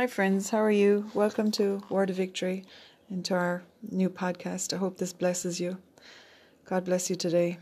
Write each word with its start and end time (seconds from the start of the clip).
Hi, 0.00 0.06
friends. 0.06 0.48
How 0.48 0.62
are 0.62 0.70
you? 0.70 1.10
Welcome 1.12 1.50
to 1.50 1.82
Word 1.90 2.08
of 2.08 2.16
Victory 2.16 2.64
and 3.10 3.22
to 3.26 3.34
our 3.34 3.62
new 3.82 4.08
podcast. 4.08 4.72
I 4.72 4.78
hope 4.78 4.96
this 4.96 5.12
blesses 5.12 5.60
you. 5.60 5.76
God 6.64 6.86
bless 6.86 7.10
you 7.10 7.16
today. 7.16 7.58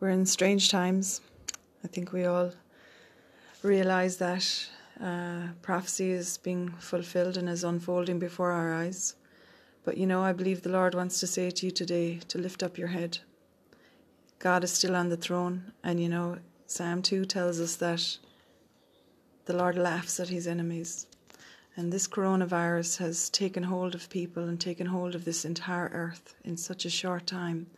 We're 0.00 0.10
in 0.10 0.26
strange 0.26 0.68
times. 0.68 1.22
I 1.82 1.88
think 1.88 2.12
we 2.12 2.26
all 2.26 2.52
realize 3.62 4.18
that 4.18 4.66
uh, 5.02 5.54
prophecy 5.62 6.10
is 6.10 6.36
being 6.36 6.72
fulfilled 6.72 7.38
and 7.38 7.48
is 7.48 7.64
unfolding 7.64 8.18
before 8.18 8.50
our 8.50 8.74
eyes. 8.74 9.14
But 9.82 9.96
you 9.96 10.06
know, 10.06 10.22
I 10.22 10.34
believe 10.34 10.60
the 10.60 10.68
Lord 10.68 10.94
wants 10.94 11.20
to 11.20 11.26
say 11.26 11.50
to 11.50 11.64
you 11.64 11.72
today 11.72 12.18
to 12.28 12.36
lift 12.36 12.62
up 12.62 12.76
your 12.76 12.88
head. 12.88 13.16
God 14.40 14.62
is 14.62 14.74
still 14.74 14.94
on 14.94 15.08
the 15.08 15.16
throne, 15.16 15.72
and 15.82 16.02
you 16.02 16.10
know, 16.10 16.36
Psalm 16.66 17.00
2 17.00 17.24
tells 17.24 17.60
us 17.60 17.76
that 17.76 18.18
the 19.46 19.56
Lord 19.56 19.78
laughs 19.78 20.20
at 20.20 20.28
his 20.28 20.46
enemies. 20.46 21.06
And 21.76 21.92
this 21.92 22.08
coronavirus 22.08 22.98
has 22.98 23.30
taken 23.30 23.62
hold 23.62 23.94
of 23.94 24.10
people 24.10 24.44
and 24.48 24.60
taken 24.60 24.86
hold 24.86 25.14
of 25.14 25.24
this 25.24 25.44
entire 25.44 25.88
earth 25.92 26.34
in 26.44 26.56
such 26.56 26.84
a 26.84 26.90
short 26.90 27.26
time. 27.26 27.68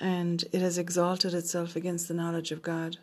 And 0.00 0.44
it 0.52 0.60
has 0.60 0.78
exalted 0.78 1.34
itself 1.34 1.76
against 1.76 2.08
the 2.08 2.14
knowledge 2.14 2.52
of 2.52 2.62
God. 2.62 2.98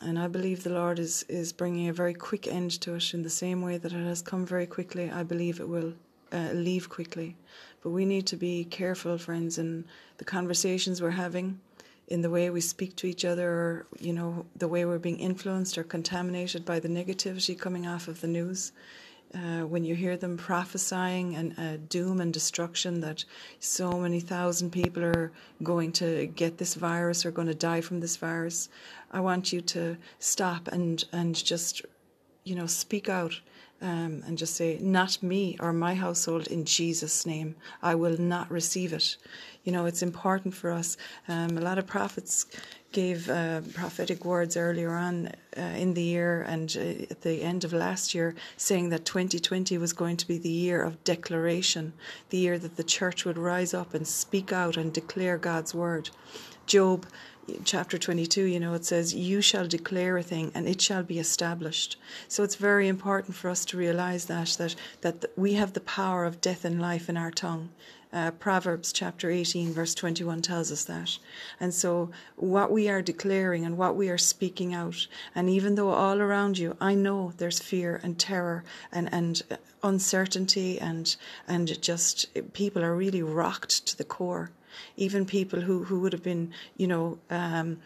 And 0.00 0.18
I 0.18 0.26
believe 0.26 0.62
the 0.62 0.70
Lord 0.70 0.98
is, 0.98 1.24
is 1.28 1.52
bringing 1.52 1.88
a 1.88 1.92
very 1.92 2.14
quick 2.14 2.46
end 2.48 2.72
to 2.82 2.94
it 2.94 3.14
in 3.14 3.22
the 3.22 3.30
same 3.30 3.62
way 3.62 3.78
that 3.78 3.92
it 3.92 4.04
has 4.04 4.22
come 4.22 4.44
very 4.44 4.66
quickly. 4.66 5.10
I 5.10 5.22
believe 5.22 5.60
it 5.60 5.68
will 5.68 5.94
uh, 6.32 6.50
leave 6.52 6.88
quickly. 6.88 7.36
But 7.82 7.90
we 7.90 8.04
need 8.04 8.26
to 8.26 8.36
be 8.36 8.64
careful, 8.64 9.16
friends, 9.18 9.58
in 9.58 9.84
the 10.18 10.24
conversations 10.24 11.00
we're 11.00 11.10
having, 11.10 11.60
in 12.08 12.22
the 12.22 12.30
way 12.30 12.50
we 12.50 12.60
speak 12.60 12.94
to 12.96 13.06
each 13.06 13.24
other, 13.24 13.50
or, 13.50 13.86
you 13.98 14.12
know, 14.12 14.46
the 14.56 14.68
way 14.68 14.84
we're 14.84 14.98
being 14.98 15.18
influenced 15.18 15.76
or 15.76 15.84
contaminated 15.84 16.64
by 16.64 16.78
the 16.78 16.88
negativity 16.88 17.58
coming 17.58 17.86
off 17.86 18.08
of 18.08 18.20
the 18.20 18.28
news. 18.28 18.72
Uh, 19.34 19.62
when 19.66 19.84
you 19.84 19.94
hear 19.94 20.16
them 20.16 20.36
prophesying 20.36 21.34
and 21.34 21.58
uh, 21.58 21.76
doom 21.88 22.20
and 22.20 22.32
destruction 22.32 23.00
that 23.00 23.24
so 23.58 23.90
many 23.98 24.20
thousand 24.20 24.70
people 24.70 25.04
are 25.04 25.32
going 25.64 25.90
to 25.90 26.26
get 26.28 26.58
this 26.58 26.74
virus 26.74 27.26
or 27.26 27.32
going 27.32 27.48
to 27.48 27.54
die 27.54 27.80
from 27.80 27.98
this 27.98 28.16
virus, 28.16 28.68
I 29.10 29.20
want 29.20 29.52
you 29.52 29.60
to 29.62 29.96
stop 30.20 30.68
and 30.68 31.04
and 31.12 31.34
just 31.34 31.82
you 32.44 32.54
know 32.54 32.66
speak 32.66 33.08
out 33.08 33.40
um, 33.82 34.22
and 34.26 34.38
just 34.38 34.54
say, 34.54 34.78
Not 34.80 35.22
me 35.22 35.56
or 35.60 35.72
my 35.72 35.94
household 35.94 36.46
in 36.46 36.64
Jesus' 36.64 37.26
name. 37.26 37.56
I 37.82 37.94
will 37.94 38.18
not 38.18 38.50
receive 38.50 38.92
it. 38.92 39.16
You 39.64 39.72
know, 39.72 39.86
it's 39.86 40.02
important 40.02 40.54
for 40.54 40.70
us. 40.70 40.96
Um, 41.28 41.58
a 41.58 41.60
lot 41.60 41.78
of 41.78 41.86
prophets 41.86 42.46
gave 42.92 43.28
uh, 43.28 43.60
prophetic 43.74 44.24
words 44.24 44.56
earlier 44.56 44.94
on 44.94 45.30
uh, 45.56 45.60
in 45.60 45.92
the 45.94 46.02
year 46.02 46.42
and 46.42 46.74
uh, 46.78 47.04
at 47.10 47.20
the 47.22 47.42
end 47.42 47.64
of 47.64 47.72
last 47.72 48.14
year, 48.14 48.34
saying 48.56 48.88
that 48.90 49.04
2020 49.04 49.76
was 49.76 49.92
going 49.92 50.16
to 50.16 50.26
be 50.26 50.38
the 50.38 50.48
year 50.48 50.82
of 50.82 51.02
declaration, 51.04 51.92
the 52.30 52.38
year 52.38 52.58
that 52.58 52.76
the 52.76 52.84
church 52.84 53.24
would 53.24 53.36
rise 53.36 53.74
up 53.74 53.92
and 53.92 54.06
speak 54.06 54.52
out 54.52 54.76
and 54.76 54.92
declare 54.92 55.36
God's 55.36 55.74
word. 55.74 56.08
Job 56.66 57.06
chapter 57.64 57.98
22, 57.98 58.44
you 58.44 58.60
know, 58.60 58.74
it 58.74 58.84
says, 58.84 59.14
You 59.14 59.40
shall 59.40 59.66
declare 59.66 60.16
a 60.18 60.22
thing 60.22 60.50
and 60.54 60.68
it 60.68 60.80
shall 60.80 61.02
be 61.02 61.18
established. 61.18 61.96
So 62.28 62.42
it's 62.42 62.56
very 62.56 62.88
important 62.88 63.36
for 63.36 63.50
us 63.50 63.64
to 63.66 63.76
realize 63.76 64.26
that, 64.26 64.56
that, 64.58 64.76
that 65.02 65.24
we 65.36 65.54
have 65.54 65.72
the 65.72 65.80
power 65.80 66.24
of 66.24 66.40
death 66.40 66.64
and 66.64 66.80
life 66.80 67.08
in 67.08 67.16
our 67.16 67.30
tongue. 67.30 67.70
Uh, 68.12 68.30
Proverbs 68.30 68.92
chapter 68.92 69.30
18, 69.30 69.72
verse 69.72 69.94
21 69.94 70.40
tells 70.40 70.72
us 70.72 70.84
that. 70.84 71.18
And 71.60 71.74
so, 71.74 72.10
what 72.36 72.70
we 72.70 72.88
are 72.88 73.02
declaring 73.02 73.66
and 73.66 73.76
what 73.76 73.96
we 73.96 74.08
are 74.08 74.16
speaking 74.16 74.72
out, 74.72 75.06
and 75.34 75.50
even 75.50 75.74
though 75.74 75.90
all 75.90 76.20
around 76.20 76.56
you, 76.56 76.76
I 76.80 76.94
know 76.94 77.32
there's 77.36 77.58
fear 77.58 78.00
and 78.02 78.18
terror 78.18 78.64
and, 78.92 79.12
and 79.12 79.42
uncertainty, 79.82 80.80
and, 80.80 81.14
and 81.46 81.82
just 81.82 82.28
people 82.54 82.82
are 82.82 82.96
really 82.96 83.22
rocked 83.22 83.86
to 83.88 83.98
the 83.98 84.04
core 84.04 84.50
even 84.96 85.24
people 85.24 85.60
who, 85.60 85.84
who 85.84 86.00
would 86.00 86.12
have 86.12 86.22
been, 86.22 86.52
you 86.76 86.86
know, 86.86 87.18
um, 87.30 87.78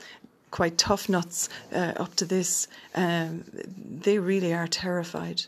quite 0.50 0.78
tough 0.78 1.08
nuts 1.08 1.48
uh, 1.72 1.92
up 1.96 2.14
to 2.16 2.24
this, 2.24 2.66
um, 2.94 3.44
they 4.02 4.18
really 4.18 4.52
are 4.52 4.66
terrified. 4.66 5.42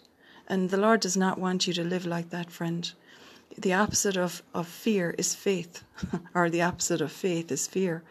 And 0.48 0.70
the 0.70 0.76
Lord 0.76 1.00
does 1.00 1.16
not 1.16 1.38
want 1.38 1.66
you 1.66 1.72
to 1.74 1.84
live 1.84 2.06
like 2.06 2.30
that, 2.30 2.50
friend. 2.50 2.90
The 3.58 3.72
opposite 3.74 4.16
of, 4.16 4.42
of 4.54 4.66
fear 4.66 5.14
is 5.18 5.34
faith, 5.34 5.84
or 6.34 6.48
the 6.50 6.62
opposite 6.62 7.00
of 7.00 7.12
faith 7.12 7.50
is 7.52 7.66
fear. 7.66 8.02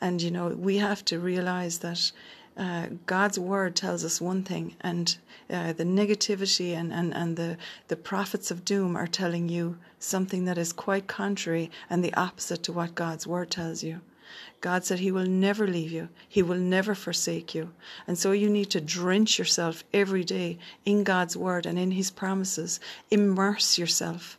And, 0.00 0.20
you 0.20 0.30
know, 0.30 0.48
we 0.48 0.78
have 0.78 1.04
to 1.06 1.18
realize 1.18 1.78
that 1.78 2.12
uh, 2.56 2.86
God's 3.04 3.38
word 3.38 3.76
tells 3.76 4.04
us 4.04 4.20
one 4.20 4.42
thing, 4.42 4.76
and 4.80 5.16
uh, 5.50 5.72
the 5.74 5.84
negativity 5.84 6.74
and, 6.74 6.92
and, 6.92 7.14
and 7.14 7.36
the, 7.36 7.58
the 7.88 7.96
prophets 7.96 8.50
of 8.50 8.64
doom 8.64 8.96
are 8.96 9.06
telling 9.06 9.48
you 9.48 9.76
something 9.98 10.44
that 10.46 10.56
is 10.56 10.72
quite 10.72 11.06
contrary 11.06 11.70
and 11.90 12.02
the 12.02 12.14
opposite 12.14 12.62
to 12.62 12.72
what 12.72 12.94
God's 12.94 13.26
word 13.26 13.50
tells 13.50 13.82
you. 13.82 14.00
God 14.60 14.84
said 14.84 15.00
He 15.00 15.12
will 15.12 15.26
never 15.26 15.66
leave 15.66 15.92
you, 15.92 16.08
He 16.28 16.42
will 16.42 16.58
never 16.58 16.94
forsake 16.94 17.54
you. 17.54 17.72
And 18.06 18.18
so 18.18 18.32
you 18.32 18.48
need 18.48 18.70
to 18.70 18.80
drench 18.80 19.38
yourself 19.38 19.84
every 19.92 20.24
day 20.24 20.58
in 20.84 21.04
God's 21.04 21.36
word 21.36 21.66
and 21.66 21.78
in 21.78 21.90
His 21.90 22.10
promises. 22.10 22.80
Immerse 23.10 23.78
yourself 23.78 24.38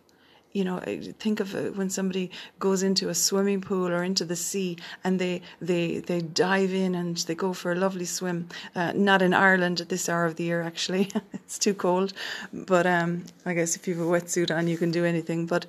you 0.58 0.64
know 0.64 0.80
think 1.26 1.40
of 1.40 1.54
when 1.78 1.90
somebody 1.90 2.26
goes 2.60 2.82
into 2.90 3.10
a 3.10 3.16
swimming 3.16 3.62
pool 3.62 3.88
or 3.96 4.04
into 4.04 4.26
the 4.26 4.36
sea 4.36 4.78
and 5.04 5.20
they 5.24 5.42
they 5.62 6.00
they 6.10 6.20
dive 6.22 6.74
in 6.74 6.96
and 6.96 7.18
they 7.28 7.36
go 7.36 7.54
for 7.54 7.72
a 7.72 7.76
lovely 7.76 8.06
swim 8.06 8.48
uh, 8.76 8.92
not 8.96 9.22
in 9.22 9.34
Ireland 9.34 9.82
at 9.82 9.90
this 9.90 10.10
hour 10.10 10.26
of 10.26 10.36
the 10.36 10.46
year 10.46 10.62
actually. 10.62 11.10
It's 11.48 11.60
too 11.60 11.74
cold. 11.74 12.14
But 12.52 12.86
um, 12.86 13.24
I 13.46 13.54
guess 13.54 13.76
if 13.78 13.88
you 13.88 13.94
have 13.96 14.06
a 14.08 14.10
wetsuit 14.10 14.50
on 14.56 14.68
you 14.68 14.78
can 14.78 14.92
do 14.92 15.06
anything. 15.06 15.46
But 15.46 15.66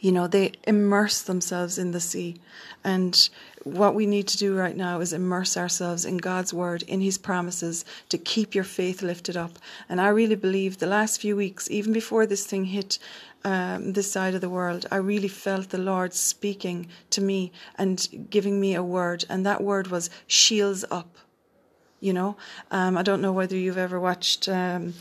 you 0.00 0.12
know 0.12 0.26
they 0.26 0.52
immerse 0.66 1.22
themselves 1.22 1.78
in 1.78 1.90
the 1.90 2.00
sea 2.00 2.40
and 2.84 3.28
what 3.64 3.94
we 3.94 4.06
need 4.06 4.28
to 4.28 4.38
do 4.38 4.56
right 4.56 4.76
now 4.76 5.00
is 5.00 5.12
immerse 5.12 5.56
ourselves 5.56 6.04
in 6.04 6.16
God's 6.16 6.54
word, 6.54 6.82
in 6.82 7.00
His 7.00 7.18
promises, 7.18 7.84
to 8.08 8.18
keep 8.18 8.54
your 8.54 8.64
faith 8.64 9.02
lifted 9.02 9.36
up. 9.36 9.58
And 9.88 10.00
I 10.00 10.08
really 10.08 10.36
believe 10.36 10.78
the 10.78 10.86
last 10.86 11.20
few 11.20 11.36
weeks, 11.36 11.70
even 11.70 11.92
before 11.92 12.26
this 12.26 12.46
thing 12.46 12.66
hit 12.66 12.98
um, 13.44 13.92
this 13.92 14.10
side 14.10 14.34
of 14.34 14.40
the 14.40 14.48
world, 14.48 14.86
I 14.90 14.96
really 14.96 15.28
felt 15.28 15.70
the 15.70 15.78
Lord 15.78 16.14
speaking 16.14 16.88
to 17.10 17.20
me 17.20 17.52
and 17.76 18.26
giving 18.30 18.60
me 18.60 18.74
a 18.74 18.82
word. 18.82 19.24
And 19.28 19.44
that 19.46 19.62
word 19.62 19.88
was 19.88 20.10
shields 20.26 20.84
up. 20.90 21.16
You 22.00 22.12
know, 22.12 22.36
um, 22.70 22.96
I 22.96 23.02
don't 23.02 23.20
know 23.20 23.32
whether 23.32 23.56
you've 23.56 23.78
ever 23.78 23.98
watched. 23.98 24.48
Um, 24.48 24.94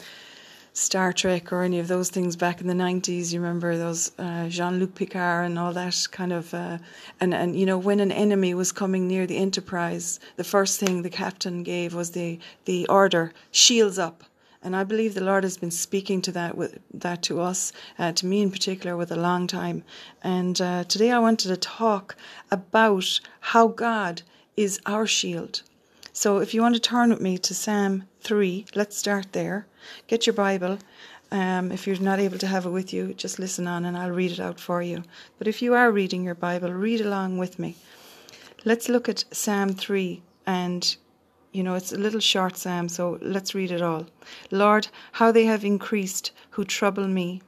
Star 0.77 1.11
Trek 1.11 1.51
or 1.51 1.63
any 1.63 1.79
of 1.79 1.88
those 1.88 2.11
things 2.11 2.35
back 2.35 2.61
in 2.61 2.67
the 2.67 2.73
90s. 2.75 3.33
You 3.33 3.41
remember 3.41 3.75
those 3.75 4.11
uh, 4.19 4.47
Jean 4.47 4.79
Luc 4.79 4.93
Picard 4.93 5.47
and 5.47 5.57
all 5.57 5.73
that 5.73 6.07
kind 6.11 6.31
of. 6.31 6.53
Uh, 6.53 6.77
and, 7.19 7.33
and, 7.33 7.59
you 7.59 7.65
know, 7.65 7.79
when 7.79 7.99
an 7.99 8.11
enemy 8.11 8.53
was 8.53 8.71
coming 8.71 9.07
near 9.07 9.25
the 9.25 9.38
Enterprise, 9.38 10.19
the 10.35 10.43
first 10.43 10.79
thing 10.79 11.01
the 11.01 11.09
captain 11.09 11.63
gave 11.63 11.95
was 11.95 12.11
the, 12.11 12.38
the 12.65 12.85
order 12.89 13.33
shields 13.49 13.97
up. 13.97 14.23
And 14.61 14.75
I 14.75 14.83
believe 14.83 15.15
the 15.15 15.23
Lord 15.23 15.43
has 15.45 15.57
been 15.57 15.71
speaking 15.71 16.21
to 16.21 16.31
that 16.33 16.55
with 16.55 16.77
that 16.94 17.23
to 17.23 17.41
us, 17.41 17.73
uh, 17.97 18.11
to 18.11 18.27
me 18.27 18.44
in 18.44 18.51
particular, 18.51 18.95
with 18.95 19.11
a 19.11 19.15
long 19.15 19.47
time. 19.47 19.83
And 20.21 20.61
uh, 20.61 20.83
today 20.83 21.09
I 21.09 21.17
wanted 21.17 21.47
to 21.47 21.57
talk 21.57 22.15
about 22.51 23.19
how 23.39 23.67
God 23.69 24.21
is 24.55 24.79
our 24.85 25.07
shield. 25.07 25.63
So 26.13 26.38
if 26.38 26.53
you 26.53 26.61
want 26.61 26.75
to 26.75 26.81
turn 26.81 27.09
with 27.09 27.21
me 27.21 27.38
to 27.39 27.53
Psalm 27.53 28.03
3, 28.27 28.65
let's 28.75 28.97
start 28.97 29.31
there. 29.31 29.67
Get 30.07 30.27
your 30.27 30.33
Bible. 30.33 30.79
Um, 31.31 31.71
if 31.71 31.88
you're 31.88 31.97
not 32.01 32.19
able 32.19 32.38
to 32.39 32.47
have 32.47 32.65
it 32.65 32.71
with 32.71 32.91
you, 32.91 33.13
just 33.13 33.39
listen 33.39 33.67
on 33.67 33.85
and 33.85 33.97
I'll 33.97 34.11
read 34.11 34.33
it 34.33 34.39
out 34.41 34.59
for 34.59 34.81
you. 34.81 35.03
But 35.38 35.47
if 35.47 35.61
you 35.61 35.73
are 35.75 35.89
reading 35.89 36.25
your 36.25 36.35
Bible, 36.35 36.74
read 36.74 37.00
along 37.00 37.38
with 37.38 37.57
me. 37.57 37.77
Let's 38.65 38.89
look 38.89 39.07
at 39.07 39.24
Psalm 39.31 39.69
3 39.75 40.21
and 40.45 40.97
you 41.53 41.63
know, 41.63 41.75
it's 41.75 41.94
a 41.94 41.97
little 41.97 42.19
short 42.19 42.57
psalm, 42.57 42.89
so 42.89 43.18
let's 43.21 43.56
read 43.56 43.71
it 43.71 43.81
all. 43.81 44.07
Lord, 44.51 44.89
how 45.13 45.31
they 45.31 45.45
have 45.45 45.63
increased 45.63 46.31
who 46.50 46.65
trouble 46.65 47.07
me. 47.07 47.41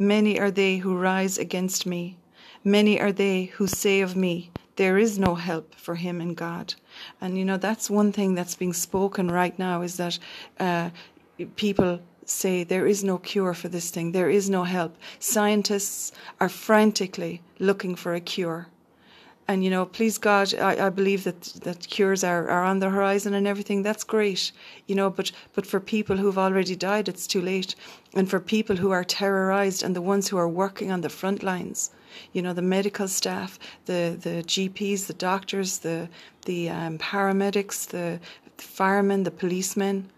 Many 0.00 0.40
are 0.40 0.50
they 0.50 0.78
who 0.78 0.98
rise 0.98 1.38
against 1.38 1.86
me. 1.86 2.18
Many 2.64 3.00
are 3.00 3.12
they 3.12 3.44
who 3.44 3.68
say 3.68 4.00
of 4.00 4.16
me, 4.16 4.50
there 4.76 4.98
is 4.98 5.18
no 5.18 5.34
help 5.34 5.74
for 5.74 5.94
him 5.94 6.20
in 6.20 6.34
God. 6.34 6.74
And 7.20 7.38
you 7.38 7.44
know, 7.44 7.56
that's 7.56 7.88
one 7.90 8.12
thing 8.12 8.34
that's 8.34 8.56
being 8.56 8.72
spoken 8.72 9.30
right 9.30 9.56
now 9.58 9.82
is 9.82 9.96
that 9.96 10.18
uh, 10.58 10.90
people 11.56 12.00
say 12.24 12.64
there 12.64 12.86
is 12.86 13.04
no 13.04 13.18
cure 13.18 13.54
for 13.54 13.68
this 13.68 13.90
thing, 13.90 14.12
there 14.12 14.30
is 14.30 14.48
no 14.48 14.64
help. 14.64 14.96
Scientists 15.18 16.12
are 16.40 16.48
frantically 16.48 17.42
looking 17.58 17.94
for 17.94 18.14
a 18.14 18.20
cure. 18.20 18.68
And 19.46 19.62
you 19.62 19.70
know, 19.70 19.84
please 19.84 20.16
God, 20.16 20.54
I, 20.54 20.86
I 20.86 20.88
believe 20.88 21.24
that 21.24 21.42
that 21.64 21.86
cures 21.88 22.24
are, 22.24 22.48
are 22.48 22.64
on 22.64 22.78
the 22.80 22.90
horizon 22.90 23.34
and 23.34 23.46
everything. 23.46 23.82
That's 23.82 24.04
great, 24.04 24.52
you 24.86 24.94
know. 24.94 25.10
But 25.10 25.32
but 25.54 25.66
for 25.66 25.80
people 25.80 26.16
who've 26.16 26.38
already 26.38 26.76
died, 26.76 27.08
it's 27.08 27.26
too 27.26 27.42
late. 27.42 27.74
And 28.14 28.30
for 28.30 28.40
people 28.40 28.76
who 28.76 28.90
are 28.90 29.04
terrorized 29.04 29.82
and 29.82 29.94
the 29.94 30.02
ones 30.02 30.28
who 30.28 30.38
are 30.38 30.48
working 30.48 30.92
on 30.92 31.00
the 31.00 31.08
front 31.08 31.42
lines, 31.42 31.90
you 32.32 32.42
know, 32.42 32.52
the 32.52 32.62
medical 32.62 33.08
staff, 33.08 33.58
the, 33.86 34.16
the 34.20 34.42
GPs, 34.44 35.06
the 35.06 35.14
doctors, 35.14 35.78
the, 35.78 36.08
the 36.46 36.70
um, 36.70 36.98
paramedics, 36.98 37.88
the, 37.88 38.20
the 38.56 38.62
firemen, 38.62 39.24
the 39.24 39.30
policemen, 39.30 40.08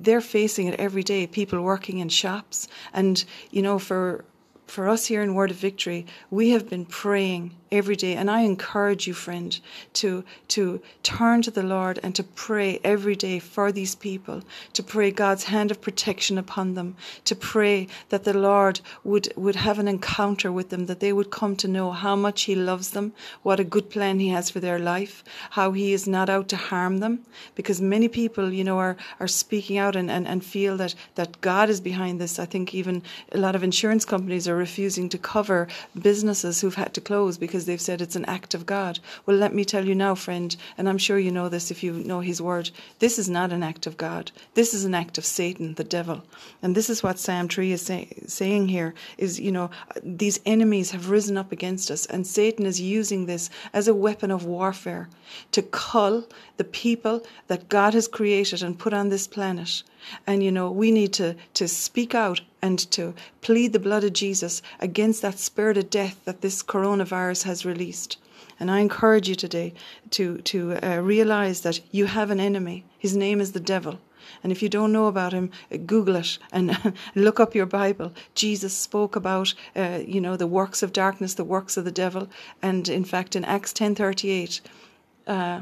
they're 0.00 0.20
facing 0.20 0.66
it 0.66 0.78
every 0.78 1.02
day. 1.02 1.26
People 1.26 1.62
working 1.62 1.98
in 1.98 2.08
shops, 2.10 2.68
and 2.92 3.24
you 3.50 3.62
know, 3.62 3.78
for 3.78 4.24
for 4.66 4.88
us 4.88 5.06
here 5.06 5.22
in 5.22 5.34
Word 5.34 5.50
of 5.50 5.56
Victory, 5.56 6.06
we 6.30 6.50
have 6.50 6.68
been 6.68 6.84
praying 6.84 7.54
every 7.70 7.96
day. 7.96 8.14
And 8.14 8.30
I 8.30 8.40
encourage 8.40 9.06
you, 9.06 9.14
friend, 9.14 9.58
to, 9.94 10.24
to 10.48 10.80
turn 11.02 11.42
to 11.42 11.50
the 11.50 11.62
Lord 11.62 11.98
and 12.02 12.14
to 12.14 12.22
pray 12.22 12.80
every 12.84 13.16
day 13.16 13.38
for 13.38 13.72
these 13.72 13.94
people, 13.94 14.42
to 14.72 14.82
pray 14.82 15.10
God's 15.10 15.44
hand 15.44 15.70
of 15.70 15.80
protection 15.80 16.38
upon 16.38 16.74
them, 16.74 16.96
to 17.24 17.34
pray 17.34 17.88
that 18.08 18.24
the 18.24 18.36
Lord 18.36 18.80
would, 19.02 19.32
would 19.36 19.56
have 19.56 19.78
an 19.78 19.88
encounter 19.88 20.50
with 20.52 20.70
them, 20.70 20.86
that 20.86 21.00
they 21.00 21.12
would 21.12 21.30
come 21.30 21.56
to 21.56 21.68
know 21.68 21.92
how 21.92 22.16
much 22.16 22.42
He 22.42 22.54
loves 22.54 22.90
them, 22.90 23.12
what 23.42 23.60
a 23.60 23.64
good 23.64 23.90
plan 23.90 24.20
He 24.20 24.28
has 24.28 24.50
for 24.50 24.60
their 24.60 24.78
life, 24.78 25.24
how 25.50 25.72
He 25.72 25.92
is 25.92 26.06
not 26.06 26.28
out 26.28 26.48
to 26.50 26.56
harm 26.56 26.98
them. 26.98 27.20
Because 27.54 27.80
many 27.80 28.08
people, 28.08 28.52
you 28.52 28.64
know, 28.64 28.78
are, 28.78 28.96
are 29.20 29.28
speaking 29.28 29.78
out 29.78 29.96
and, 29.96 30.10
and, 30.10 30.26
and 30.26 30.44
feel 30.44 30.76
that, 30.76 30.94
that 31.14 31.40
God 31.40 31.68
is 31.68 31.80
behind 31.80 32.20
this. 32.20 32.38
I 32.38 32.46
think 32.46 32.74
even 32.74 33.02
a 33.32 33.38
lot 33.38 33.54
of 33.54 33.62
insurance 33.62 34.04
companies 34.04 34.48
are 34.48 34.56
refusing 34.56 35.08
to 35.08 35.18
cover 35.18 35.68
businesses 36.00 36.60
who've 36.60 36.74
had 36.74 36.94
to 36.94 37.00
close 37.00 37.38
because 37.38 37.63
because 37.64 37.72
they've 37.72 37.80
said 37.80 38.02
it's 38.02 38.16
an 38.16 38.26
act 38.26 38.52
of 38.52 38.66
God. 38.66 38.98
Well, 39.24 39.38
let 39.38 39.54
me 39.54 39.64
tell 39.64 39.86
you 39.86 39.94
now, 39.94 40.14
friend, 40.14 40.54
and 40.76 40.86
I'm 40.86 40.98
sure 40.98 41.18
you 41.18 41.30
know 41.30 41.48
this 41.48 41.70
if 41.70 41.82
you 41.82 41.94
know 41.94 42.20
His 42.20 42.42
word, 42.42 42.70
this 42.98 43.18
is 43.18 43.30
not 43.30 43.52
an 43.52 43.62
act 43.62 43.86
of 43.86 43.96
God. 43.96 44.30
This 44.52 44.74
is 44.74 44.84
an 44.84 44.94
act 44.94 45.16
of 45.16 45.24
Satan, 45.24 45.74
the 45.74 45.84
devil. 45.84 46.22
And 46.62 46.74
this 46.74 46.90
is 46.90 47.02
what 47.02 47.18
Psalm 47.18 47.48
3 47.48 47.72
is 47.72 47.80
say, 47.80 48.08
saying 48.26 48.68
here 48.68 48.92
is, 49.16 49.40
you 49.40 49.50
know, 49.50 49.70
these 50.02 50.40
enemies 50.44 50.90
have 50.90 51.08
risen 51.08 51.38
up 51.38 51.52
against 51.52 51.90
us, 51.90 52.04
and 52.04 52.26
Satan 52.26 52.66
is 52.66 52.82
using 52.82 53.24
this 53.24 53.48
as 53.72 53.88
a 53.88 53.94
weapon 53.94 54.30
of 54.30 54.44
warfare 54.44 55.08
to 55.52 55.62
cull 55.62 56.24
the 56.58 56.64
people 56.64 57.24
that 57.46 57.70
God 57.70 57.94
has 57.94 58.08
created 58.08 58.62
and 58.62 58.78
put 58.78 58.92
on 58.92 59.08
this 59.08 59.26
planet. 59.26 59.82
And 60.26 60.42
you 60.42 60.52
know, 60.52 60.70
we 60.70 60.90
need 60.90 61.12
to, 61.14 61.36
to 61.54 61.68
speak 61.68 62.14
out 62.14 62.40
and 62.62 62.78
to 62.92 63.14
plead 63.40 63.72
the 63.72 63.78
blood 63.78 64.04
of 64.04 64.12
Jesus 64.12 64.62
against 64.80 65.22
that 65.22 65.38
spirit 65.38 65.76
of 65.76 65.90
death 65.90 66.20
that 66.24 66.40
this 66.40 66.62
coronavirus 66.62 67.44
has 67.44 67.64
released. 67.64 68.18
And 68.58 68.70
I 68.70 68.80
encourage 68.80 69.28
you 69.28 69.34
today 69.34 69.74
to, 70.10 70.38
to 70.38 70.74
uh, 70.82 71.00
realize 71.00 71.62
that 71.62 71.80
you 71.90 72.06
have 72.06 72.30
an 72.30 72.40
enemy. 72.40 72.84
His 72.98 73.16
name 73.16 73.40
is 73.40 73.52
the 73.52 73.60
devil. 73.60 73.98
And 74.42 74.52
if 74.52 74.62
you 74.62 74.68
don't 74.68 74.92
know 74.92 75.06
about 75.06 75.32
him, 75.32 75.50
Google 75.86 76.16
it 76.16 76.38
and 76.52 76.94
look 77.14 77.40
up 77.40 77.54
your 77.54 77.66
Bible. 77.66 78.12
Jesus 78.34 78.74
spoke 78.74 79.16
about, 79.16 79.54
uh, 79.76 80.00
you 80.06 80.20
know, 80.20 80.36
the 80.36 80.46
works 80.46 80.82
of 80.82 80.92
darkness, 80.92 81.34
the 81.34 81.44
works 81.44 81.76
of 81.76 81.84
the 81.84 81.92
devil. 81.92 82.28
And 82.62 82.88
in 82.88 83.04
fact, 83.04 83.36
in 83.36 83.44
Acts 83.44 83.72
10.38, 83.72 84.60
uh, 85.26 85.60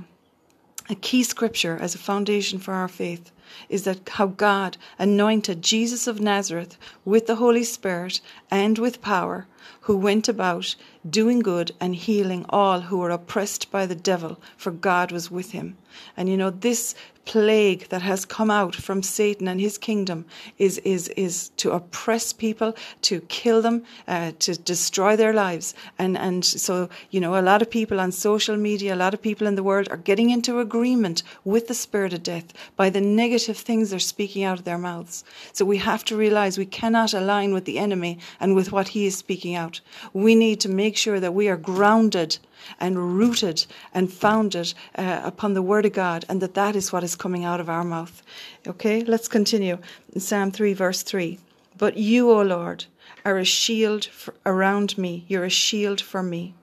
a 0.88 0.94
key 0.96 1.22
scripture 1.22 1.76
as 1.80 1.94
a 1.94 1.98
foundation 1.98 2.58
for 2.58 2.74
our 2.74 2.88
faith 2.88 3.30
is 3.68 3.84
that 3.84 4.08
how 4.08 4.26
God 4.26 4.76
anointed 4.98 5.62
Jesus 5.62 6.06
of 6.06 6.20
Nazareth 6.20 6.78
with 7.04 7.26
the 7.26 7.36
Holy 7.36 7.64
Spirit 7.64 8.20
and 8.50 8.78
with 8.78 9.02
power, 9.02 9.46
who 9.82 9.96
went 9.96 10.28
about 10.28 10.74
doing 11.08 11.40
good 11.40 11.72
and 11.80 11.94
healing 11.94 12.46
all 12.48 12.80
who 12.82 12.98
were 12.98 13.10
oppressed 13.10 13.70
by 13.70 13.86
the 13.86 13.94
devil, 13.94 14.40
for 14.56 14.70
God 14.70 15.10
was 15.12 15.30
with 15.30 15.52
him. 15.52 15.76
And 16.16 16.28
you 16.28 16.36
know, 16.36 16.50
this 16.50 16.94
plague 17.24 17.88
that 17.88 18.02
has 18.02 18.24
come 18.24 18.50
out 18.50 18.74
from 18.74 19.02
Satan 19.02 19.46
and 19.46 19.60
his 19.60 19.78
kingdom 19.78 20.24
is, 20.58 20.78
is, 20.78 21.08
is 21.10 21.50
to 21.50 21.70
oppress 21.70 22.32
people, 22.32 22.74
to 23.02 23.20
kill 23.22 23.62
them, 23.62 23.84
uh, 24.08 24.32
to 24.40 24.56
destroy 24.56 25.16
their 25.16 25.32
lives. 25.32 25.74
And, 25.98 26.18
and 26.18 26.44
so, 26.44 26.88
you 27.10 27.20
know, 27.20 27.38
a 27.38 27.42
lot 27.42 27.62
of 27.62 27.70
people 27.70 28.00
on 28.00 28.12
social 28.12 28.56
media, 28.56 28.94
a 28.94 28.96
lot 28.96 29.14
of 29.14 29.22
people 29.22 29.46
in 29.46 29.54
the 29.54 29.62
world 29.62 29.88
are 29.90 29.96
getting 29.96 30.30
into 30.30 30.58
agreement 30.58 31.22
with 31.44 31.68
the 31.68 31.74
spirit 31.74 32.12
of 32.12 32.22
death 32.22 32.52
by 32.76 32.90
the 32.90 33.00
negative 33.00 33.56
things 33.56 33.90
they're 33.90 33.98
speaking 33.98 34.42
out 34.42 34.58
of 34.58 34.64
their 34.64 34.78
mouths. 34.78 35.24
So 35.52 35.64
we 35.64 35.78
have 35.78 36.04
to 36.06 36.16
realize 36.16 36.58
we 36.58 36.66
cannot 36.66 37.14
align 37.14 37.54
with 37.54 37.64
the 37.64 37.78
enemy 37.78 38.18
and 38.40 38.54
with 38.54 38.72
what 38.72 38.88
he 38.88 39.06
is 39.06 39.16
speaking 39.16 39.51
out. 39.54 39.80
We 40.12 40.34
need 40.34 40.60
to 40.60 40.68
make 40.68 40.96
sure 40.96 41.20
that 41.20 41.34
we 41.34 41.48
are 41.48 41.56
grounded 41.56 42.38
and 42.78 43.16
rooted 43.18 43.66
and 43.92 44.12
founded 44.12 44.74
uh, 44.96 45.20
upon 45.24 45.54
the 45.54 45.62
Word 45.62 45.86
of 45.86 45.92
God, 45.92 46.24
and 46.28 46.40
that 46.40 46.54
that 46.54 46.76
is 46.76 46.92
what 46.92 47.04
is 47.04 47.16
coming 47.16 47.44
out 47.44 47.60
of 47.60 47.68
our 47.68 47.84
mouth. 47.84 48.22
Okay, 48.66 49.02
let's 49.04 49.28
continue. 49.28 49.78
In 50.12 50.20
Psalm 50.20 50.50
3, 50.50 50.72
verse 50.72 51.02
3. 51.02 51.38
But 51.78 51.96
you, 51.96 52.30
O 52.30 52.42
Lord, 52.42 52.84
are 53.24 53.38
a 53.38 53.44
shield 53.44 54.04
for, 54.04 54.34
around 54.44 54.98
me, 54.98 55.24
you're 55.28 55.44
a 55.44 55.50
shield 55.50 56.00
for 56.00 56.22
me, 56.22 56.54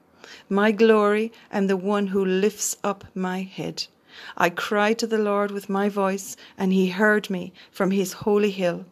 my 0.49 0.71
glory, 0.71 1.31
and 1.51 1.69
the 1.69 1.77
one 1.77 2.07
who 2.07 2.23
lifts 2.23 2.77
up 2.83 3.05
my 3.15 3.41
head. 3.41 3.87
I 4.37 4.49
cried 4.49 4.99
to 4.99 5.07
the 5.07 5.17
Lord 5.17 5.51
with 5.51 5.69
my 5.69 5.89
voice, 5.89 6.35
and 6.57 6.73
he 6.73 6.89
heard 6.89 7.29
me 7.29 7.53
from 7.71 7.91
his 7.91 8.13
holy 8.13 8.51
hill. 8.51 8.85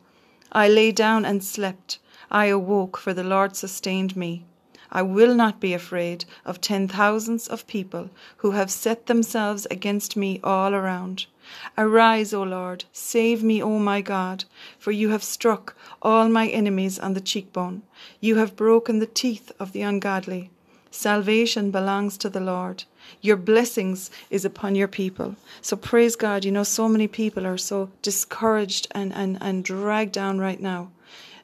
I 0.52 0.70
lay 0.70 0.92
down 0.92 1.26
and 1.26 1.44
slept. 1.44 2.00
I 2.30 2.48
awoke, 2.48 2.98
for 2.98 3.14
the 3.14 3.24
Lord 3.24 3.56
sustained 3.56 4.18
me. 4.18 4.44
I 4.92 5.02
will 5.02 5.36
not 5.36 5.60
be 5.60 5.74
afraid 5.74 6.26
of 6.46 6.62
ten 6.62 6.88
thousands 6.88 7.48
of 7.48 7.68
people 7.68 8.10
who 8.38 8.52
have 8.52 8.72
set 8.72 9.06
themselves 9.06 9.66
against 9.72 10.16
me 10.18 10.40
all 10.44 10.74
around. 10.74 11.26
Arise, 11.78 12.34
O 12.34 12.44
Lord, 12.44 12.86
save 12.92 13.44
me, 13.44 13.62
O 13.62 13.80
my 13.80 14.02
God, 14.02 14.46
for 14.78 14.92
you 14.92 15.10
have 15.10 15.24
struck 15.24 15.76
all 16.02 16.30
my 16.30 16.48
enemies 16.48 17.00
on 17.00 17.14
the 17.14 17.22
cheekbone. 17.22 17.84
You 18.20 18.36
have 18.36 18.56
broken 18.56 19.00
the 19.00 19.06
teeth 19.06 19.52
of 19.60 19.72
the 19.72 19.82
ungodly. 19.82 20.50
Salvation 20.92 21.72
belongs 21.72 22.18
to 22.18 22.30
the 22.30 22.40
Lord. 22.40 22.84
Your 23.22 23.38
blessings 23.38 24.10
is 24.30 24.44
upon 24.44 24.76
your 24.76 24.88
people. 24.88 25.36
So 25.62 25.78
praise 25.78 26.16
God. 26.16 26.44
You 26.44 26.52
know, 26.52 26.64
so 26.64 26.90
many 26.90 27.08
people 27.08 27.46
are 27.46 27.58
so 27.58 27.90
discouraged 28.02 28.88
and, 28.92 29.14
and, 29.14 29.38
and 29.42 29.64
dragged 29.64 30.14
down 30.14 30.40
right 30.40 30.60
now 30.60 30.92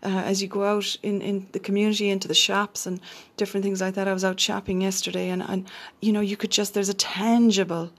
uh, 0.03 0.23
as 0.25 0.41
you 0.41 0.47
go 0.47 0.63
out 0.63 0.97
in, 1.01 1.21
in 1.21 1.47
the 1.51 1.59
community, 1.59 2.09
into 2.09 2.27
the 2.27 2.33
shops 2.33 2.85
and 2.85 2.99
different 3.37 3.63
things 3.63 3.81
like 3.81 3.95
that. 3.95 4.07
I 4.07 4.13
was 4.13 4.25
out 4.25 4.39
shopping 4.39 4.81
yesterday, 4.81 5.29
and, 5.29 5.41
and 5.41 5.69
you 6.01 6.11
know, 6.11 6.21
you 6.21 6.37
could 6.37 6.51
just, 6.51 6.73
there's 6.73 6.89
a 6.89 6.93
tangible 6.93 7.91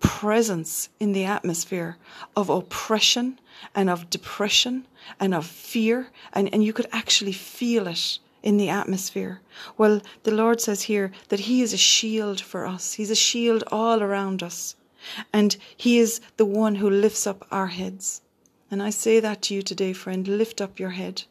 presence 0.00 0.88
in 0.98 1.12
the 1.12 1.24
atmosphere 1.24 1.98
of 2.34 2.48
oppression 2.48 3.38
and 3.74 3.90
of 3.90 4.08
depression 4.08 4.86
and 5.18 5.34
of 5.34 5.46
fear, 5.46 6.08
and, 6.32 6.52
and 6.54 6.64
you 6.64 6.72
could 6.72 6.88
actually 6.92 7.32
feel 7.32 7.86
it 7.86 8.18
in 8.42 8.56
the 8.56 8.70
atmosphere. 8.70 9.40
Well, 9.76 10.00
the 10.22 10.30
Lord 10.30 10.60
says 10.60 10.82
here 10.82 11.12
that 11.28 11.40
He 11.40 11.60
is 11.60 11.74
a 11.74 11.78
shield 11.78 12.40
for 12.40 12.64
us, 12.64 12.94
He's 12.94 13.10
a 13.10 13.14
shield 13.14 13.62
all 13.70 14.02
around 14.02 14.42
us, 14.42 14.76
and 15.32 15.56
He 15.76 15.98
is 15.98 16.20
the 16.38 16.46
one 16.46 16.76
who 16.76 16.88
lifts 16.88 17.26
up 17.26 17.46
our 17.50 17.68
heads. 17.68 18.22
And 18.70 18.82
I 18.82 18.90
say 18.90 19.20
that 19.20 19.42
to 19.42 19.54
you 19.54 19.62
today, 19.62 19.92
friend 19.92 20.26
lift 20.26 20.60
up 20.60 20.78
your 20.78 20.90
head. 20.90 21.24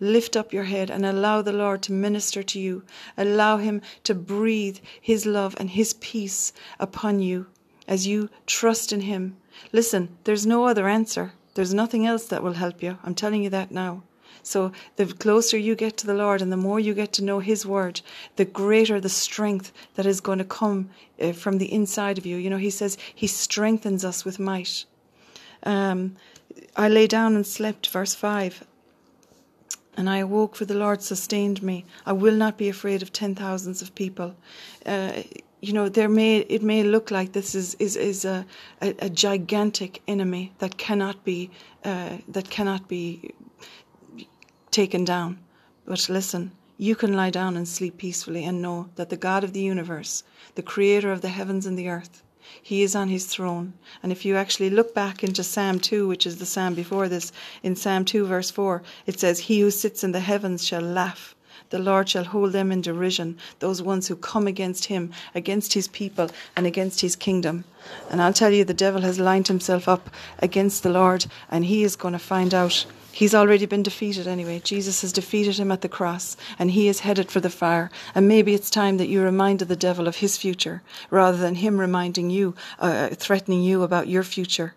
Lift 0.00 0.36
up 0.36 0.52
your 0.52 0.64
head 0.64 0.90
and 0.90 1.06
allow 1.06 1.40
the 1.40 1.52
Lord 1.52 1.82
to 1.84 1.92
minister 1.92 2.42
to 2.42 2.60
you. 2.60 2.82
Allow 3.16 3.58
Him 3.58 3.80
to 4.04 4.14
breathe 4.14 4.78
His 5.00 5.24
love 5.24 5.56
and 5.58 5.70
His 5.70 5.94
peace 5.94 6.52
upon 6.78 7.20
you 7.20 7.46
as 7.88 8.06
you 8.06 8.28
trust 8.46 8.92
in 8.92 9.02
Him. 9.02 9.36
Listen, 9.72 10.16
there's 10.24 10.46
no 10.46 10.66
other 10.66 10.88
answer. 10.88 11.32
There's 11.54 11.72
nothing 11.72 12.06
else 12.06 12.26
that 12.26 12.42
will 12.42 12.52
help 12.54 12.82
you. 12.82 12.98
I'm 13.02 13.14
telling 13.14 13.42
you 13.42 13.50
that 13.50 13.70
now. 13.70 14.02
So, 14.42 14.70
the 14.96 15.06
closer 15.06 15.56
you 15.56 15.74
get 15.74 15.96
to 15.96 16.06
the 16.06 16.14
Lord 16.14 16.40
and 16.42 16.52
the 16.52 16.56
more 16.56 16.78
you 16.78 16.94
get 16.94 17.12
to 17.14 17.24
know 17.24 17.40
His 17.40 17.64
Word, 17.66 18.02
the 18.36 18.44
greater 18.44 19.00
the 19.00 19.08
strength 19.08 19.72
that 19.94 20.06
is 20.06 20.20
going 20.20 20.38
to 20.38 20.44
come 20.44 20.90
uh, 21.20 21.32
from 21.32 21.58
the 21.58 21.72
inside 21.72 22.18
of 22.18 22.26
you. 22.26 22.36
You 22.36 22.50
know, 22.50 22.58
He 22.58 22.70
says 22.70 22.98
He 23.14 23.26
strengthens 23.26 24.04
us 24.04 24.24
with 24.24 24.38
might. 24.38 24.84
Um, 25.62 26.16
I 26.76 26.88
lay 26.88 27.06
down 27.06 27.34
and 27.34 27.46
slept, 27.46 27.88
verse 27.88 28.14
5. 28.14 28.64
And 29.96 30.10
I 30.10 30.18
awoke, 30.18 30.56
for 30.56 30.66
the 30.66 30.74
Lord 30.74 31.02
sustained 31.02 31.62
me. 31.62 31.84
I 32.04 32.12
will 32.12 32.34
not 32.34 32.58
be 32.58 32.68
afraid 32.68 33.02
of 33.02 33.12
ten 33.12 33.34
thousands 33.34 33.82
of 33.82 33.94
people. 33.94 34.36
Uh, 34.84 35.22
you 35.60 35.72
know, 35.72 35.88
there 35.88 36.08
may 36.08 36.38
it 36.38 36.62
may 36.62 36.82
look 36.82 37.10
like 37.10 37.32
this 37.32 37.54
is 37.54 37.74
is 37.78 37.96
is 37.96 38.24
a 38.24 38.44
a, 38.82 38.94
a 38.98 39.08
gigantic 39.08 40.02
enemy 40.06 40.52
that 40.58 40.76
cannot 40.76 41.24
be 41.24 41.50
uh, 41.84 42.18
that 42.28 42.50
cannot 42.50 42.88
be 42.88 43.34
taken 44.70 45.04
down. 45.04 45.38
But 45.86 46.08
listen, 46.08 46.52
you 46.78 46.94
can 46.94 47.14
lie 47.14 47.30
down 47.30 47.56
and 47.56 47.66
sleep 47.66 47.96
peacefully 47.96 48.44
and 48.44 48.60
know 48.60 48.90
that 48.96 49.08
the 49.08 49.16
God 49.16 49.44
of 49.44 49.52
the 49.52 49.60
universe, 49.60 50.24
the 50.54 50.62
Creator 50.62 51.10
of 51.10 51.20
the 51.20 51.28
heavens 51.28 51.64
and 51.66 51.78
the 51.78 51.88
earth, 51.88 52.22
he 52.60 52.82
is 52.82 52.96
on 52.96 53.08
his 53.08 53.26
throne. 53.26 53.74
And 54.02 54.10
if 54.10 54.24
you 54.24 54.36
actually 54.36 54.70
look 54.70 54.94
back 54.94 55.22
into 55.22 55.44
Psalm 55.44 55.78
2, 55.78 56.08
which 56.08 56.26
is 56.26 56.38
the 56.38 56.46
psalm 56.46 56.74
before 56.74 57.08
this, 57.08 57.30
in 57.62 57.76
Psalm 57.76 58.04
2, 58.04 58.26
verse 58.26 58.50
4, 58.50 58.82
it 59.06 59.20
says, 59.20 59.38
He 59.38 59.60
who 59.60 59.70
sits 59.70 60.02
in 60.02 60.10
the 60.10 60.20
heavens 60.20 60.66
shall 60.66 60.82
laugh. 60.82 61.35
The 61.70 61.78
Lord 61.78 62.08
shall 62.08 62.24
hold 62.24 62.52
them 62.52 62.70
in 62.70 62.80
derision, 62.80 63.38
those 63.58 63.82
ones 63.82 64.08
who 64.08 64.16
come 64.16 64.46
against 64.46 64.86
him, 64.86 65.12
against 65.34 65.72
his 65.72 65.88
people, 65.88 66.30
and 66.54 66.66
against 66.66 67.00
his 67.00 67.16
kingdom. 67.16 67.64
And 68.10 68.22
I'll 68.22 68.32
tell 68.32 68.52
you, 68.52 68.64
the 68.64 68.74
devil 68.74 69.02
has 69.02 69.18
lined 69.18 69.48
himself 69.48 69.88
up 69.88 70.10
against 70.38 70.82
the 70.82 70.90
Lord, 70.90 71.26
and 71.50 71.64
he 71.64 71.82
is 71.82 71.96
going 71.96 72.12
to 72.12 72.18
find 72.18 72.54
out 72.54 72.86
He's 73.16 73.34
already 73.34 73.64
been 73.64 73.82
defeated 73.82 74.28
anyway. 74.28 74.60
Jesus 74.62 75.00
has 75.00 75.10
defeated 75.10 75.56
him 75.56 75.72
at 75.72 75.80
the 75.80 75.88
cross, 75.88 76.36
and 76.58 76.72
he 76.72 76.86
is 76.86 77.00
headed 77.00 77.30
for 77.30 77.40
the 77.40 77.48
fire. 77.48 77.90
And 78.14 78.28
maybe 78.28 78.52
it's 78.52 78.68
time 78.68 78.98
that 78.98 79.08
you 79.08 79.22
reminded 79.22 79.68
the 79.68 79.74
devil 79.74 80.06
of 80.06 80.16
his 80.16 80.36
future 80.36 80.82
rather 81.08 81.38
than 81.38 81.54
him 81.54 81.80
reminding 81.80 82.28
you, 82.28 82.54
uh, 82.78 83.08
threatening 83.08 83.62
you 83.62 83.82
about 83.82 84.08
your 84.08 84.22
future. 84.22 84.74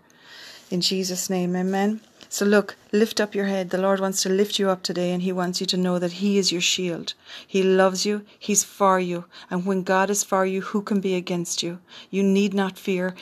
In 0.72 0.79
Jesus' 0.79 1.29
name, 1.29 1.53
amen. 1.53 2.00
So 2.31 2.45
look, 2.45 2.75
lift 2.91 3.19
up 3.19 3.33
your 3.33 3.48
head. 3.48 3.71
The 3.71 3.81
Lord 3.81 4.00
wants 4.00 4.21
to 4.21 4.29
lift 4.29 4.59
you 4.59 4.69
up 4.69 4.83
today 4.83 5.12
and 5.12 5.24
He 5.24 5.31
wants 5.31 5.59
you 5.59 5.65
to 5.65 5.77
know 5.77 5.98
that 5.98 6.12
He 6.21 6.38
is 6.38 6.51
your 6.51 6.62
shield. 6.62 7.15
He 7.45 7.63
loves 7.63 8.05
you. 8.05 8.24
He's 8.38 8.63
for 8.63 9.00
you. 9.00 9.25
And 9.50 9.65
when 9.65 9.81
God 9.81 10.12
is 10.12 10.24
for 10.24 10.45
you, 10.45 10.62
who 10.62 10.83
can 10.83 11.01
be 11.01 11.15
against 11.15 11.63
you? 11.63 11.79
You 12.12 12.21
need 12.21 12.53
not 12.53 12.77
fear. 12.77 13.15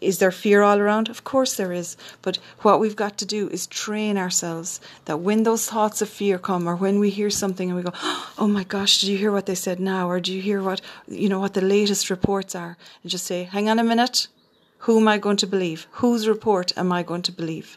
Is 0.00 0.18
there 0.18 0.30
fear 0.30 0.62
all 0.62 0.78
around? 0.78 1.10
Of 1.10 1.24
course 1.24 1.56
there 1.56 1.74
is. 1.74 1.98
But 2.22 2.38
what 2.62 2.80
we've 2.80 2.96
got 2.96 3.18
to 3.18 3.26
do 3.26 3.50
is 3.50 3.66
train 3.66 4.16
ourselves 4.16 4.80
that 5.04 5.20
when 5.20 5.42
those 5.42 5.68
thoughts 5.68 6.00
of 6.00 6.08
fear 6.08 6.38
come 6.38 6.66
or 6.66 6.74
when 6.74 6.98
we 6.98 7.10
hear 7.10 7.28
something 7.28 7.68
and 7.68 7.76
we 7.76 7.82
go, 7.82 7.92
oh 8.38 8.48
my 8.48 8.64
gosh, 8.64 8.98
did 8.98 9.10
you 9.10 9.18
hear 9.18 9.30
what 9.30 9.44
they 9.44 9.54
said 9.54 9.78
now? 9.78 10.08
Or 10.08 10.20
do 10.20 10.32
you 10.32 10.40
hear 10.40 10.62
what, 10.62 10.80
you 11.06 11.28
know, 11.28 11.38
what 11.38 11.52
the 11.52 11.60
latest 11.60 12.08
reports 12.08 12.54
are? 12.54 12.78
And 13.02 13.10
just 13.10 13.26
say, 13.26 13.42
hang 13.42 13.68
on 13.68 13.78
a 13.78 13.84
minute. 13.84 14.28
Who 14.80 14.98
am 14.98 15.06
I 15.06 15.18
going 15.18 15.36
to 15.36 15.46
believe? 15.46 15.86
Whose 16.00 16.26
report 16.26 16.72
am 16.78 16.90
I 16.92 17.02
going 17.02 17.22
to 17.22 17.32
believe? 17.32 17.76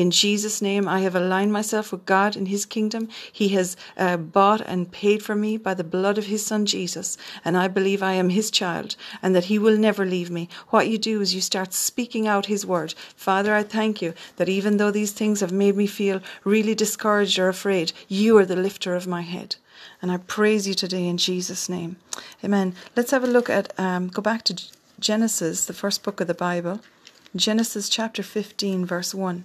In 0.00 0.10
Jesus' 0.10 0.62
name, 0.62 0.88
I 0.88 1.00
have 1.00 1.14
aligned 1.14 1.52
myself 1.52 1.92
with 1.92 2.06
God 2.06 2.34
and 2.34 2.48
His 2.48 2.64
kingdom. 2.64 3.10
He 3.30 3.48
has 3.48 3.76
uh, 3.98 4.16
bought 4.16 4.62
and 4.62 4.90
paid 4.90 5.22
for 5.22 5.34
me 5.34 5.58
by 5.58 5.74
the 5.74 5.84
blood 5.84 6.16
of 6.16 6.24
His 6.24 6.42
Son 6.46 6.64
Jesus, 6.64 7.18
and 7.44 7.54
I 7.54 7.68
believe 7.68 8.02
I 8.02 8.14
am 8.14 8.30
His 8.30 8.50
child 8.50 8.96
and 9.20 9.36
that 9.36 9.44
He 9.52 9.58
will 9.58 9.76
never 9.76 10.06
leave 10.06 10.30
me. 10.30 10.48
What 10.68 10.88
you 10.88 10.96
do 10.96 11.20
is 11.20 11.34
you 11.34 11.42
start 11.42 11.74
speaking 11.74 12.26
out 12.26 12.46
His 12.46 12.64
word. 12.64 12.94
Father, 13.14 13.54
I 13.54 13.62
thank 13.62 14.00
you 14.00 14.14
that 14.36 14.48
even 14.48 14.78
though 14.78 14.90
these 14.90 15.12
things 15.12 15.40
have 15.40 15.52
made 15.52 15.76
me 15.76 15.86
feel 15.86 16.22
really 16.44 16.74
discouraged 16.74 17.38
or 17.38 17.50
afraid, 17.50 17.92
you 18.08 18.38
are 18.38 18.46
the 18.46 18.56
lifter 18.56 18.94
of 18.94 19.06
my 19.06 19.20
head. 19.20 19.56
And 20.00 20.10
I 20.10 20.16
praise 20.16 20.66
you 20.66 20.72
today 20.72 21.06
in 21.06 21.18
Jesus' 21.18 21.68
name. 21.68 21.96
Amen. 22.42 22.74
Let's 22.96 23.10
have 23.10 23.22
a 23.22 23.26
look 23.26 23.50
at, 23.50 23.78
um, 23.78 24.08
go 24.08 24.22
back 24.22 24.44
to 24.44 24.62
Genesis, 24.98 25.66
the 25.66 25.74
first 25.74 26.02
book 26.02 26.22
of 26.22 26.26
the 26.26 26.32
Bible. 26.32 26.80
Genesis 27.36 27.90
chapter 27.90 28.22
15, 28.22 28.86
verse 28.86 29.14
1. 29.14 29.44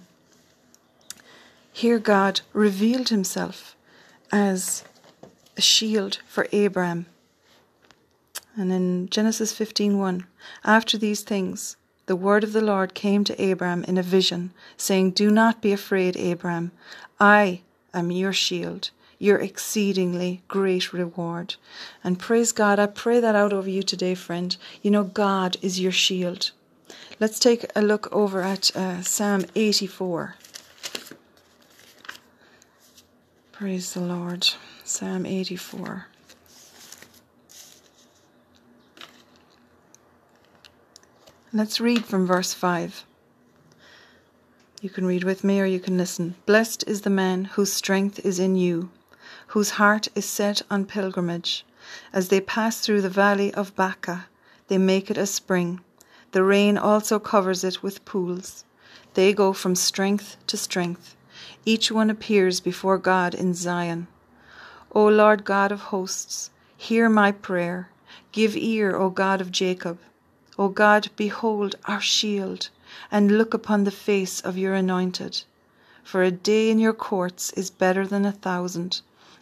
Here 1.76 1.98
God 1.98 2.40
revealed 2.54 3.10
himself 3.10 3.76
as 4.32 4.82
a 5.58 5.60
shield 5.60 6.20
for 6.26 6.48
Abraham. 6.50 7.04
And 8.56 8.72
in 8.72 9.10
Genesis 9.10 9.52
15:1, 9.52 10.24
after 10.64 10.96
these 10.96 11.20
things, 11.20 11.76
the 12.06 12.16
word 12.16 12.44
of 12.44 12.54
the 12.54 12.62
Lord 12.62 12.94
came 12.94 13.24
to 13.24 13.38
Abraham 13.38 13.84
in 13.84 13.98
a 13.98 14.02
vision, 14.02 14.54
saying, 14.78 15.10
Do 15.10 15.30
not 15.30 15.60
be 15.60 15.70
afraid, 15.70 16.16
Abraham. 16.16 16.70
I 17.20 17.60
am 17.92 18.10
your 18.10 18.32
shield, 18.32 18.88
your 19.18 19.38
exceedingly 19.38 20.40
great 20.48 20.94
reward. 20.94 21.56
And 22.02 22.18
praise 22.18 22.52
God, 22.52 22.78
I 22.78 22.86
pray 22.86 23.20
that 23.20 23.34
out 23.34 23.52
over 23.52 23.68
you 23.68 23.82
today, 23.82 24.14
friend. 24.14 24.56
You 24.80 24.90
know, 24.90 25.04
God 25.04 25.58
is 25.60 25.78
your 25.78 25.92
shield. 25.92 26.52
Let's 27.20 27.38
take 27.38 27.66
a 27.76 27.82
look 27.82 28.10
over 28.10 28.40
at 28.40 28.74
uh, 28.74 29.02
Psalm 29.02 29.44
84. 29.54 30.36
Praise 33.58 33.94
the 33.94 34.00
Lord. 34.00 34.46
Psalm 34.84 35.24
84. 35.24 36.08
Let's 41.54 41.80
read 41.80 42.04
from 42.04 42.26
verse 42.26 42.52
5. 42.52 43.06
You 44.82 44.90
can 44.90 45.06
read 45.06 45.24
with 45.24 45.42
me 45.42 45.58
or 45.58 45.64
you 45.64 45.80
can 45.80 45.96
listen. 45.96 46.34
Blessed 46.44 46.84
is 46.86 47.00
the 47.00 47.08
man 47.08 47.46
whose 47.46 47.72
strength 47.72 48.18
is 48.26 48.38
in 48.38 48.56
you, 48.56 48.90
whose 49.46 49.70
heart 49.80 50.08
is 50.14 50.26
set 50.26 50.60
on 50.70 50.84
pilgrimage. 50.84 51.64
As 52.12 52.28
they 52.28 52.42
pass 52.42 52.80
through 52.80 53.00
the 53.00 53.08
valley 53.08 53.54
of 53.54 53.74
Baca, 53.74 54.26
they 54.68 54.76
make 54.76 55.10
it 55.10 55.16
a 55.16 55.24
spring. 55.24 55.80
The 56.32 56.44
rain 56.44 56.76
also 56.76 57.18
covers 57.18 57.64
it 57.64 57.82
with 57.82 58.04
pools. 58.04 58.66
They 59.14 59.32
go 59.32 59.54
from 59.54 59.74
strength 59.74 60.36
to 60.48 60.58
strength. 60.58 61.15
Each 61.68 61.90
one 61.90 62.10
appears 62.10 62.60
before 62.60 62.96
God 62.96 63.34
in 63.34 63.52
Zion. 63.52 64.06
O 64.92 65.04
Lord 65.08 65.44
God 65.44 65.72
of 65.72 65.80
hosts, 65.90 66.50
hear 66.76 67.08
my 67.08 67.32
prayer. 67.32 67.88
Give 68.30 68.56
ear, 68.56 68.94
O 68.94 69.10
God 69.10 69.40
of 69.40 69.50
Jacob. 69.50 69.98
O 70.56 70.68
God, 70.68 71.10
behold 71.16 71.74
our 71.86 72.00
shield, 72.00 72.68
and 73.10 73.36
look 73.36 73.52
upon 73.52 73.82
the 73.82 73.90
face 73.90 74.40
of 74.40 74.56
your 74.56 74.74
anointed. 74.74 75.42
For 76.04 76.22
a 76.22 76.30
day 76.30 76.70
in 76.70 76.78
your 76.78 76.92
courts 76.92 77.50
is 77.54 77.68
better 77.68 78.06
than 78.06 78.24
a 78.24 78.30
thousand. 78.30 79.00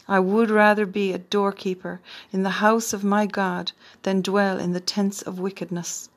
I 0.08 0.18
would 0.18 0.50
rather 0.50 0.86
be 0.86 1.12
a 1.12 1.18
doorkeeper 1.18 2.00
in 2.32 2.42
the 2.42 2.64
house 2.64 2.94
of 2.94 3.04
my 3.04 3.26
God 3.26 3.72
than 4.02 4.22
dwell 4.22 4.58
in 4.58 4.72
the 4.72 4.80
tents 4.80 5.20
of 5.20 5.38
wickedness. 5.38 6.08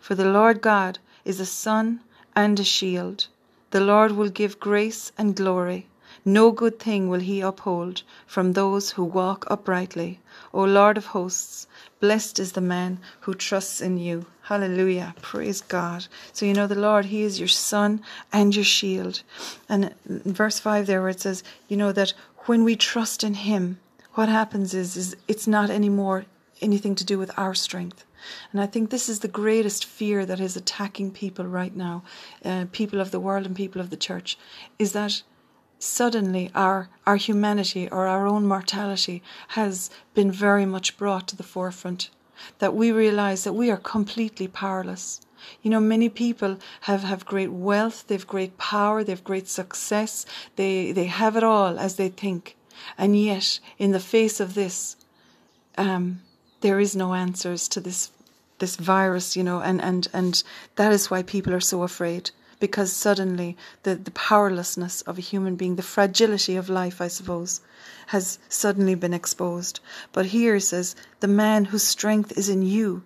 For 0.00 0.14
the 0.14 0.30
Lord 0.30 0.60
God 0.60 1.00
is 1.24 1.40
a 1.40 1.44
sun 1.44 2.02
and 2.36 2.60
a 2.60 2.64
shield. 2.64 3.26
The 3.70 3.80
Lord 3.80 4.12
will 4.12 4.28
give 4.28 4.60
grace 4.60 5.12
and 5.18 5.34
glory. 5.34 5.88
No 6.24 6.50
good 6.50 6.78
thing 6.78 7.08
will 7.08 7.20
he 7.20 7.40
uphold 7.40 8.02
from 8.26 8.52
those 8.52 8.92
who 8.92 9.04
walk 9.04 9.44
uprightly. 9.48 10.20
O 10.52 10.64
Lord 10.64 10.96
of 10.96 11.06
hosts, 11.06 11.66
blessed 12.00 12.38
is 12.38 12.52
the 12.52 12.60
man 12.60 12.98
who 13.20 13.34
trusts 13.34 13.80
in 13.80 13.98
you. 13.98 14.26
Hallelujah. 14.42 15.14
Praise 15.22 15.60
God. 15.60 16.06
So 16.32 16.46
you 16.46 16.54
know 16.54 16.66
the 16.66 16.74
Lord, 16.74 17.06
He 17.06 17.22
is 17.22 17.38
your 17.38 17.48
sun 17.48 18.02
and 18.32 18.54
your 18.54 18.64
shield. 18.64 19.22
And 19.68 19.94
verse 20.04 20.58
5 20.58 20.86
there 20.86 21.00
where 21.00 21.10
it 21.10 21.20
says, 21.20 21.42
you 21.68 21.76
know, 21.76 21.92
that 21.92 22.14
when 22.46 22.64
we 22.64 22.76
trust 22.76 23.24
in 23.24 23.34
Him, 23.34 23.78
what 24.14 24.28
happens 24.28 24.74
is, 24.74 24.96
is 24.96 25.16
it's 25.28 25.46
not 25.46 25.70
anymore 25.70 26.26
anything 26.60 26.94
to 26.94 27.04
do 27.04 27.18
with 27.18 27.36
our 27.36 27.54
strength. 27.54 28.04
And 28.52 28.60
I 28.60 28.66
think 28.66 28.90
this 28.90 29.08
is 29.08 29.20
the 29.20 29.28
greatest 29.28 29.84
fear 29.84 30.26
that 30.26 30.40
is 30.40 30.56
attacking 30.56 31.12
people 31.12 31.46
right 31.46 31.74
now, 31.74 32.02
uh, 32.44 32.66
people 32.72 33.00
of 33.00 33.10
the 33.10 33.20
world 33.20 33.46
and 33.46 33.56
people 33.56 33.80
of 33.80 33.90
the 33.90 33.96
church, 33.96 34.38
is 34.78 34.92
that 34.92 35.22
suddenly 35.78 36.50
our 36.54 36.88
our 37.06 37.16
humanity 37.16 37.88
or 37.90 38.06
our 38.06 38.26
own 38.26 38.46
mortality 38.46 39.22
has 39.48 39.90
been 40.14 40.32
very 40.32 40.64
much 40.64 40.96
brought 40.96 41.28
to 41.28 41.36
the 41.36 41.42
forefront. 41.42 42.10
That 42.58 42.74
we 42.74 42.92
realize 42.92 43.44
that 43.44 43.54
we 43.54 43.70
are 43.70 43.76
completely 43.78 44.48
powerless. 44.48 45.20
You 45.62 45.70
know, 45.70 45.80
many 45.80 46.08
people 46.08 46.58
have, 46.82 47.02
have 47.02 47.24
great 47.24 47.52
wealth, 47.52 48.04
they've 48.06 48.26
great 48.26 48.58
power, 48.58 49.04
they've 49.04 49.22
great 49.24 49.48
success, 49.48 50.26
they, 50.56 50.92
they 50.92 51.06
have 51.06 51.36
it 51.36 51.44
all 51.44 51.78
as 51.78 51.96
they 51.96 52.08
think. 52.08 52.56
And 52.98 53.18
yet, 53.18 53.60
in 53.78 53.92
the 53.92 54.00
face 54.00 54.40
of 54.40 54.54
this, 54.54 54.96
um, 55.78 56.22
there 56.60 56.80
is 56.80 56.96
no 56.96 57.14
answers 57.14 57.68
to 57.68 57.80
this 57.80 58.10
this 58.58 58.76
virus, 58.76 59.36
you 59.36 59.42
know, 59.42 59.60
and, 59.60 59.80
and, 59.82 60.08
and 60.12 60.42
that 60.76 60.92
is 60.92 61.10
why 61.10 61.22
people 61.22 61.54
are 61.54 61.60
so 61.60 61.82
afraid. 61.82 62.30
Because 62.58 62.92
suddenly 62.92 63.56
the, 63.82 63.96
the 63.96 64.10
powerlessness 64.12 65.02
of 65.02 65.18
a 65.18 65.20
human 65.20 65.56
being, 65.56 65.76
the 65.76 65.82
fragility 65.82 66.56
of 66.56 66.70
life, 66.70 67.00
I 67.00 67.08
suppose, 67.08 67.60
has 68.06 68.38
suddenly 68.48 68.94
been 68.94 69.12
exposed. 69.12 69.80
But 70.12 70.26
here 70.26 70.54
it 70.54 70.62
says, 70.62 70.96
the 71.20 71.28
man 71.28 71.66
whose 71.66 71.82
strength 71.82 72.32
is 72.38 72.48
in 72.48 72.62
you 72.62 73.02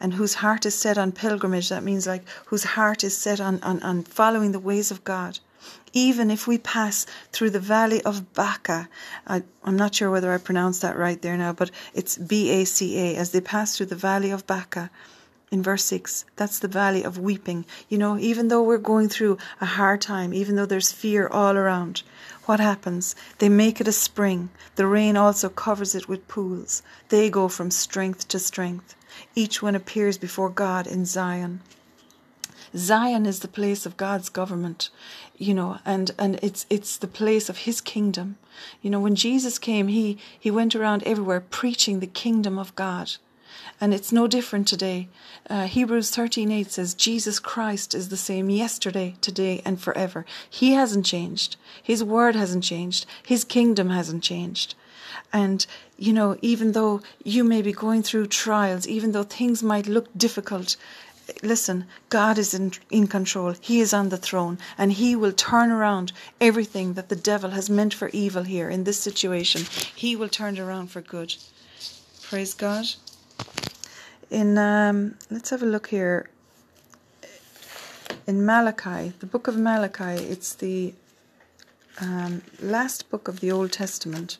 and 0.00 0.14
whose 0.14 0.34
heart 0.34 0.64
is 0.64 0.74
set 0.74 0.96
on 0.96 1.12
pilgrimage, 1.12 1.68
that 1.68 1.84
means 1.84 2.06
like 2.06 2.26
whose 2.46 2.64
heart 2.64 3.04
is 3.04 3.16
set 3.16 3.40
on, 3.40 3.62
on, 3.62 3.82
on 3.82 4.02
following 4.02 4.52
the 4.52 4.58
ways 4.58 4.90
of 4.90 5.04
God 5.04 5.38
even 5.96 6.30
if 6.30 6.46
we 6.46 6.58
pass 6.58 7.06
through 7.32 7.48
the 7.48 7.58
valley 7.58 8.02
of 8.02 8.34
Baca. 8.34 8.86
I, 9.26 9.42
am 9.64 9.76
not 9.76 9.94
sure 9.94 10.10
whether 10.10 10.30
I 10.30 10.36
pronounced 10.36 10.82
that 10.82 10.98
right 10.98 11.22
there 11.22 11.38
now, 11.38 11.54
but 11.54 11.70
it's 11.94 12.18
B 12.18 12.50
A 12.50 12.66
C 12.66 12.98
A. 12.98 13.16
As 13.16 13.30
they 13.30 13.40
pass 13.40 13.74
through 13.74 13.86
the 13.86 13.96
valley 13.96 14.30
of 14.30 14.46
Baca, 14.46 14.90
in 15.50 15.62
verse 15.62 15.84
6, 15.84 16.26
that's 16.36 16.58
the 16.58 16.68
valley 16.68 17.02
of 17.02 17.16
weeping. 17.16 17.64
You 17.88 17.96
know, 17.96 18.18
even 18.18 18.48
though 18.48 18.62
we're 18.62 18.76
going 18.76 19.08
through 19.08 19.38
a 19.58 19.64
hard 19.64 20.02
time, 20.02 20.34
even 20.34 20.56
though 20.56 20.66
there's 20.66 20.92
fear 20.92 21.28
all 21.28 21.56
around, 21.56 22.02
what 22.44 22.60
happens? 22.60 23.16
They 23.38 23.48
make 23.48 23.80
it 23.80 23.88
a 23.88 23.92
spring. 23.92 24.50
The 24.74 24.86
rain 24.86 25.16
also 25.16 25.48
covers 25.48 25.94
it 25.94 26.10
with 26.10 26.28
pools. 26.28 26.82
They 27.08 27.30
go 27.30 27.48
from 27.48 27.70
strength 27.70 28.28
to 28.28 28.38
strength. 28.38 28.94
Each 29.34 29.62
one 29.62 29.74
appears 29.74 30.18
before 30.18 30.50
God 30.50 30.86
in 30.86 31.06
Zion. 31.06 31.62
Zion 32.74 33.26
is 33.26 33.40
the 33.40 33.48
place 33.48 33.86
of 33.86 33.96
God's 33.96 34.28
government, 34.28 34.90
you 35.36 35.54
know, 35.54 35.78
and, 35.84 36.10
and 36.18 36.38
it's 36.42 36.66
it's 36.70 36.96
the 36.96 37.06
place 37.06 37.48
of 37.48 37.58
his 37.58 37.80
kingdom. 37.80 38.36
You 38.82 38.90
know, 38.90 39.00
when 39.00 39.14
Jesus 39.14 39.58
came, 39.58 39.88
he 39.88 40.18
he 40.38 40.50
went 40.50 40.74
around 40.74 41.02
everywhere 41.04 41.40
preaching 41.40 42.00
the 42.00 42.06
kingdom 42.06 42.58
of 42.58 42.74
God. 42.74 43.12
And 43.80 43.92
it's 43.92 44.12
no 44.12 44.26
different 44.26 44.66
today. 44.68 45.08
Uh, 45.48 45.66
Hebrews 45.66 46.10
13:8 46.10 46.70
says 46.70 46.94
Jesus 46.94 47.38
Christ 47.38 47.94
is 47.94 48.08
the 48.08 48.16
same 48.16 48.48
yesterday, 48.50 49.16
today 49.20 49.62
and 49.64 49.80
forever. 49.80 50.24
He 50.48 50.72
hasn't 50.72 51.04
changed. 51.04 51.56
His 51.82 52.02
word 52.02 52.34
hasn't 52.34 52.64
changed. 52.64 53.06
His 53.22 53.44
kingdom 53.44 53.90
hasn't 53.90 54.22
changed. 54.22 54.74
And 55.32 55.66
you 55.98 56.12
know, 56.12 56.36
even 56.42 56.72
though 56.72 57.00
you 57.24 57.44
may 57.44 57.62
be 57.62 57.72
going 57.72 58.02
through 58.02 58.26
trials, 58.26 58.86
even 58.86 59.12
though 59.12 59.24
things 59.24 59.62
might 59.62 59.86
look 59.86 60.08
difficult, 60.16 60.76
listen, 61.42 61.86
God 62.08 62.38
is 62.38 62.54
in, 62.54 62.72
in 62.90 63.06
control. 63.06 63.54
He 63.60 63.80
is 63.80 63.92
on 63.92 64.08
the 64.08 64.16
throne, 64.16 64.58
and 64.78 64.92
He 64.92 65.16
will 65.16 65.32
turn 65.32 65.70
around 65.70 66.12
everything 66.40 66.94
that 66.94 67.08
the 67.08 67.16
devil 67.16 67.50
has 67.50 67.68
meant 67.70 67.94
for 67.94 68.08
evil 68.12 68.44
here 68.44 68.68
in 68.70 68.84
this 68.84 68.98
situation. 68.98 69.62
He 69.94 70.16
will 70.16 70.28
turn 70.28 70.56
it 70.56 70.60
around 70.60 70.90
for 70.90 71.00
good. 71.00 71.34
Praise 72.22 72.54
God. 72.54 72.86
In 74.30 74.58
um, 74.58 75.16
let's 75.30 75.50
have 75.50 75.62
a 75.62 75.66
look 75.66 75.88
here. 75.88 76.28
in 78.26 78.44
Malachi, 78.44 79.12
the 79.20 79.26
book 79.26 79.46
of 79.46 79.56
Malachi, 79.56 80.22
it's 80.24 80.54
the 80.54 80.94
um, 82.00 82.42
last 82.60 83.08
book 83.10 83.28
of 83.28 83.40
the 83.40 83.50
Old 83.52 83.72
Testament, 83.72 84.38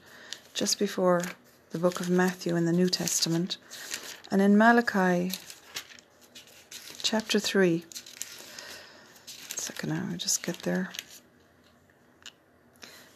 just 0.55 0.78
before 0.78 1.23
the 1.71 1.78
book 1.78 2.00
of 2.00 2.11
Matthew 2.11 2.57
in 2.57 2.64
the 2.64 2.73
New 2.73 2.88
Testament. 2.88 3.57
And 4.31 4.43
in 4.43 4.59
Malachi 4.59 5.33
chapter 7.08 7.38
3, 7.38 7.84
second 9.54 9.92
I'll 9.92 10.16
just 10.16 10.42
get 10.42 10.58
there. 10.62 10.90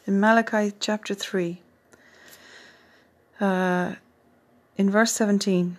In 0.07 0.17
Malachi 0.17 0.71
chapter 0.79 1.13
3, 1.13 1.61
uh, 3.41 3.95
in 4.77 4.89
verse 4.89 5.11
17, 5.11 5.77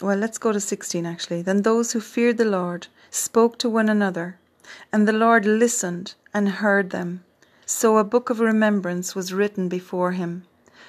well, 0.00 0.16
let's 0.16 0.38
go 0.38 0.52
to 0.52 0.60
16 0.60 1.04
actually. 1.04 1.42
Then 1.42 1.62
those 1.62 1.90
who 1.90 2.00
feared 2.00 2.38
the 2.38 2.44
Lord 2.44 2.86
spoke 3.10 3.58
to 3.58 3.68
one 3.68 3.88
another, 3.88 4.38
and 4.92 5.08
the 5.08 5.12
Lord 5.12 5.44
listened 5.44 6.14
and 6.32 6.60
heard 6.62 6.90
them. 6.90 7.24
So 7.66 7.98
a 7.98 8.04
book 8.04 8.30
of 8.30 8.38
remembrance 8.38 9.16
was 9.16 9.34
written 9.34 9.68
before 9.68 10.12
him 10.12 10.44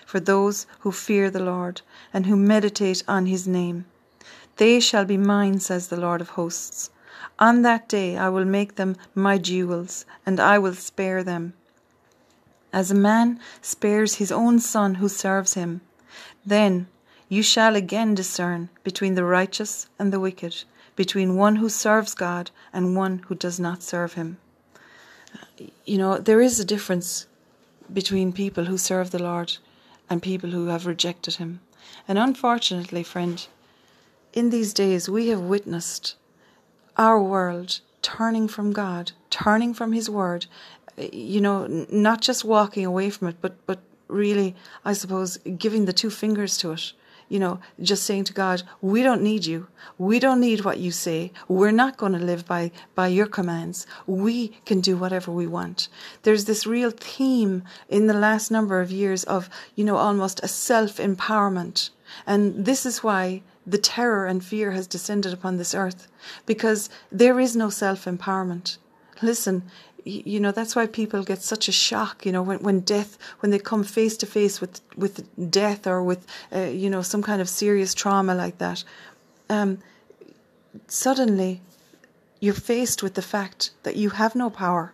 for 0.06 0.20
those 0.20 0.68
who 0.82 0.92
fear 0.92 1.32
the 1.32 1.44
Lord 1.44 1.82
and 2.14 2.28
who 2.28 2.36
meditate 2.36 3.02
on 3.08 3.26
his 3.26 3.48
name. 3.48 3.86
They 4.60 4.82
shall 4.82 5.06
be 5.06 5.16
mine, 5.16 5.62
says 5.62 5.88
the 5.88 5.96
Lord 5.96 6.20
of 6.20 6.32
hosts. 6.32 6.90
On 7.40 7.62
that 7.62 7.88
day 7.88 8.18
I 8.18 8.28
will 8.28 8.44
make 8.44 8.76
them 8.76 8.98
my 9.16 9.38
jewels, 9.38 10.06
and 10.26 10.38
I 10.38 10.60
will 10.60 10.74
spare 10.74 11.24
them. 11.24 11.54
As 12.74 12.92
a 12.92 13.06
man 13.10 13.40
spares 13.62 14.16
his 14.16 14.34
own 14.34 14.60
son 14.60 14.96
who 14.96 15.08
serves 15.08 15.54
him, 15.54 15.80
then 16.46 16.88
you 17.30 17.42
shall 17.42 17.78
again 17.78 18.14
discern 18.14 18.68
between 18.84 19.16
the 19.16 19.24
righteous 19.24 19.88
and 19.98 20.12
the 20.12 20.20
wicked, 20.20 20.66
between 20.98 21.38
one 21.38 21.56
who 21.56 21.70
serves 21.70 22.14
God 22.14 22.52
and 22.74 22.98
one 22.98 23.20
who 23.28 23.36
does 23.36 23.62
not 23.62 23.82
serve 23.82 24.16
him. 24.16 24.40
You 25.86 25.98
know, 25.98 26.18
there 26.18 26.42
is 26.42 26.60
a 26.60 26.66
difference 26.66 27.28
between 27.94 28.34
people 28.34 28.66
who 28.66 28.78
serve 28.78 29.12
the 29.12 29.24
Lord 29.24 29.56
and 30.10 30.22
people 30.22 30.50
who 30.50 30.66
have 30.66 30.86
rejected 30.86 31.36
him. 31.36 31.62
And 32.10 32.18
unfortunately, 32.18 33.04
friend, 33.04 33.48
in 34.34 34.50
these 34.50 34.74
days 34.74 35.10
we 35.10 35.30
have 35.30 35.42
witnessed 35.42 36.16
our 36.98 37.22
world 37.22 37.80
turning 38.02 38.48
from 38.48 38.72
God, 38.72 39.12
turning 39.30 39.74
from 39.74 39.92
his 39.92 40.10
word, 40.10 40.46
you 40.98 41.42
know, 41.42 41.86
not 41.90 42.22
just 42.22 42.44
walking 42.44 42.86
away 42.86 43.10
from 43.10 43.28
it, 43.28 43.38
but, 43.42 43.66
but 43.66 43.80
really, 44.08 44.56
I 44.84 44.94
suppose, 44.94 45.38
giving 45.38 45.86
the 45.86 45.94
two 45.94 46.10
fingers 46.10 46.58
to 46.58 46.72
it 46.72 46.94
you 47.30 47.40
know, 47.40 47.60
just 47.82 48.04
saying 48.04 48.24
to 48.26 48.34
God, 48.34 48.64
we 48.82 49.04
don't 49.04 49.22
need 49.22 49.46
you. 49.46 49.68
We 50.00 50.20
don't 50.20 50.42
need 50.42 50.66
what 50.66 50.80
you 50.80 50.92
say. 50.92 51.32
We're 51.48 51.72
not 51.72 51.96
going 51.96 52.14
to 52.14 52.20
live 52.20 52.46
by, 52.46 52.72
by 52.96 53.08
your 53.08 53.28
commands. 53.28 53.86
We 54.08 54.50
can 54.66 54.82
do 54.82 54.98
whatever 54.98 55.32
we 55.32 55.46
want. 55.46 55.88
There's 56.24 56.46
this 56.46 56.66
real 56.66 56.90
theme 56.90 57.64
in 57.88 58.08
the 58.08 58.16
last 58.16 58.50
number 58.50 58.82
of 58.82 58.92
years 58.92 59.24
of, 59.26 59.50
you 59.76 59.86
know, 59.86 59.98
almost 59.98 60.40
a 60.44 60.48
self 60.48 60.98
empowerment. 60.98 61.92
And 62.26 62.66
this 62.66 62.86
is 62.86 63.04
why 63.04 63.44
the 63.70 63.78
terror 63.78 64.26
and 64.26 64.44
fear 64.44 64.72
has 64.72 64.88
descended 64.88 65.34
upon 65.34 65.58
this 65.58 65.76
earth, 65.76 66.08
because 66.46 66.90
there 67.12 67.40
is 67.40 67.56
no 67.56 67.70
self 67.70 68.06
empowerment. 68.06 68.78
Listen, 69.22 69.64
you 70.06 70.40
know 70.40 70.52
that's 70.52 70.76
why 70.76 70.88
people 70.88 71.24
get 71.24 71.42
such 71.42 71.68
a 71.68 71.72
shock 71.72 72.26
you 72.26 72.32
know 72.32 72.42
when, 72.42 72.60
when 72.60 72.80
death 72.80 73.18
when 73.40 73.52
they 73.52 73.60
come 73.60 73.84
face 73.84 74.16
to 74.18 74.26
face 74.26 74.62
with 74.62 74.82
with 74.96 75.28
death 75.52 75.86
or 75.86 76.02
with 76.02 76.26
uh, 76.56 76.62
you 76.62 76.90
know 76.90 77.02
some 77.02 77.22
kind 77.22 77.42
of 77.42 77.50
serious 77.50 77.94
trauma 77.94 78.34
like 78.34 78.58
that 78.58 78.84
um, 79.50 79.80
suddenly 80.88 81.62
you're 82.40 82.54
faced 82.54 83.04
with 83.04 83.16
the 83.16 83.22
fact 83.22 83.72
that 83.84 83.96
you 83.96 84.12
have 84.12 84.36
no 84.36 84.50
power 84.50 84.94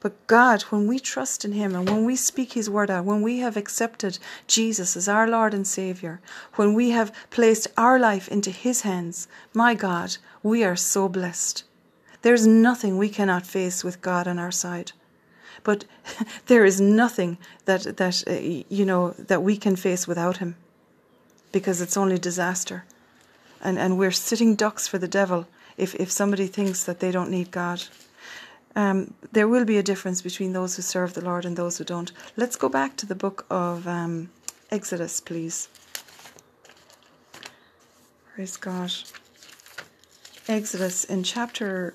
but 0.00 0.26
God, 0.26 0.62
when 0.62 0.86
we 0.86 0.98
trust 0.98 1.44
in 1.44 1.52
Him 1.52 1.74
and 1.74 1.88
when 1.88 2.04
we 2.04 2.16
speak 2.16 2.52
His 2.52 2.68
word 2.68 2.90
out, 2.90 3.04
when 3.04 3.22
we 3.22 3.38
have 3.38 3.56
accepted 3.56 4.18
Jesus 4.46 4.96
as 4.96 5.08
our 5.08 5.28
Lord 5.28 5.54
and 5.54 5.66
Savior, 5.66 6.20
when 6.54 6.74
we 6.74 6.90
have 6.90 7.14
placed 7.30 7.68
our 7.76 7.98
life 7.98 8.28
into 8.28 8.50
His 8.50 8.82
hands, 8.82 9.28
my 9.54 9.74
God, 9.74 10.16
we 10.42 10.64
are 10.64 10.76
so 10.76 11.08
blessed. 11.08 11.64
There's 12.22 12.46
nothing 12.46 12.98
we 12.98 13.08
cannot 13.08 13.46
face 13.46 13.82
with 13.82 14.00
God 14.00 14.28
on 14.28 14.38
our 14.38 14.52
side. 14.52 14.92
But 15.64 15.84
there 16.46 16.64
is 16.64 16.80
nothing 16.80 17.38
that, 17.64 17.96
that 17.96 18.24
uh, 18.26 18.32
you 18.32 18.84
know, 18.84 19.10
that 19.18 19.42
we 19.42 19.56
can 19.56 19.76
face 19.76 20.06
without 20.06 20.38
Him 20.38 20.56
because 21.52 21.80
it's 21.80 21.96
only 21.96 22.18
disaster. 22.18 22.84
And, 23.60 23.78
and 23.78 23.98
we're 23.98 24.10
sitting 24.10 24.56
ducks 24.56 24.88
for 24.88 24.98
the 24.98 25.08
devil 25.08 25.46
if, 25.76 25.94
if 25.96 26.10
somebody 26.10 26.46
thinks 26.46 26.84
that 26.84 27.00
they 27.00 27.12
don't 27.12 27.30
need 27.30 27.50
God. 27.50 27.84
Um, 28.74 29.14
there 29.32 29.48
will 29.48 29.64
be 29.64 29.78
a 29.78 29.82
difference 29.82 30.22
between 30.22 30.52
those 30.52 30.76
who 30.76 30.82
serve 30.82 31.14
the 31.14 31.24
Lord 31.24 31.44
and 31.44 31.56
those 31.56 31.78
who 31.78 31.84
don't. 31.84 32.10
Let's 32.36 32.56
go 32.56 32.68
back 32.68 32.96
to 32.98 33.06
the 33.06 33.14
book 33.14 33.46
of 33.50 33.86
um, 33.86 34.30
Exodus, 34.70 35.20
please. 35.20 35.68
Praise 38.34 38.56
God. 38.56 38.92
Exodus 40.48 41.04
in 41.04 41.22
chapter 41.22 41.94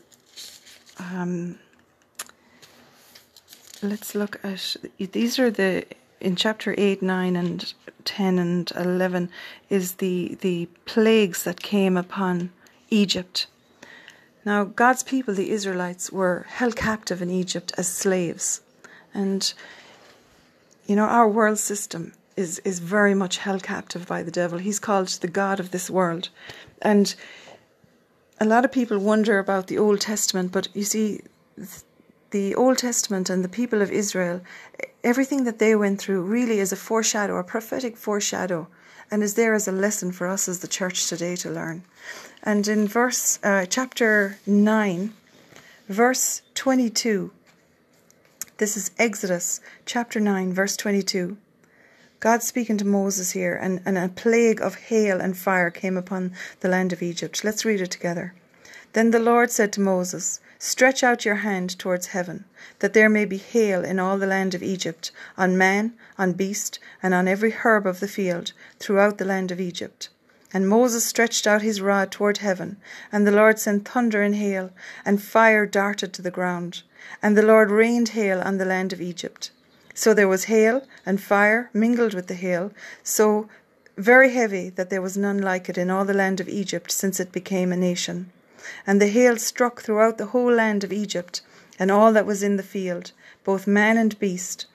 um, 0.99 1.59
let's 3.81 4.15
look 4.15 4.39
at 4.43 4.75
these 4.97 5.37
are 5.39 5.51
the 5.51 5.85
in 6.19 6.35
chapter 6.35 6.73
8 6.77 7.01
9 7.01 7.35
and 7.35 7.73
10 8.05 8.39
and 8.39 8.71
11 8.75 9.29
is 9.69 9.95
the 9.95 10.37
the 10.41 10.67
plagues 10.85 11.43
that 11.43 11.61
came 11.61 11.95
upon 11.95 12.51
egypt 12.89 13.47
now 14.49 14.59
god's 14.83 15.03
people 15.03 15.33
the 15.33 15.51
israelites 15.57 16.05
were 16.19 16.37
held 16.59 16.75
captive 16.75 17.19
in 17.21 17.29
egypt 17.43 17.69
as 17.81 17.87
slaves. 18.03 18.47
And 19.13 19.41
you 20.89 20.95
know 20.97 21.07
our 21.17 21.29
world 21.37 21.59
system 21.71 22.03
is 22.43 22.51
is 22.71 22.77
very 22.97 23.15
much 23.23 23.35
held 23.45 23.61
captive 23.63 24.03
by 24.13 24.19
the 24.23 24.37
devil. 24.41 24.57
He's 24.59 24.85
called 24.87 25.07
the 25.07 25.33
god 25.41 25.59
of 25.59 25.71
this 25.71 25.89
world. 25.89 26.29
And 26.91 27.07
a 28.39 28.45
lot 28.45 28.65
of 28.65 28.71
people 28.71 28.99
wonder 28.99 29.39
about 29.39 29.67
the 29.67 29.79
Old 29.79 29.99
Testament, 29.99 30.51
but 30.51 30.67
you 30.75 30.83
see, 30.83 31.21
the 32.29 32.53
Old 32.55 32.77
Testament 32.77 33.29
and 33.29 33.43
the 33.43 33.49
people 33.49 33.81
of 33.81 33.91
Israel, 33.91 34.41
everything 35.03 35.43
that 35.45 35.59
they 35.59 35.75
went 35.75 35.99
through 35.99 36.21
really 36.21 36.59
is 36.59 36.71
a 36.71 36.75
foreshadow, 36.75 37.37
a 37.37 37.43
prophetic 37.43 37.97
foreshadow, 37.97 38.67
and 39.09 39.23
is 39.23 39.35
there 39.35 39.53
as 39.53 39.67
a 39.67 39.71
lesson 39.71 40.11
for 40.11 40.27
us 40.27 40.47
as 40.47 40.59
the 40.59 40.67
church 40.67 41.07
today 41.07 41.35
to 41.37 41.49
learn. 41.49 41.83
And 42.43 42.67
in 42.67 42.87
verse 42.87 43.39
uh, 43.43 43.65
chapter 43.65 44.37
nine, 44.45 45.13
verse 45.87 46.41
twenty-two. 46.55 47.31
This 48.57 48.75
is 48.75 48.89
Exodus 48.97 49.61
chapter 49.85 50.19
9, 50.19 50.51
verse 50.51 50.75
22. 50.75 51.37
God 52.19 52.41
speaking 52.41 52.75
to 52.79 52.85
Moses 52.85 53.29
here, 53.29 53.55
and, 53.55 53.81
and 53.85 53.99
a 53.99 54.09
plague 54.09 54.59
of 54.59 54.73
hail 54.73 55.21
and 55.21 55.37
fire 55.37 55.69
came 55.69 55.95
upon 55.95 56.33
the 56.61 56.67
land 56.67 56.91
of 56.91 57.03
Egypt. 57.03 57.43
Let's 57.43 57.65
read 57.65 57.81
it 57.81 57.91
together. 57.91 58.33
Then 58.93 59.11
the 59.11 59.19
Lord 59.19 59.51
said 59.51 59.71
to 59.73 59.81
Moses, 59.81 60.39
Stretch 60.59 61.03
out 61.03 61.23
your 61.23 61.35
hand 61.35 61.77
towards 61.77 62.07
heaven, 62.07 62.45
that 62.79 62.93
there 62.93 63.09
may 63.09 63.25
be 63.25 63.37
hail 63.37 63.85
in 63.85 63.99
all 63.99 64.17
the 64.17 64.25
land 64.25 64.55
of 64.55 64.63
Egypt, 64.63 65.11
on 65.37 65.57
man, 65.57 65.93
on 66.17 66.33
beast, 66.33 66.79
and 67.03 67.13
on 67.13 67.27
every 67.27 67.51
herb 67.51 67.85
of 67.85 67.99
the 67.99 68.07
field, 68.07 68.53
throughout 68.79 69.19
the 69.19 69.25
land 69.25 69.51
of 69.51 69.59
Egypt. 69.59 70.09
And 70.53 70.67
Moses 70.67 71.05
stretched 71.05 71.45
out 71.45 71.61
his 71.61 71.81
rod 71.81 72.11
toward 72.11 72.37
heaven, 72.39 72.77
and 73.11 73.27
the 73.27 73.31
Lord 73.31 73.59
sent 73.59 73.87
thunder 73.87 74.23
and 74.23 74.35
hail, 74.35 74.71
and 75.05 75.21
fire 75.21 75.65
darted 75.65 76.13
to 76.13 76.21
the 76.21 76.31
ground. 76.31 76.81
And 77.21 77.37
the 77.37 77.45
Lord 77.45 77.69
rained 77.69 78.09
hail 78.09 78.39
on 78.41 78.57
the 78.57 78.65
land 78.65 78.93
of 78.93 79.01
Egypt. 79.01 79.51
So 79.93 80.13
there 80.13 80.27
was 80.27 80.45
hail 80.45 80.87
and 81.05 81.21
fire 81.21 81.69
mingled 81.73 82.13
with 82.13 82.27
the 82.27 82.33
hail, 82.33 82.71
so 83.03 83.49
very 83.97 84.31
heavy 84.31 84.69
that 84.69 84.89
there 84.89 85.01
was 85.01 85.17
none 85.17 85.39
like 85.39 85.69
it 85.69 85.77
in 85.77 85.89
all 85.91 86.05
the 86.05 86.13
land 86.13 86.39
of 86.39 86.47
Egypt 86.47 86.91
since 86.91 87.19
it 87.19 87.31
became 87.31 87.71
a 87.71 87.77
nation. 87.77 88.31
And 88.85 89.01
the 89.01 89.07
hail 89.07 89.37
struck 89.37 89.81
throughout 89.81 90.17
the 90.17 90.27
whole 90.27 90.51
land 90.51 90.83
of 90.83 90.93
Egypt, 90.93 91.41
and 91.79 91.91
all 91.91 92.13
that 92.13 92.25
was 92.25 92.43
in 92.43 92.57
the 92.57 92.63
field, 92.63 93.11
both 93.43 93.67
man 93.67 93.97
and 93.97 94.17
beast. 94.19 94.65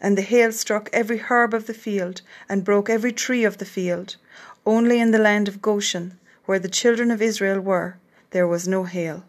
And 0.00 0.16
the 0.16 0.22
hail 0.22 0.52
struck 0.52 0.88
every 0.92 1.18
herb 1.18 1.54
of 1.54 1.66
the 1.66 1.74
field, 1.74 2.22
and 2.48 2.64
broke 2.64 2.88
every 2.88 3.12
tree 3.12 3.44
of 3.44 3.58
the 3.58 3.64
field. 3.64 4.16
Only 4.64 5.00
in 5.00 5.10
the 5.10 5.18
land 5.18 5.48
of 5.48 5.62
Goshen, 5.62 6.18
where 6.46 6.58
the 6.58 6.68
children 6.68 7.10
of 7.10 7.22
Israel 7.22 7.60
were, 7.60 7.96
there 8.30 8.46
was 8.46 8.68
no 8.68 8.84
hail. 8.84 9.24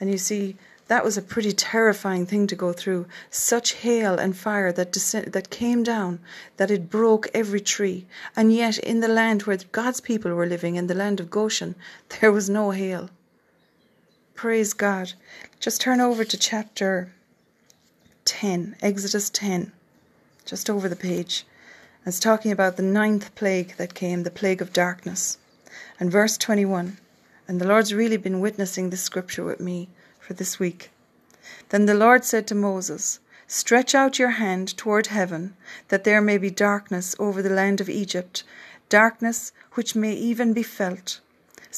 And 0.00 0.10
you 0.10 0.18
see, 0.18 0.56
that 0.88 1.04
was 1.04 1.18
a 1.18 1.22
pretty 1.22 1.52
terrifying 1.52 2.26
thing 2.26 2.46
to 2.46 2.54
go 2.54 2.72
through. 2.72 3.06
Such 3.30 3.74
hail 3.74 4.18
and 4.18 4.36
fire 4.36 4.70
that 4.72 4.92
descend, 4.92 5.32
that 5.32 5.50
came 5.50 5.82
down, 5.82 6.20
that 6.58 6.70
it 6.70 6.88
broke 6.88 7.26
every 7.34 7.60
tree. 7.60 8.06
And 8.36 8.52
yet, 8.52 8.78
in 8.78 9.00
the 9.00 9.08
land 9.08 9.42
where 9.42 9.58
God's 9.72 10.00
people 10.00 10.32
were 10.32 10.46
living, 10.46 10.76
in 10.76 10.86
the 10.86 10.94
land 10.94 11.18
of 11.18 11.30
Goshen, 11.30 11.74
there 12.20 12.30
was 12.30 12.48
no 12.48 12.70
hail. 12.70 13.10
Praise 14.36 14.74
God. 14.74 15.14
Just 15.60 15.80
turn 15.80 15.98
over 15.98 16.22
to 16.22 16.36
chapter 16.36 17.10
10, 18.26 18.76
Exodus 18.82 19.30
10, 19.30 19.72
just 20.44 20.68
over 20.68 20.90
the 20.90 20.94
page. 20.94 21.46
It's 22.04 22.20
talking 22.20 22.52
about 22.52 22.76
the 22.76 22.82
ninth 22.82 23.34
plague 23.34 23.78
that 23.78 23.94
came, 23.94 24.24
the 24.24 24.30
plague 24.30 24.60
of 24.60 24.74
darkness. 24.74 25.38
And 25.98 26.12
verse 26.12 26.36
21 26.36 26.98
And 27.48 27.58
the 27.58 27.66
Lord's 27.66 27.94
really 27.94 28.18
been 28.18 28.40
witnessing 28.40 28.90
this 28.90 29.00
scripture 29.00 29.42
with 29.42 29.58
me 29.58 29.88
for 30.20 30.34
this 30.34 30.58
week. 30.58 30.90
Then 31.70 31.86
the 31.86 31.94
Lord 31.94 32.22
said 32.22 32.46
to 32.48 32.54
Moses, 32.54 33.20
Stretch 33.46 33.94
out 33.94 34.18
your 34.18 34.32
hand 34.32 34.76
toward 34.76 35.06
heaven, 35.06 35.56
that 35.88 36.04
there 36.04 36.20
may 36.20 36.36
be 36.36 36.50
darkness 36.50 37.16
over 37.18 37.40
the 37.40 37.48
land 37.48 37.80
of 37.80 37.88
Egypt, 37.88 38.44
darkness 38.90 39.52
which 39.72 39.96
may 39.96 40.12
even 40.12 40.52
be 40.52 40.62
felt. 40.62 41.20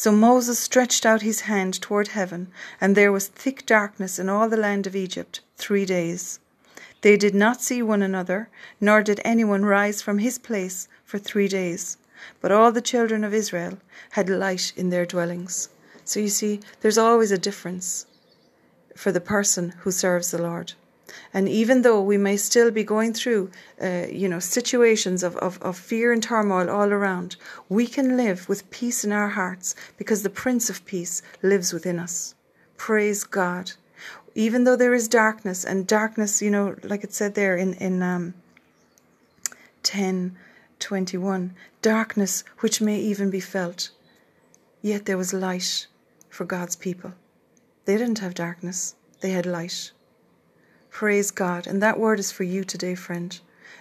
So 0.01 0.13
Moses 0.13 0.61
stretched 0.61 1.05
out 1.05 1.23
his 1.23 1.41
hand 1.41 1.83
toward 1.83 2.15
heaven, 2.15 2.53
and 2.81 2.95
there 2.95 3.11
was 3.11 3.27
thick 3.27 3.67
darkness 3.67 4.21
in 4.21 4.29
all 4.29 4.49
the 4.49 4.57
land 4.57 4.87
of 4.87 4.95
Egypt 4.95 5.41
three 5.57 5.85
days. 5.85 6.39
They 7.01 7.17
did 7.17 7.35
not 7.35 7.61
see 7.61 7.83
one 7.83 8.01
another, 8.01 8.49
nor 8.81 9.03
did 9.03 9.21
anyone 9.25 9.65
rise 9.65 10.01
from 10.01 10.19
his 10.19 10.39
place 10.39 10.87
for 11.05 11.19
three 11.19 11.49
days. 11.49 11.97
But 12.41 12.53
all 12.53 12.71
the 12.71 12.81
children 12.81 13.25
of 13.25 13.35
Israel 13.35 13.79
had 14.11 14.31
light 14.31 14.73
in 14.77 14.91
their 14.91 15.05
dwellings. 15.05 15.69
So 16.05 16.21
you 16.21 16.29
see, 16.29 16.61
there's 16.81 16.97
always 16.97 17.33
a 17.33 17.37
difference 17.37 18.07
for 18.95 19.11
the 19.11 19.21
person 19.21 19.75
who 19.81 19.91
serves 19.91 20.31
the 20.31 20.41
Lord. 20.41 20.75
And 21.33 21.49
even 21.49 21.83
though 21.83 22.01
we 22.01 22.17
may 22.17 22.37
still 22.37 22.71
be 22.71 22.85
going 22.85 23.13
through, 23.13 23.51
uh, 23.83 24.07
you 24.11 24.29
know, 24.29 24.39
situations 24.39 25.23
of, 25.23 25.37
of, 25.37 25.61
of 25.63 25.77
fear 25.77 26.13
and 26.13 26.23
turmoil 26.23 26.71
all 26.71 26.93
around, 26.93 27.37
we 27.69 27.87
can 27.87 28.17
live 28.17 28.49
with 28.49 28.71
peace 28.71 29.05
in 29.05 29.13
our 29.13 29.29
hearts 29.29 29.75
because 29.97 30.23
the 30.23 30.31
Prince 30.31 30.71
of 30.71 30.85
Peace 30.85 31.23
lives 31.43 31.73
within 31.73 31.99
us. 31.99 32.35
Praise 32.77 33.25
God. 33.25 33.73
Even 34.35 34.65
though 34.65 34.77
there 34.77 34.95
is 34.95 35.09
darkness, 35.09 35.65
and 35.65 35.87
darkness, 35.87 36.41
you 36.41 36.51
know, 36.51 36.77
like 36.83 37.03
it 37.03 37.13
said 37.13 37.35
there 37.35 37.57
in, 37.57 37.75
in 37.75 38.03
um, 38.03 38.35
10 39.83 40.37
21, 40.79 41.55
darkness 41.83 42.45
which 42.61 42.81
may 42.81 42.99
even 42.99 43.31
be 43.31 43.41
felt, 43.41 43.91
yet 44.81 45.07
there 45.07 45.19
was 45.19 45.33
light 45.33 45.87
for 46.29 46.45
God's 46.45 46.77
people. 46.77 47.13
They 47.85 47.97
didn't 47.97 48.21
have 48.21 48.35
darkness, 48.35 48.95
they 49.21 49.31
had 49.31 49.47
light. 49.47 49.93
Praise 50.91 51.31
God. 51.31 51.67
And 51.67 51.83
that 51.83 51.99
word 51.99 52.19
is 52.19 52.33
for 52.33 52.45
you 52.45 52.65
today, 52.65 52.95
friend. 52.95 53.39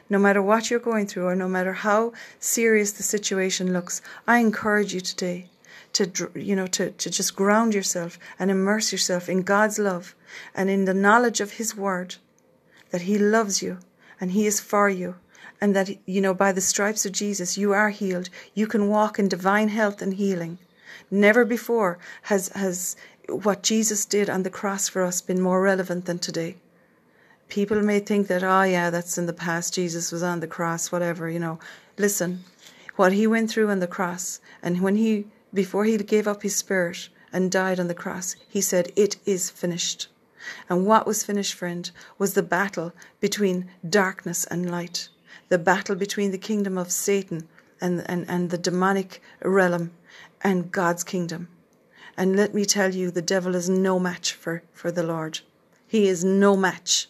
No 0.09 0.19
matter 0.19 0.41
what 0.41 0.69
you're 0.69 0.79
going 0.79 1.07
through 1.07 1.25
or 1.25 1.35
no 1.35 1.47
matter 1.47 1.73
how 1.73 2.13
serious 2.39 2.91
the 2.91 3.03
situation 3.03 3.73
looks, 3.73 4.01
I 4.27 4.39
encourage 4.39 4.93
you 4.93 5.01
today 5.01 5.49
to 5.93 6.29
you 6.35 6.55
know 6.55 6.67
to, 6.67 6.91
to 6.91 7.09
just 7.09 7.35
ground 7.35 7.73
yourself 7.73 8.19
and 8.37 8.51
immerse 8.51 8.91
yourself 8.91 9.29
in 9.29 9.41
God's 9.41 9.79
love 9.79 10.15
and 10.53 10.69
in 10.69 10.85
the 10.85 10.93
knowledge 10.93 11.41
of 11.41 11.53
his 11.53 11.75
word 11.75 12.15
that 12.91 13.01
he 13.01 13.17
loves 13.17 13.61
you 13.61 13.79
and 14.19 14.31
he 14.31 14.45
is 14.45 14.59
for 14.59 14.89
you 14.89 15.15
and 15.59 15.75
that 15.75 15.89
you 16.05 16.21
know 16.21 16.33
by 16.33 16.51
the 16.51 16.61
stripes 16.61 17.05
of 17.05 17.11
Jesus 17.13 17.57
you 17.57 17.73
are 17.73 17.89
healed 17.89 18.29
you 18.53 18.67
can 18.67 18.89
walk 18.89 19.17
in 19.17 19.27
divine 19.27 19.69
health 19.69 20.01
and 20.01 20.13
healing 20.15 20.59
never 21.09 21.45
before 21.45 21.97
has 22.23 22.49
has 22.49 22.95
what 23.27 23.63
Jesus 23.63 24.05
did 24.05 24.29
on 24.29 24.43
the 24.43 24.49
cross 24.49 24.87
for 24.87 25.03
us 25.03 25.21
been 25.21 25.41
more 25.41 25.61
relevant 25.61 26.05
than 26.05 26.19
today 26.19 26.57
people 27.49 27.81
may 27.81 27.99
think 27.99 28.27
that, 28.27 28.43
oh, 28.43 28.63
yeah, 28.63 28.89
that's 28.89 29.17
in 29.17 29.25
the 29.25 29.33
past. 29.33 29.73
Jesus 29.73 30.11
was 30.11 30.23
on 30.23 30.39
the 30.39 30.47
cross, 30.47 30.91
whatever, 30.91 31.29
you 31.29 31.39
know. 31.39 31.59
Listen, 31.97 32.43
what 32.95 33.13
he 33.13 33.27
went 33.27 33.49
through 33.49 33.69
on 33.69 33.79
the 33.79 33.87
cross, 33.87 34.39
and 34.61 34.81
when 34.81 34.95
he, 34.95 35.25
before 35.53 35.85
he 35.85 35.97
gave 35.97 36.27
up 36.27 36.43
his 36.43 36.55
spirit 36.55 37.09
and 37.31 37.51
died 37.51 37.79
on 37.79 37.87
the 37.87 37.93
cross, 37.93 38.35
he 38.49 38.61
said, 38.61 38.91
It 38.95 39.17
is 39.25 39.49
finished. 39.49 40.07
And 40.69 40.85
what 40.85 41.05
was 41.05 41.23
finished, 41.23 41.53
friend, 41.53 41.89
was 42.17 42.33
the 42.33 42.43
battle 42.43 42.93
between 43.19 43.69
darkness 43.87 44.45
and 44.45 44.71
light, 44.71 45.09
the 45.49 45.57
battle 45.57 45.95
between 45.95 46.31
the 46.31 46.37
kingdom 46.37 46.77
of 46.77 46.91
Satan 46.91 47.47
and, 47.81 48.03
and, 48.09 48.25
and 48.29 48.49
the 48.49 48.57
demonic 48.57 49.21
realm 49.41 49.91
and 50.41 50.71
God's 50.71 51.03
kingdom. 51.03 51.49
And 52.15 52.35
let 52.35 52.53
me 52.53 52.65
tell 52.65 52.95
you, 52.95 53.11
the 53.11 53.21
devil 53.21 53.55
is 53.55 53.69
no 53.69 53.99
match 53.99 54.33
for, 54.33 54.63
for 54.73 54.91
the 54.91 55.03
Lord. 55.03 55.41
He 55.87 56.07
is 56.07 56.23
no 56.23 56.57
match. 56.57 57.07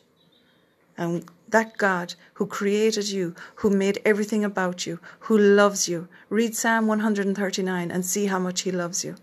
And 0.98 1.30
that 1.50 1.78
God 1.78 2.16
who 2.34 2.46
created 2.46 3.10
you, 3.10 3.36
who 3.56 3.70
made 3.70 4.02
everything 4.04 4.44
about 4.44 4.86
you, 4.86 5.00
who 5.22 5.38
loves 5.38 5.88
you. 5.88 6.08
Read 6.30 6.56
Psalm 6.56 6.88
139 6.88 7.92
and 7.92 8.06
see 8.06 8.26
how 8.26 8.40
much 8.40 8.62
He 8.62 8.72
loves 8.72 9.04
you. 9.06 9.16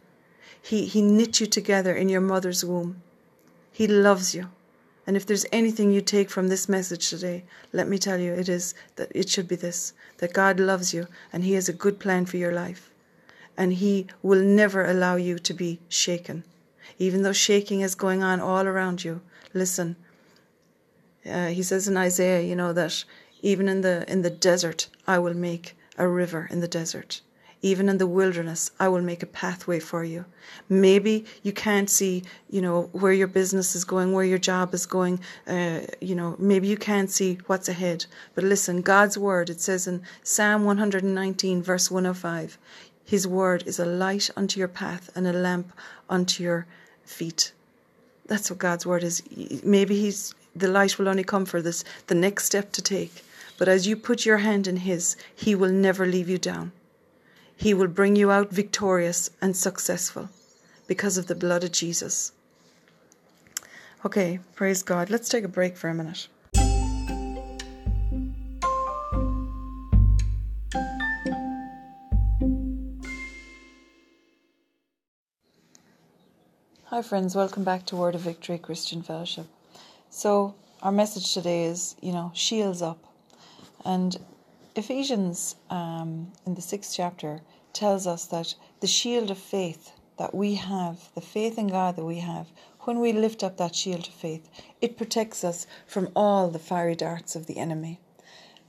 He, 0.61 0.87
he 0.87 1.03
knit 1.03 1.41
you 1.41 1.47
together 1.47 1.95
in 1.95 2.09
your 2.09 2.23
mother's 2.23 2.65
womb. 2.65 3.03
He 3.71 3.87
loves 3.87 4.35
you. 4.35 4.49
And 5.07 5.17
if 5.17 5.27
there's 5.27 5.45
anything 5.53 5.93
you 5.93 6.01
take 6.01 6.31
from 6.31 6.49
this 6.49 6.69
message 6.69 7.11
today, 7.11 7.45
let 7.73 7.89
me 7.89 7.99
tell 7.99 8.19
you, 8.19 8.33
it 8.33 8.49
is 8.49 8.75
that 8.97 9.13
it 9.15 9.29
should 9.29 9.47
be 9.47 9.57
this 9.57 9.93
that 10.19 10.33
God 10.33 10.59
loves 10.59 10.95
you 10.95 11.07
and 11.33 11.45
He 11.45 11.53
has 11.53 11.69
a 11.69 11.75
good 11.75 11.99
plan 11.99 12.25
for 12.25 12.39
your 12.39 12.53
life. 12.53 12.91
And 13.57 13.75
He 13.75 14.07
will 14.23 14.43
never 14.43 14.87
allow 14.87 15.17
you 15.17 15.39
to 15.39 15.53
be 15.53 15.81
shaken. 15.89 16.45
Even 16.99 17.23
though 17.23 17.33
shaking 17.33 17.83
is 17.83 17.95
going 17.95 18.23
on 18.23 18.41
all 18.41 18.67
around 18.67 19.05
you, 19.05 19.21
listen, 19.53 19.97
uh, 21.31 21.49
he 21.49 21.63
says 21.63 21.89
in 21.89 21.97
Isaiah, 21.97 22.41
you 22.41 22.57
know, 22.57 22.73
that 22.73 23.05
even 23.43 23.69
in 23.69 23.81
the 23.83 24.11
in 24.11 24.23
the 24.23 24.31
desert 24.31 24.89
I 25.07 25.19
will 25.19 25.35
make 25.35 25.77
a 25.99 26.09
river 26.09 26.49
in 26.51 26.61
the 26.61 26.69
desert. 26.69 27.21
Even 27.63 27.89
in 27.89 27.97
the 27.97 28.07
wilderness, 28.07 28.71
I 28.79 28.89
will 28.89 29.01
make 29.01 29.23
a 29.23 29.27
pathway 29.27 29.81
for 29.81 30.05
you. 30.05 30.27
Maybe 30.69 31.25
you 31.43 31.53
can't 31.53 31.89
see, 31.89 32.23
you 32.51 32.61
know, 32.61 32.91
where 32.93 33.13
your 33.13 33.27
business 33.27 33.75
is 33.75 33.87
going, 33.87 34.13
where 34.13 34.25
your 34.25 34.39
job 34.39 34.75
is 34.75 34.85
going. 34.85 35.19
Uh, 35.47 35.81
you 35.99 36.15
know, 36.15 36.37
maybe 36.39 36.69
you 36.69 36.77
can't 36.77 37.11
see 37.11 37.39
what's 37.47 37.69
ahead. 37.69 38.05
But 38.35 38.45
listen, 38.45 38.83
God's 38.83 39.17
word, 39.17 39.49
it 39.49 39.63
says 39.63 39.87
in 39.87 40.03
Psalm 40.23 40.65
119, 40.65 41.63
verse 41.63 41.91
105, 41.91 42.59
His 43.03 43.27
word 43.27 43.63
is 43.67 43.79
a 43.79 43.87
light 43.87 44.29
unto 44.37 44.59
your 44.59 44.69
path 44.69 45.11
and 45.15 45.27
a 45.27 45.33
lamp 45.33 45.73
unto 46.11 46.43
your 46.43 46.67
feet. 47.05 47.53
That's 48.27 48.51
what 48.51 48.59
God's 48.59 48.85
word 48.85 49.03
is. 49.03 49.23
Maybe 49.65 49.99
He's 49.99 50.35
the 50.55 50.69
light 50.69 50.99
will 50.99 51.09
only 51.09 51.25
come 51.25 51.45
for 51.45 51.61
this, 51.61 51.85
the 52.07 52.15
next 52.15 52.45
step 52.45 52.73
to 52.73 52.83
take. 52.83 53.25
But 53.59 53.69
as 53.69 53.87
you 53.87 53.97
put 53.97 54.27
your 54.27 54.39
hand 54.39 54.67
in 54.67 54.79
His, 54.79 55.17
He 55.35 55.55
will 55.55 55.71
never 55.71 56.07
leave 56.07 56.29
you 56.29 56.39
down. 56.39 56.73
He 57.57 57.73
will 57.75 57.89
bring 57.89 58.17
you 58.17 58.31
out 58.31 58.51
victorious 58.51 59.31
and 59.41 59.57
successful 59.57 60.29
because 60.87 61.17
of 61.17 61.27
the 61.27 61.35
blood 61.35 61.65
of 61.65 61.73
Jesus. 61.73 62.33
Okay, 64.05 64.41
praise 64.55 64.83
God. 64.83 65.09
Let's 65.09 65.29
take 65.29 65.45
a 65.45 65.49
break 65.49 65.77
for 65.77 65.89
a 65.89 65.95
minute. 65.95 66.29
Hi, 76.87 77.03
friends. 77.03 77.35
Welcome 77.35 77.65
back 77.65 77.87
to 77.87 77.97
Word 77.97 78.15
of 78.15 78.21
Victory 78.21 78.59
Christian 78.59 79.03
Fellowship. 79.03 79.47
So, 80.17 80.55
our 80.81 80.93
message 80.93 81.35
today 81.35 81.65
is, 81.65 81.97
you 82.01 82.13
know, 82.13 82.31
shields 82.35 82.81
up. 82.83 83.03
And 83.85 84.17
Ephesians 84.77 85.57
um, 85.71 86.31
in 86.47 86.55
the 86.55 86.63
sixth 86.63 86.95
chapter 86.95 87.41
tells 87.73 88.07
us 88.07 88.25
that 88.27 88.55
the 88.79 88.87
shield 88.87 89.33
of 89.33 89.39
faith 89.39 89.91
that 90.21 90.33
we 90.33 90.55
have, 90.55 91.11
the 91.17 91.21
faith 91.21 91.59
in 91.59 91.67
God 91.67 91.97
that 91.97 92.05
we 92.05 92.21
have, 92.21 92.47
when 92.83 93.01
we 93.01 93.13
lift 93.13 93.43
up 93.43 93.57
that 93.57 93.75
shield 93.75 94.07
of 94.07 94.15
faith, 94.15 94.49
it 94.81 94.97
protects 94.97 95.43
us 95.43 95.67
from 95.85 96.09
all 96.15 96.49
the 96.49 96.61
fiery 96.61 96.95
darts 96.95 97.35
of 97.35 97.47
the 97.47 97.59
enemy. 97.59 97.99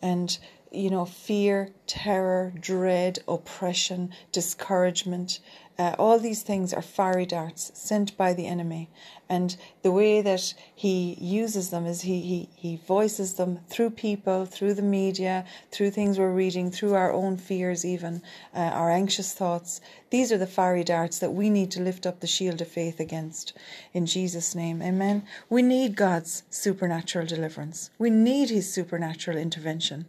And 0.01 0.35
you 0.71 0.89
know, 0.89 1.05
fear, 1.05 1.69
terror, 1.87 2.53
dread, 2.59 3.19
oppression, 3.27 4.11
discouragement. 4.31 5.39
Uh, 5.77 5.93
all 5.99 6.17
these 6.19 6.41
things 6.41 6.73
are 6.73 6.81
fiery 6.81 7.25
darts 7.25 7.71
sent 7.73 8.15
by 8.15 8.33
the 8.33 8.47
enemy. 8.47 8.89
And 9.27 9.57
the 9.81 9.91
way 9.91 10.21
that 10.21 10.53
he 10.73 11.17
uses 11.19 11.69
them 11.69 11.85
is 11.85 12.01
he, 12.01 12.21
he, 12.21 12.49
he 12.55 12.77
voices 12.77 13.33
them 13.33 13.59
through 13.67 13.89
people, 13.91 14.45
through 14.45 14.75
the 14.75 14.81
media, 14.81 15.45
through 15.71 15.91
things 15.91 16.17
we're 16.17 16.31
reading, 16.31 16.71
through 16.71 16.93
our 16.93 17.11
own 17.11 17.37
fears, 17.37 17.83
even 17.83 18.21
uh, 18.53 18.59
our 18.59 18.89
anxious 18.89 19.33
thoughts. 19.33 19.81
These 20.11 20.31
are 20.31 20.37
the 20.37 20.47
fiery 20.47 20.83
darts 20.83 21.19
that 21.19 21.33
we 21.33 21.49
need 21.49 21.71
to 21.71 21.81
lift 21.81 22.05
up 22.05 22.19
the 22.19 22.27
shield 22.27 22.61
of 22.61 22.67
faith 22.67 22.99
against. 22.99 23.53
In 23.93 24.05
Jesus' 24.05 24.55
name, 24.55 24.81
amen. 24.81 25.23
We 25.49 25.61
need 25.61 25.97
God's 25.97 26.43
supernatural 26.49 27.25
deliverance, 27.25 27.89
we 27.97 28.09
need 28.09 28.49
his 28.49 28.71
supernatural 28.71 29.37
intervention. 29.37 30.05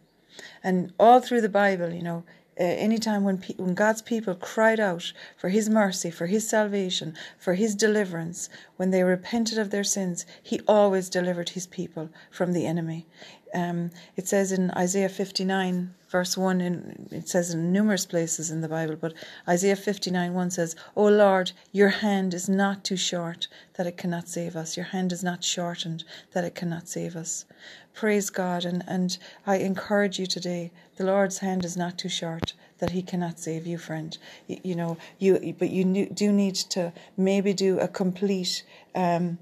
And 0.63 0.93
all 0.99 1.19
through 1.19 1.41
the 1.41 1.49
Bible, 1.49 1.91
you 1.91 2.03
know, 2.03 2.23
uh, 2.59 2.63
anytime 2.63 3.23
when 3.23 3.37
pe- 3.37 3.55
when 3.55 3.73
God's 3.73 4.01
people 4.01 4.35
cried 4.35 4.79
out 4.79 5.13
for 5.37 5.49
His 5.49 5.69
mercy, 5.69 6.09
for 6.09 6.27
His 6.27 6.47
salvation, 6.47 7.15
for 7.37 7.53
His 7.53 7.75
deliverance, 7.75 8.49
when 8.77 8.91
they 8.91 9.03
repented 9.03 9.57
of 9.57 9.69
their 9.69 9.83
sins, 9.83 10.25
He 10.41 10.61
always 10.67 11.09
delivered 11.09 11.49
His 11.49 11.67
people 11.67 12.09
from 12.31 12.53
the 12.53 12.65
enemy. 12.65 13.05
Um, 13.53 13.91
it 14.15 14.27
says 14.27 14.51
in 14.51 14.71
Isaiah 14.71 15.09
59, 15.09 15.93
verse 16.09 16.37
1, 16.37 16.61
in, 16.61 17.07
it 17.11 17.27
says 17.27 17.53
in 17.53 17.71
numerous 17.71 18.05
places 18.05 18.51
in 18.51 18.61
the 18.61 18.69
Bible, 18.69 18.95
but 18.99 19.13
Isaiah 19.47 19.75
59 19.75 20.33
1 20.33 20.51
says, 20.51 20.75
O 20.95 21.05
Lord, 21.05 21.51
your 21.71 21.89
hand 21.89 22.33
is 22.33 22.49
not 22.49 22.83
too 22.83 22.97
short 22.97 23.47
that 23.75 23.87
it 23.87 23.97
cannot 23.97 24.27
save 24.27 24.55
us. 24.55 24.77
Your 24.77 24.87
hand 24.87 25.11
is 25.11 25.23
not 25.23 25.43
shortened 25.43 26.03
that 26.31 26.43
it 26.43 26.55
cannot 26.55 26.87
save 26.87 27.15
us. 27.15 27.45
Praise 27.93 28.29
God. 28.29 28.63
And, 28.63 28.83
and 28.87 29.17
I 29.45 29.57
encourage 29.57 30.19
you 30.19 30.27
today, 30.27 30.71
the 30.97 31.05
Lord's 31.05 31.39
hand 31.39 31.65
is 31.65 31.75
not 31.75 31.97
too 31.97 32.09
short 32.09 32.53
that 32.79 32.91
he 32.91 33.01
cannot 33.01 33.39
save 33.39 33.65
you, 33.65 33.77
friend. 33.77 34.17
You, 34.47 34.59
you 34.63 34.75
know, 34.75 34.97
you, 35.19 35.55
but 35.57 35.69
you 35.69 36.05
do 36.07 36.31
need 36.31 36.55
to 36.55 36.93
maybe 37.17 37.53
do 37.53 37.79
a 37.79 37.87
complete, 37.87 38.63
um, 38.93 39.39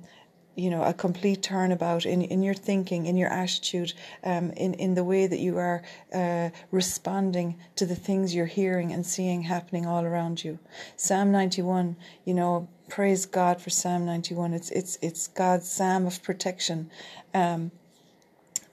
you 0.55 0.69
know 0.69 0.83
a 0.83 0.93
complete 0.93 1.43
turnabout 1.43 2.05
in, 2.05 2.21
in 2.21 2.41
your 2.41 2.53
thinking 2.53 3.05
in 3.05 3.17
your 3.17 3.29
attitude 3.29 3.93
um, 4.23 4.51
in, 4.51 4.73
in 4.75 4.95
the 4.95 5.03
way 5.03 5.27
that 5.27 5.39
you 5.39 5.57
are 5.57 5.83
uh, 6.13 6.49
responding 6.71 7.55
to 7.75 7.85
the 7.85 7.95
things 7.95 8.33
you're 8.33 8.45
hearing 8.45 8.91
and 8.91 9.05
seeing 9.05 9.43
happening 9.43 9.85
all 9.85 10.05
around 10.05 10.43
you. 10.43 10.57
Psalm 10.95 11.31
91 11.31 11.95
you 12.23 12.33
know 12.33 12.67
praise 12.87 13.25
god 13.25 13.59
for 13.61 13.69
psalm 13.69 14.05
91 14.05 14.53
it's 14.53 14.69
it's 14.71 14.97
it's 15.01 15.27
god's 15.27 15.69
psalm 15.69 16.05
of 16.05 16.23
protection. 16.23 16.89
Um, 17.33 17.71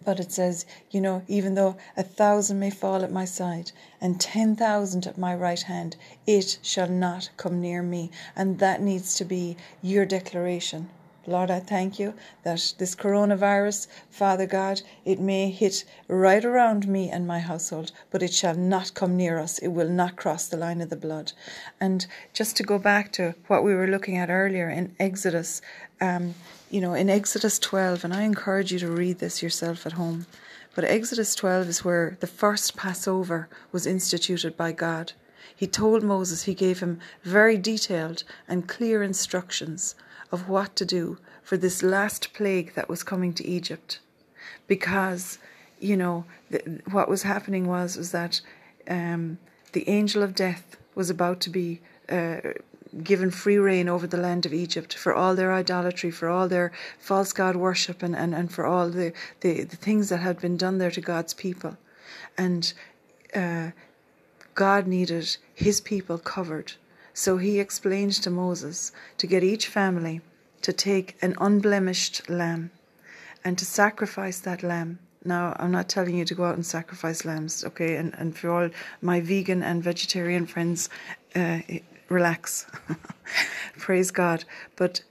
but 0.05 0.19
it 0.19 0.33
says, 0.33 0.67
you 0.91 1.01
know, 1.01 1.23
even 1.29 1.55
though 1.55 1.77
a 1.97 2.03
thousand 2.03 2.59
may 2.59 2.71
fall 2.71 3.05
at 3.05 3.13
my 3.13 3.25
side 3.25 3.71
and 4.01 4.21
ten 4.21 4.57
thousand 4.57 5.07
at 5.07 5.17
my 5.17 5.33
right 5.33 5.63
hand, 5.63 5.97
it 6.27 6.59
shall 6.61 6.89
not 6.89 7.31
come 7.37 7.61
near 7.61 7.85
me. 7.85 8.11
And 8.35 8.59
that 8.59 8.83
needs 8.83 9.15
to 9.17 9.25
be 9.25 9.57
your 9.81 10.05
declaration 10.05 10.91
Lord, 11.25 11.53
I 11.53 11.61
thank 11.61 12.01
you 12.01 12.15
that 12.43 12.75
this 12.79 12.97
coronavirus, 12.97 13.87
Father 14.11 14.45
God, 14.45 14.83
it 15.05 15.21
may 15.21 15.51
hit 15.51 15.85
right 16.09 16.45
around 16.45 16.89
me 16.89 17.11
and 17.11 17.29
my 17.29 17.39
household, 17.39 17.93
but 18.11 18.25
it 18.25 18.33
shall 18.33 18.57
not 18.57 18.95
come 18.95 19.17
near 19.17 19.39
us. 19.39 19.59
It 19.59 19.69
will 19.69 19.89
not 19.89 20.17
cross 20.17 20.49
the 20.49 20.57
line 20.57 20.81
of 20.81 20.91
the 20.91 20.97
blood. 20.97 21.33
And 21.81 22.07
just 22.33 22.57
to 22.57 22.65
go 22.65 22.77
back 22.77 23.13
to 23.13 23.37
what 23.47 23.63
we 23.63 23.73
were 23.73 23.87
looking 23.87 24.17
at 24.17 24.31
earlier 24.31 24.69
in 24.69 24.97
Exodus, 24.99 25.63
um, 26.01 26.35
you 26.71 26.81
know, 26.81 26.95
in 26.95 27.09
Exodus 27.09 27.61
12, 27.61 28.03
and 28.03 28.13
I 28.13 28.23
encourage 28.23 28.73
you 28.73 28.81
to 28.81 28.91
read 28.91 29.21
this 29.21 29.45
yourself 29.45 29.87
at 29.87 29.93
home. 29.93 30.27
But 30.75 30.85
Exodus 30.85 31.37
12 31.37 31.69
is 31.69 31.85
where 31.85 32.17
the 32.19 32.27
first 32.27 32.77
Passover 32.77 33.49
was 33.71 33.87
instituted 33.87 34.57
by 34.57 34.73
God. 34.73 35.13
He 35.55 35.69
told 35.69 36.03
Moses, 36.03 36.45
he 36.45 36.55
gave 36.55 36.81
him 36.81 36.99
very 37.23 37.57
detailed 37.57 38.25
and 38.49 38.67
clear 38.67 39.05
instructions 39.05 39.95
of 40.33 40.49
what 40.49 40.75
to 40.77 40.85
do 40.85 41.19
for 41.43 41.57
this 41.57 41.83
last 41.83 42.33
plague 42.33 42.75
that 42.75 42.89
was 42.89 43.03
coming 43.03 43.33
to 43.35 43.47
Egypt. 43.47 44.01
Because, 44.67 45.39
you 45.79 45.97
know, 45.97 46.25
what 46.91 47.09
was 47.09 47.23
happening 47.23 47.67
was, 47.67 47.97
was 47.97 48.11
that 48.13 48.41
um, 48.89 49.39
the 49.73 49.89
angel 49.89 50.23
of 50.23 50.35
death 50.35 50.77
was 50.95 51.11
about 51.11 51.41
to 51.41 51.51
be 51.51 51.81
uh, 52.09 52.41
given 53.03 53.31
free 53.31 53.57
reign 53.57 53.89
over 53.89 54.07
the 54.07 54.17
land 54.17 54.45
of 54.47 54.53
Egypt 54.53 54.95
for 54.95 55.15
all 55.15 55.35
their 55.35 55.53
idolatry, 55.53 56.11
for 56.11 56.29
all 56.29 56.49
their 56.49 56.73
false 56.99 57.33
god 57.33 57.57
worship, 57.57 58.03
and, 58.03 58.17
and, 58.17 58.35
and 58.35 58.53
for 58.53 58.67
all 58.67 58.89
the, 58.89 59.13
the, 59.41 59.65
the 59.65 59.77
things 59.77 60.09
that 60.09 60.19
had 60.19 60.41
been 60.41 60.57
done 60.57 60.79
there 60.79 60.91
to 60.91 61.01
God's 61.01 61.35
people. 61.35 61.77
And 62.37 62.73
uh, 63.35 63.71
God 64.55 64.87
needed 64.87 65.37
his 65.55 65.81
people 65.81 66.19
covered 66.19 66.73
so 67.15 67.37
he 67.37 67.61
explained 67.61 68.13
to 68.13 68.31
Moses 68.31 68.93
to 69.19 69.27
get 69.27 69.45
each 69.45 69.69
family 69.69 70.21
to 70.63 70.73
take 70.73 71.17
an 71.21 71.35
unblemished 71.41 72.29
lamb 72.31 72.71
and 73.45 73.59
to 73.59 73.65
sacrifice 73.65 74.39
that 74.41 74.63
lamb. 74.63 74.99
Now, 75.25 75.55
I'm 75.59 75.71
not 75.71 75.89
telling 75.89 76.17
you 76.17 76.25
to 76.25 76.35
go 76.35 76.45
out 76.45 76.55
and 76.55 76.67
sacrifice 76.67 77.25
lambs, 77.25 77.65
okay? 77.65 77.97
And, 77.97 78.15
and 78.15 78.37
for 78.37 78.51
all 78.51 78.71
my 79.01 79.21
vegan 79.21 79.63
and 79.63 79.83
vegetarian 79.83 80.47
friends, 80.47 80.89
uh, 81.35 81.61
relax. 82.09 82.67
Praise 83.79 84.11
God. 84.11 84.45
But 84.77 85.03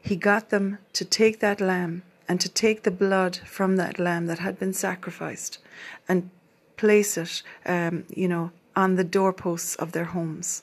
he 0.00 0.16
got 0.16 0.50
them 0.50 0.78
to 0.92 1.04
take 1.04 1.40
that 1.40 1.60
lamb 1.60 2.02
and 2.28 2.40
to 2.40 2.48
take 2.48 2.82
the 2.82 2.90
blood 2.90 3.36
from 3.36 3.76
that 3.76 3.98
lamb 3.98 4.26
that 4.26 4.38
had 4.38 4.58
been 4.58 4.72
sacrificed 4.72 5.58
and 6.08 6.30
place 6.76 7.16
it, 7.16 7.42
um, 7.66 8.04
you 8.08 8.28
know, 8.28 8.50
on 8.74 8.96
the 8.96 9.04
doorposts 9.04 9.76
of 9.76 9.92
their 9.92 10.06
homes 10.06 10.62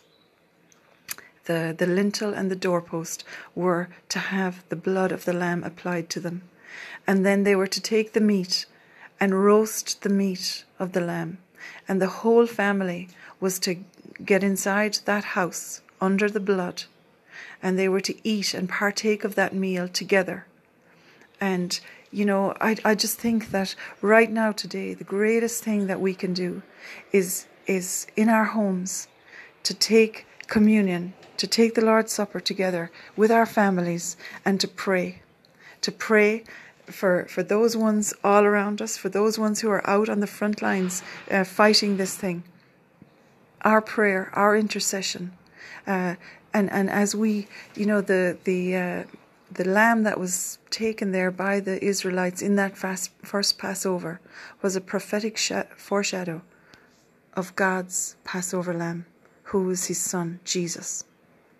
the, 1.45 1.75
the 1.77 1.87
lintel 1.87 2.33
and 2.33 2.51
the 2.51 2.55
doorpost 2.55 3.23
were 3.55 3.89
to 4.09 4.19
have 4.19 4.63
the 4.69 4.75
blood 4.75 5.11
of 5.11 5.25
the 5.25 5.33
lamb 5.33 5.63
applied 5.63 6.09
to 6.11 6.19
them. 6.19 6.43
And 7.07 7.25
then 7.25 7.43
they 7.43 7.55
were 7.55 7.67
to 7.67 7.81
take 7.81 8.13
the 8.13 8.21
meat 8.21 8.65
and 9.19 9.43
roast 9.43 10.01
the 10.01 10.09
meat 10.09 10.63
of 10.79 10.93
the 10.93 11.01
lamb. 11.01 11.37
And 11.87 12.01
the 12.01 12.07
whole 12.07 12.47
family 12.47 13.09
was 13.39 13.59
to 13.59 13.77
get 14.23 14.43
inside 14.43 14.99
that 15.05 15.23
house 15.23 15.81
under 15.99 16.29
the 16.29 16.39
blood. 16.39 16.83
And 17.61 17.77
they 17.77 17.89
were 17.89 18.01
to 18.01 18.27
eat 18.27 18.53
and 18.53 18.69
partake 18.69 19.23
of 19.23 19.35
that 19.35 19.53
meal 19.53 19.87
together. 19.87 20.45
And, 21.39 21.79
you 22.11 22.25
know, 22.25 22.55
I, 22.61 22.77
I 22.83 22.95
just 22.95 23.17
think 23.19 23.51
that 23.51 23.75
right 24.01 24.31
now, 24.31 24.51
today, 24.51 24.93
the 24.93 25.03
greatest 25.03 25.63
thing 25.63 25.87
that 25.87 26.01
we 26.01 26.13
can 26.13 26.33
do 26.33 26.61
is, 27.11 27.47
is 27.67 28.07
in 28.15 28.29
our 28.29 28.45
homes 28.45 29.07
to 29.63 29.73
take 29.73 30.25
communion 30.51 31.13
to 31.37 31.47
take 31.47 31.73
the 31.73 31.85
Lord's 31.85 32.11
Supper 32.11 32.41
together 32.41 32.91
with 33.15 33.31
our 33.31 33.45
families 33.45 34.17
and 34.45 34.59
to 34.59 34.67
pray. 34.67 35.21
To 35.79 35.91
pray 35.91 36.43
for, 36.85 37.25
for 37.29 37.41
those 37.41 37.77
ones 37.77 38.13
all 38.21 38.43
around 38.43 38.81
us, 38.81 38.97
for 38.97 39.07
those 39.07 39.39
ones 39.39 39.61
who 39.61 39.69
are 39.69 39.89
out 39.89 40.09
on 40.09 40.19
the 40.19 40.27
front 40.27 40.61
lines 40.61 41.03
uh, 41.31 41.45
fighting 41.45 41.95
this 41.95 42.15
thing. 42.17 42.43
Our 43.61 43.81
prayer, 43.81 44.29
our 44.33 44.57
intercession. 44.57 45.31
Uh, 45.87 46.15
and, 46.53 46.69
and 46.69 46.89
as 46.89 47.15
we, 47.15 47.47
you 47.73 47.85
know, 47.85 48.01
the, 48.01 48.37
the, 48.43 48.75
uh, 48.75 49.03
the 49.49 49.63
lamb 49.63 50.03
that 50.03 50.19
was 50.19 50.59
taken 50.69 51.13
there 51.13 51.31
by 51.31 51.61
the 51.61 51.81
Israelites 51.83 52.41
in 52.41 52.57
that 52.57 52.77
fast, 52.77 53.11
first 53.23 53.57
Passover 53.57 54.19
was 54.61 54.75
a 54.75 54.81
prophetic 54.81 55.37
foreshadow 55.77 56.41
of 57.33 57.55
God's 57.55 58.17
Passover 58.25 58.73
lamb, 58.73 59.05
who 59.51 59.63
was 59.63 59.87
his 59.87 59.97
son, 59.97 60.39
Jesus. 60.45 61.03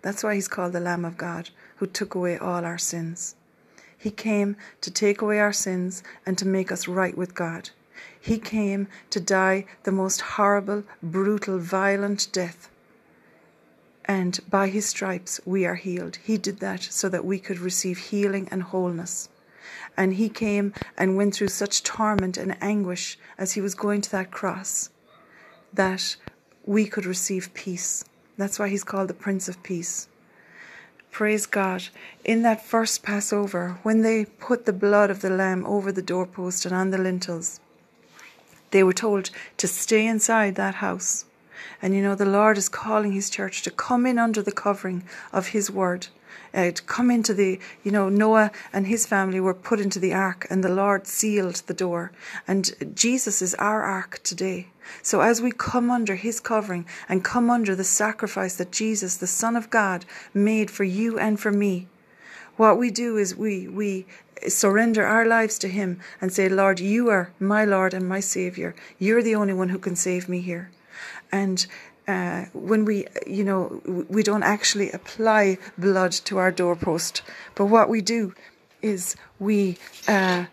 That's 0.00 0.24
why 0.24 0.34
he's 0.34 0.48
called 0.48 0.72
the 0.72 0.80
Lamb 0.80 1.04
of 1.04 1.18
God, 1.18 1.50
who 1.76 1.86
took 1.86 2.14
away 2.14 2.38
all 2.38 2.64
our 2.64 2.78
sins. 2.78 3.34
He 3.98 4.10
came 4.10 4.56
to 4.80 4.90
take 4.90 5.20
away 5.20 5.40
our 5.40 5.52
sins 5.52 6.02
and 6.24 6.38
to 6.38 6.48
make 6.48 6.72
us 6.72 6.88
right 6.88 7.14
with 7.14 7.34
God. 7.34 7.68
He 8.18 8.38
came 8.38 8.88
to 9.10 9.20
die 9.20 9.66
the 9.82 9.92
most 9.92 10.22
horrible, 10.22 10.84
brutal, 11.02 11.58
violent 11.58 12.28
death. 12.32 12.70
And 14.06 14.40
by 14.48 14.68
his 14.68 14.86
stripes 14.86 15.38
we 15.44 15.66
are 15.66 15.74
healed. 15.74 16.16
He 16.16 16.38
did 16.38 16.60
that 16.60 16.82
so 16.82 17.10
that 17.10 17.26
we 17.26 17.38
could 17.38 17.58
receive 17.58 17.98
healing 17.98 18.48
and 18.50 18.62
wholeness. 18.62 19.28
And 19.98 20.14
he 20.14 20.30
came 20.30 20.72
and 20.96 21.18
went 21.18 21.34
through 21.34 21.48
such 21.48 21.82
torment 21.82 22.38
and 22.38 22.56
anguish 22.62 23.18
as 23.36 23.52
he 23.52 23.60
was 23.60 23.74
going 23.74 24.00
to 24.00 24.10
that 24.12 24.30
cross 24.30 24.88
that 25.72 26.16
we 26.64 26.86
could 26.86 27.06
receive 27.06 27.54
peace. 27.54 28.04
That's 28.36 28.58
why 28.58 28.68
he's 28.68 28.84
called 28.84 29.08
the 29.08 29.14
Prince 29.14 29.48
of 29.48 29.62
Peace. 29.62 30.08
Praise 31.10 31.46
God. 31.46 31.84
In 32.24 32.42
that 32.42 32.64
first 32.64 33.02
Passover, 33.02 33.78
when 33.82 34.02
they 34.02 34.24
put 34.24 34.64
the 34.64 34.72
blood 34.72 35.10
of 35.10 35.20
the 35.20 35.30
lamb 35.30 35.66
over 35.66 35.92
the 35.92 36.02
doorpost 36.02 36.64
and 36.64 36.74
on 36.74 36.90
the 36.90 36.98
lintels, 36.98 37.60
they 38.70 38.82
were 38.82 38.94
told 38.94 39.30
to 39.58 39.68
stay 39.68 40.06
inside 40.06 40.54
that 40.54 40.76
house. 40.76 41.26
And 41.82 41.94
you 41.94 42.02
know, 42.02 42.14
the 42.14 42.24
Lord 42.24 42.56
is 42.56 42.68
calling 42.68 43.12
His 43.12 43.28
church 43.28 43.62
to 43.62 43.70
come 43.70 44.06
in 44.06 44.18
under 44.18 44.40
the 44.40 44.52
covering 44.52 45.04
of 45.32 45.48
His 45.48 45.70
word 45.70 46.08
uh, 46.54 46.70
to 46.70 46.82
come 46.82 47.10
into 47.10 47.34
the, 47.34 47.58
you 47.82 47.90
know, 47.90 48.08
Noah 48.08 48.50
and 48.72 48.86
his 48.86 49.06
family 49.06 49.40
were 49.40 49.54
put 49.54 49.80
into 49.80 49.98
the 49.98 50.12
ark 50.12 50.46
and 50.50 50.62
the 50.62 50.72
Lord 50.72 51.06
sealed 51.06 51.56
the 51.66 51.74
door. 51.74 52.12
And 52.46 52.94
Jesus 52.94 53.42
is 53.42 53.54
our 53.56 53.82
ark 53.82 54.20
today. 54.22 54.68
So 55.02 55.20
as 55.20 55.40
we 55.40 55.52
come 55.52 55.90
under 55.90 56.16
his 56.16 56.40
covering 56.40 56.86
and 57.08 57.24
come 57.24 57.50
under 57.50 57.74
the 57.74 57.84
sacrifice 57.84 58.56
that 58.56 58.72
Jesus, 58.72 59.16
the 59.16 59.26
Son 59.26 59.56
of 59.56 59.70
God, 59.70 60.04
made 60.34 60.70
for 60.70 60.84
you 60.84 61.18
and 61.18 61.38
for 61.38 61.52
me, 61.52 61.88
what 62.56 62.78
we 62.78 62.90
do 62.90 63.16
is 63.16 63.34
we, 63.34 63.68
we 63.68 64.06
surrender 64.48 65.04
our 65.04 65.24
lives 65.24 65.58
to 65.60 65.68
him 65.68 66.00
and 66.20 66.32
say, 66.32 66.48
Lord, 66.48 66.80
you 66.80 67.08
are 67.08 67.32
my 67.40 67.64
Lord 67.64 67.94
and 67.94 68.08
my 68.08 68.20
Savior. 68.20 68.74
You're 68.98 69.22
the 69.22 69.34
only 69.34 69.54
one 69.54 69.70
who 69.70 69.78
can 69.78 69.96
save 69.96 70.28
me 70.28 70.40
here. 70.40 70.70
And 71.30 71.66
uh, 72.06 72.46
when 72.52 72.84
we, 72.84 73.06
you 73.26 73.44
know, 73.44 73.80
we 74.08 74.22
don't 74.22 74.42
actually 74.42 74.90
apply 74.90 75.58
blood 75.78 76.12
to 76.12 76.38
our 76.38 76.50
doorpost, 76.50 77.22
but 77.54 77.66
what 77.66 77.88
we 77.88 78.00
do 78.00 78.34
is 78.82 79.16
we 79.38 79.78
uh, 80.08 80.46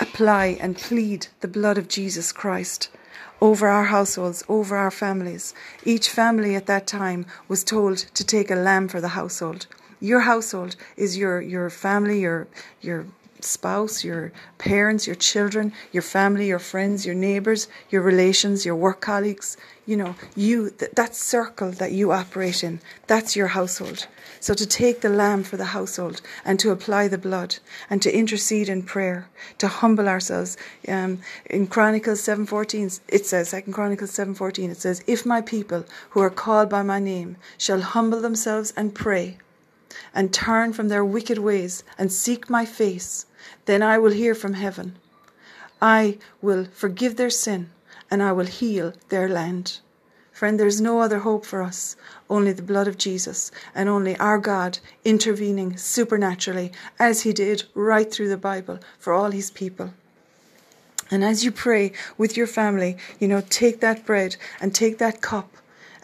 apply 0.00 0.56
and 0.60 0.76
plead 0.76 1.26
the 1.40 1.48
blood 1.48 1.78
of 1.78 1.88
Jesus 1.88 2.32
Christ 2.32 2.88
over 3.44 3.68
our 3.68 3.84
households, 3.84 4.42
over 4.48 4.74
our 4.74 4.90
families. 4.90 5.52
Each 5.84 6.08
family 6.08 6.56
at 6.56 6.64
that 6.64 6.86
time 6.86 7.26
was 7.46 7.62
told 7.62 7.98
to 7.98 8.24
take 8.24 8.50
a 8.50 8.54
lamb 8.68 8.88
for 8.88 9.02
the 9.02 9.14
household. 9.20 9.66
Your 10.00 10.20
household 10.20 10.76
is 10.96 11.18
your 11.18 11.42
your 11.42 11.68
family, 11.68 12.20
your 12.20 12.46
your 12.80 13.04
spouse, 13.44 14.04
your 14.04 14.32
parents, 14.58 15.06
your 15.06 15.16
children, 15.16 15.72
your 15.92 16.02
family, 16.02 16.48
your 16.48 16.58
friends, 16.58 17.06
your 17.06 17.14
neighbors, 17.14 17.68
your 17.90 18.02
relations, 18.02 18.64
your 18.64 18.76
work 18.76 19.00
colleagues. 19.00 19.56
You 19.86 19.98
know, 19.98 20.14
you 20.34 20.70
that 20.70 21.14
circle 21.14 21.70
that 21.72 21.92
you 21.92 22.10
operate 22.10 22.64
in, 22.64 22.80
that's 23.06 23.36
your 23.36 23.48
household. 23.48 24.06
So 24.40 24.52
to 24.52 24.66
take 24.66 25.00
the 25.00 25.08
lamb 25.08 25.42
for 25.42 25.56
the 25.56 25.72
household 25.76 26.20
and 26.44 26.60
to 26.60 26.70
apply 26.70 27.08
the 27.08 27.16
blood 27.16 27.56
and 27.88 28.02
to 28.02 28.14
intercede 28.14 28.68
in 28.68 28.82
prayer, 28.82 29.28
to 29.56 29.68
humble 29.68 30.06
ourselves. 30.06 30.58
Um, 30.86 31.20
in 31.46 31.66
Chronicles 31.66 32.20
7.14, 32.20 33.00
it 33.08 33.24
says, 33.24 33.48
Second 33.48 33.72
Chronicles 33.72 34.10
7.14, 34.10 34.70
it 34.70 34.76
says, 34.76 35.02
If 35.06 35.24
my 35.24 35.40
people 35.40 35.86
who 36.10 36.20
are 36.20 36.28
called 36.28 36.68
by 36.68 36.82
my 36.82 36.98
name 36.98 37.38
shall 37.56 37.80
humble 37.80 38.20
themselves 38.20 38.74
and 38.76 38.94
pray 38.94 39.38
and 40.14 40.32
turn 40.32 40.72
from 40.72 40.88
their 40.88 41.04
wicked 41.04 41.38
ways 41.38 41.82
and 41.96 42.12
seek 42.12 42.50
my 42.50 42.66
face, 42.66 43.24
then 43.66 43.82
I 43.82 43.98
will 43.98 44.12
hear 44.12 44.34
from 44.34 44.54
heaven. 44.54 44.96
I 45.80 46.18
will 46.40 46.66
forgive 46.72 47.16
their 47.16 47.30
sin 47.30 47.70
and 48.10 48.22
I 48.22 48.32
will 48.32 48.46
heal 48.46 48.92
their 49.08 49.28
land. 49.28 49.80
Friend, 50.32 50.58
there's 50.58 50.80
no 50.80 51.00
other 51.00 51.20
hope 51.20 51.46
for 51.46 51.62
us, 51.62 51.96
only 52.28 52.52
the 52.52 52.62
blood 52.62 52.88
of 52.88 52.98
Jesus, 52.98 53.52
and 53.72 53.88
only 53.88 54.16
our 54.16 54.38
God 54.38 54.78
intervening 55.04 55.76
supernaturally, 55.76 56.72
as 56.98 57.22
He 57.22 57.32
did 57.32 57.64
right 57.74 58.10
through 58.12 58.28
the 58.28 58.36
Bible 58.36 58.80
for 58.98 59.12
all 59.12 59.30
His 59.30 59.52
people. 59.52 59.94
And 61.08 61.22
as 61.24 61.44
you 61.44 61.52
pray 61.52 61.92
with 62.18 62.36
your 62.36 62.48
family, 62.48 62.96
you 63.20 63.28
know, 63.28 63.42
take 63.48 63.80
that 63.80 64.04
bread 64.04 64.34
and 64.60 64.74
take 64.74 64.98
that 64.98 65.20
cup 65.20 65.50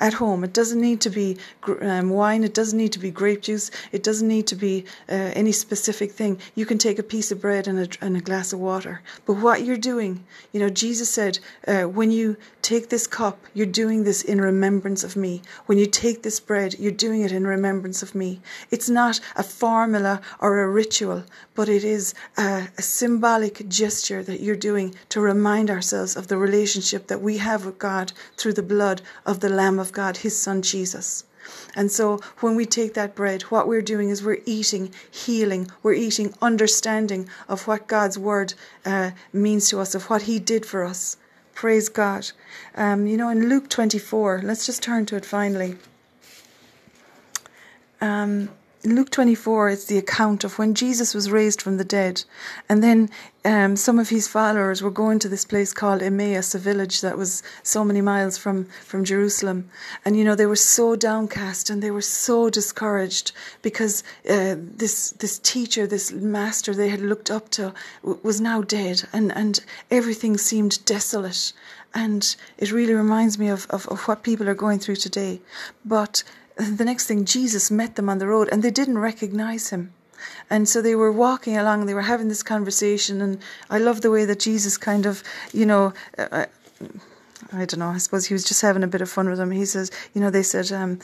at 0.01 0.15
home. 0.15 0.43
It 0.43 0.53
doesn't 0.53 0.81
need 0.81 1.01
to 1.03 1.11
be 1.11 1.37
um, 1.83 2.11
wine. 2.11 2.43
It 2.43 2.55
doesn't 2.55 2.79
need 2.79 2.93
to 2.93 2.99
be 2.99 3.11
grape 3.11 3.43
juice. 3.43 3.71
It 3.93 4.03
doesn't 4.03 4.27
need 4.27 4.47
to 4.49 4.57
be 4.57 4.85
uh, 5.09 5.33
any 5.35 5.53
specific 5.53 6.13
thing. 6.13 6.39
You 6.55 6.67
can 6.67 6.79
take 6.79 6.99
a 6.99 7.03
piece 7.03 7.31
of 7.31 7.41
bread 7.41 7.69
and 7.69 7.79
a, 7.81 8.05
and 8.05 8.17
a 8.17 8.21
glass 8.21 8.53
of 8.53 8.59
water. 8.59 9.03
But 9.27 9.35
what 9.35 9.65
you're 9.65 9.77
doing, 9.77 10.25
you 10.53 10.61
know, 10.61 10.71
Jesus 10.71 11.11
said, 11.11 11.39
uh, 11.69 11.83
when 11.83 12.11
you 12.11 12.37
take 12.63 12.89
this 12.89 13.07
cup, 13.07 13.39
you're 13.55 13.67
doing 13.67 14.05
this 14.05 14.23
in 14.23 14.41
remembrance 14.41 15.05
of 15.05 15.17
me. 15.17 15.43
When 15.67 15.79
you 15.79 15.87
take 15.87 16.23
this 16.23 16.41
bread, 16.41 16.79
you're 16.79 16.93
doing 16.93 17.23
it 17.23 17.33
in 17.33 17.47
remembrance 17.47 18.03
of 18.03 18.15
me. 18.15 18.41
It's 18.71 18.89
not 18.89 19.21
a 19.37 19.43
formula 19.43 20.21
or 20.41 20.61
a 20.61 20.69
ritual, 20.69 21.25
but 21.55 21.69
it 21.69 21.85
is 21.85 22.15
a, 22.37 22.69
a 22.79 22.83
symbolic 22.83 23.69
gesture 23.69 24.23
that 24.23 24.41
you're 24.41 24.57
doing 24.57 24.95
to 25.11 25.21
remind 25.21 25.71
ourselves 25.71 26.17
of 26.17 26.29
the 26.29 26.39
relationship 26.39 27.07
that 27.09 27.21
we 27.21 27.37
have 27.39 27.67
with 27.67 27.79
God 27.79 28.13
through 28.37 28.55
the 28.55 28.63
blood 28.63 29.03
of 29.27 29.41
the 29.41 29.49
Lamb 29.49 29.79
of 29.79 29.90
God, 29.93 30.19
His 30.19 30.41
Son 30.41 30.63
Jesus. 30.63 31.25
And 31.75 31.91
so 31.91 32.21
when 32.41 32.55
we 32.55 32.67
take 32.67 32.95
that 32.95 33.15
bread, 33.15 33.43
what 33.43 33.67
we're 33.67 33.83
doing 33.83 34.11
is 34.11 34.23
we're 34.23 34.43
eating 34.47 34.93
healing, 35.11 35.71
we're 35.83 35.95
eating 35.95 36.35
understanding 36.43 37.29
of 37.49 37.67
what 37.67 37.87
God's 37.87 38.19
word 38.19 38.55
uh, 38.85 39.13
means 39.33 39.69
to 39.71 39.81
us, 39.81 39.95
of 39.95 40.11
what 40.11 40.23
He 40.23 40.39
did 40.39 40.67
for 40.67 40.85
us. 40.85 41.17
Praise 41.55 41.89
God. 41.89 42.31
Um, 42.75 43.07
you 43.07 43.17
know, 43.17 43.29
in 43.29 43.49
Luke 43.49 43.69
24, 43.69 44.43
let's 44.45 44.67
just 44.67 44.83
turn 44.83 45.07
to 45.07 45.17
it 45.17 45.25
finally. 45.25 45.77
Um, 48.01 48.51
Luke 48.83 49.11
24, 49.11 49.69
it's 49.69 49.85
the 49.85 49.99
account 49.99 50.43
of 50.43 50.59
when 50.59 50.75
Jesus 50.75 51.13
was 51.13 51.31
raised 51.31 51.61
from 51.61 51.77
the 51.77 51.85
dead. 51.85 52.25
And 52.67 52.83
then 52.83 53.11
um, 53.45 53.77
some 53.77 53.99
of 53.99 54.09
his 54.09 54.27
followers 54.27 54.81
were 54.81 54.91
going 54.91 55.19
to 55.19 55.29
this 55.29 55.45
place 55.45 55.75
called 55.75 56.03
Emmaus, 56.03 56.55
a 56.55 56.59
village 56.59 57.03
that 57.03 57.19
was 57.19 57.43
so 57.63 57.85
many 57.85 58.01
miles 58.01 58.39
from, 58.39 58.65
from 58.87 59.05
Jerusalem. 59.05 59.69
And, 60.03 60.17
you 60.17 60.25
know, 60.25 60.35
they 60.35 60.47
were 60.47 60.57
so 60.57 60.97
downcast 60.97 61.69
and 61.69 61.83
they 61.83 61.91
were 61.91 62.01
so 62.01 62.49
discouraged 62.49 63.33
because 63.61 64.03
uh, 64.29 64.57
this, 64.59 65.11
this 65.11 65.39
teacher, 65.41 65.87
this 65.87 66.11
master 66.11 66.75
they 66.75 66.89
had 66.89 67.01
looked 67.01 67.31
up 67.31 67.51
to 67.51 67.75
w- 68.01 68.21
was 68.23 68.41
now 68.41 68.63
dead 68.63 69.03
and, 69.13 69.31
and 69.33 69.61
everything 69.91 70.39
seemed 70.39 70.83
desolate. 70.87 71.53
And 71.93 72.35
it 72.57 72.73
really 72.73 72.95
reminds 72.95 73.39
me 73.39 73.49
of, 73.49 73.67
of, 73.69 73.87
of 73.89 74.09
what 74.09 74.23
people 74.23 74.49
are 74.49 74.55
going 74.55 74.79
through 74.79 74.97
today. 74.97 75.43
But 75.85 76.23
the 76.57 76.85
next 76.85 77.07
thing, 77.07 77.25
Jesus 77.25 77.71
met 77.71 77.97
them 77.97 78.09
on 78.09 78.19
the 78.19 78.27
road 78.27 78.49
and 78.51 78.63
they 78.63 78.71
didn't 78.71 78.99
recognize 78.99 79.71
him. 79.71 79.93
And 80.51 80.69
so 80.69 80.83
they 80.83 80.95
were 80.95 81.13
walking 81.13 81.57
along, 81.57 81.87
they 81.87 81.95
were 81.95 82.03
having 82.03 82.29
this 82.29 82.43
conversation. 82.43 83.23
And 83.23 83.39
I 83.71 83.79
love 83.79 84.03
the 84.03 84.11
way 84.11 84.25
that 84.27 84.41
Jesus 84.41 84.77
kind 84.77 85.07
of, 85.07 85.23
you 85.53 85.65
know, 85.65 85.95
uh, 86.19 86.47
I 87.53 87.65
don't 87.65 87.79
know. 87.79 87.89
I 87.89 87.99
suppose 87.99 88.27
he 88.27 88.35
was 88.35 88.45
just 88.45 88.63
having 88.63 88.83
a 88.83 88.87
bit 88.89 89.01
of 89.01 89.11
fun 89.11 89.29
with 89.29 89.39
them. 89.39 89.51
He 89.51 89.65
says, 89.65 89.91
you 90.15 90.21
know, 90.21 90.31
they 90.31 90.43
said, 90.43 90.71
um, 90.71 91.01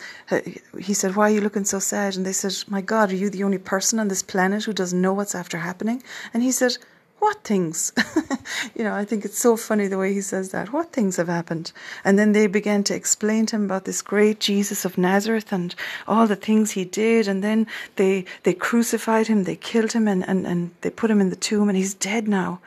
he 0.79 0.95
said, 0.95 1.17
why 1.17 1.31
are 1.31 1.35
you 1.35 1.41
looking 1.41 1.65
so 1.65 1.79
sad? 1.79 2.17
And 2.17 2.25
they 2.25 2.33
said, 2.33 2.55
my 2.69 2.81
God, 2.81 3.11
are 3.11 3.17
you 3.17 3.31
the 3.31 3.43
only 3.43 3.59
person 3.59 3.99
on 3.99 4.09
this 4.09 4.23
planet 4.23 4.65
who 4.65 4.73
doesn't 4.73 5.01
know 5.01 5.13
what's 5.13 5.35
after 5.35 5.59
happening? 5.59 6.03
And 6.33 6.43
he 6.43 6.53
said, 6.53 6.77
what 7.19 7.43
things? 7.45 7.93
you 8.75 8.85
know, 8.85 8.95
I 8.95 9.05
think 9.05 9.25
it's 9.25 9.39
so 9.39 9.57
funny 9.57 9.87
the 9.87 9.99
way 9.99 10.13
he 10.13 10.21
says 10.21 10.51
that. 10.51 10.73
What 10.73 10.93
things 10.93 11.17
have 11.17 11.29
happened? 11.29 11.73
And 12.05 12.19
then 12.19 12.33
they 12.33 12.47
began 12.47 12.85
to 12.85 12.95
explain 12.95 13.47
to 13.47 13.57
him 13.57 13.65
about 13.65 13.85
this 13.85 14.03
great 14.03 14.39
Jesus 14.39 14.85
of 14.85 14.99
Nazareth 14.99 15.53
and 15.53 15.75
all 16.07 16.27
the 16.27 16.37
things 16.37 16.73
he 16.73 16.85
did. 16.85 17.27
And 17.27 17.43
then 17.43 17.67
they, 17.97 18.27
they 18.43 18.55
crucified 18.55 19.27
him, 19.27 19.45
they 19.45 19.57
killed 19.57 19.93
him, 19.93 20.07
and, 20.07 20.29
and, 20.29 20.47
and 20.47 20.71
they 20.83 20.91
put 20.91 21.11
him 21.11 21.21
in 21.21 21.31
the 21.31 21.37
tomb, 21.37 21.69
and 21.69 21.77
he's 21.77 21.95
dead 21.95 22.29
now. 22.29 22.61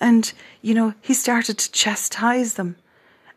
And, 0.00 0.32
you 0.62 0.74
know, 0.74 0.94
he 1.00 1.12
started 1.12 1.58
to 1.58 1.72
chastise 1.72 2.54
them. 2.54 2.76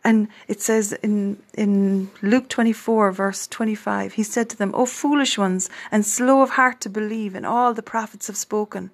And 0.03 0.29
it 0.47 0.61
says 0.61 0.93
in, 0.93 1.41
in 1.53 2.09
Luke 2.21 2.49
24, 2.49 3.11
verse 3.11 3.47
25, 3.47 4.13
he 4.13 4.23
said 4.23 4.49
to 4.49 4.57
them, 4.57 4.71
O 4.73 4.85
foolish 4.85 5.37
ones, 5.37 5.69
and 5.91 6.05
slow 6.05 6.41
of 6.41 6.51
heart 6.51 6.81
to 6.81 6.89
believe 6.89 7.35
in 7.35 7.45
all 7.45 7.73
the 7.73 7.83
prophets 7.83 8.27
have 8.27 8.37
spoken. 8.37 8.89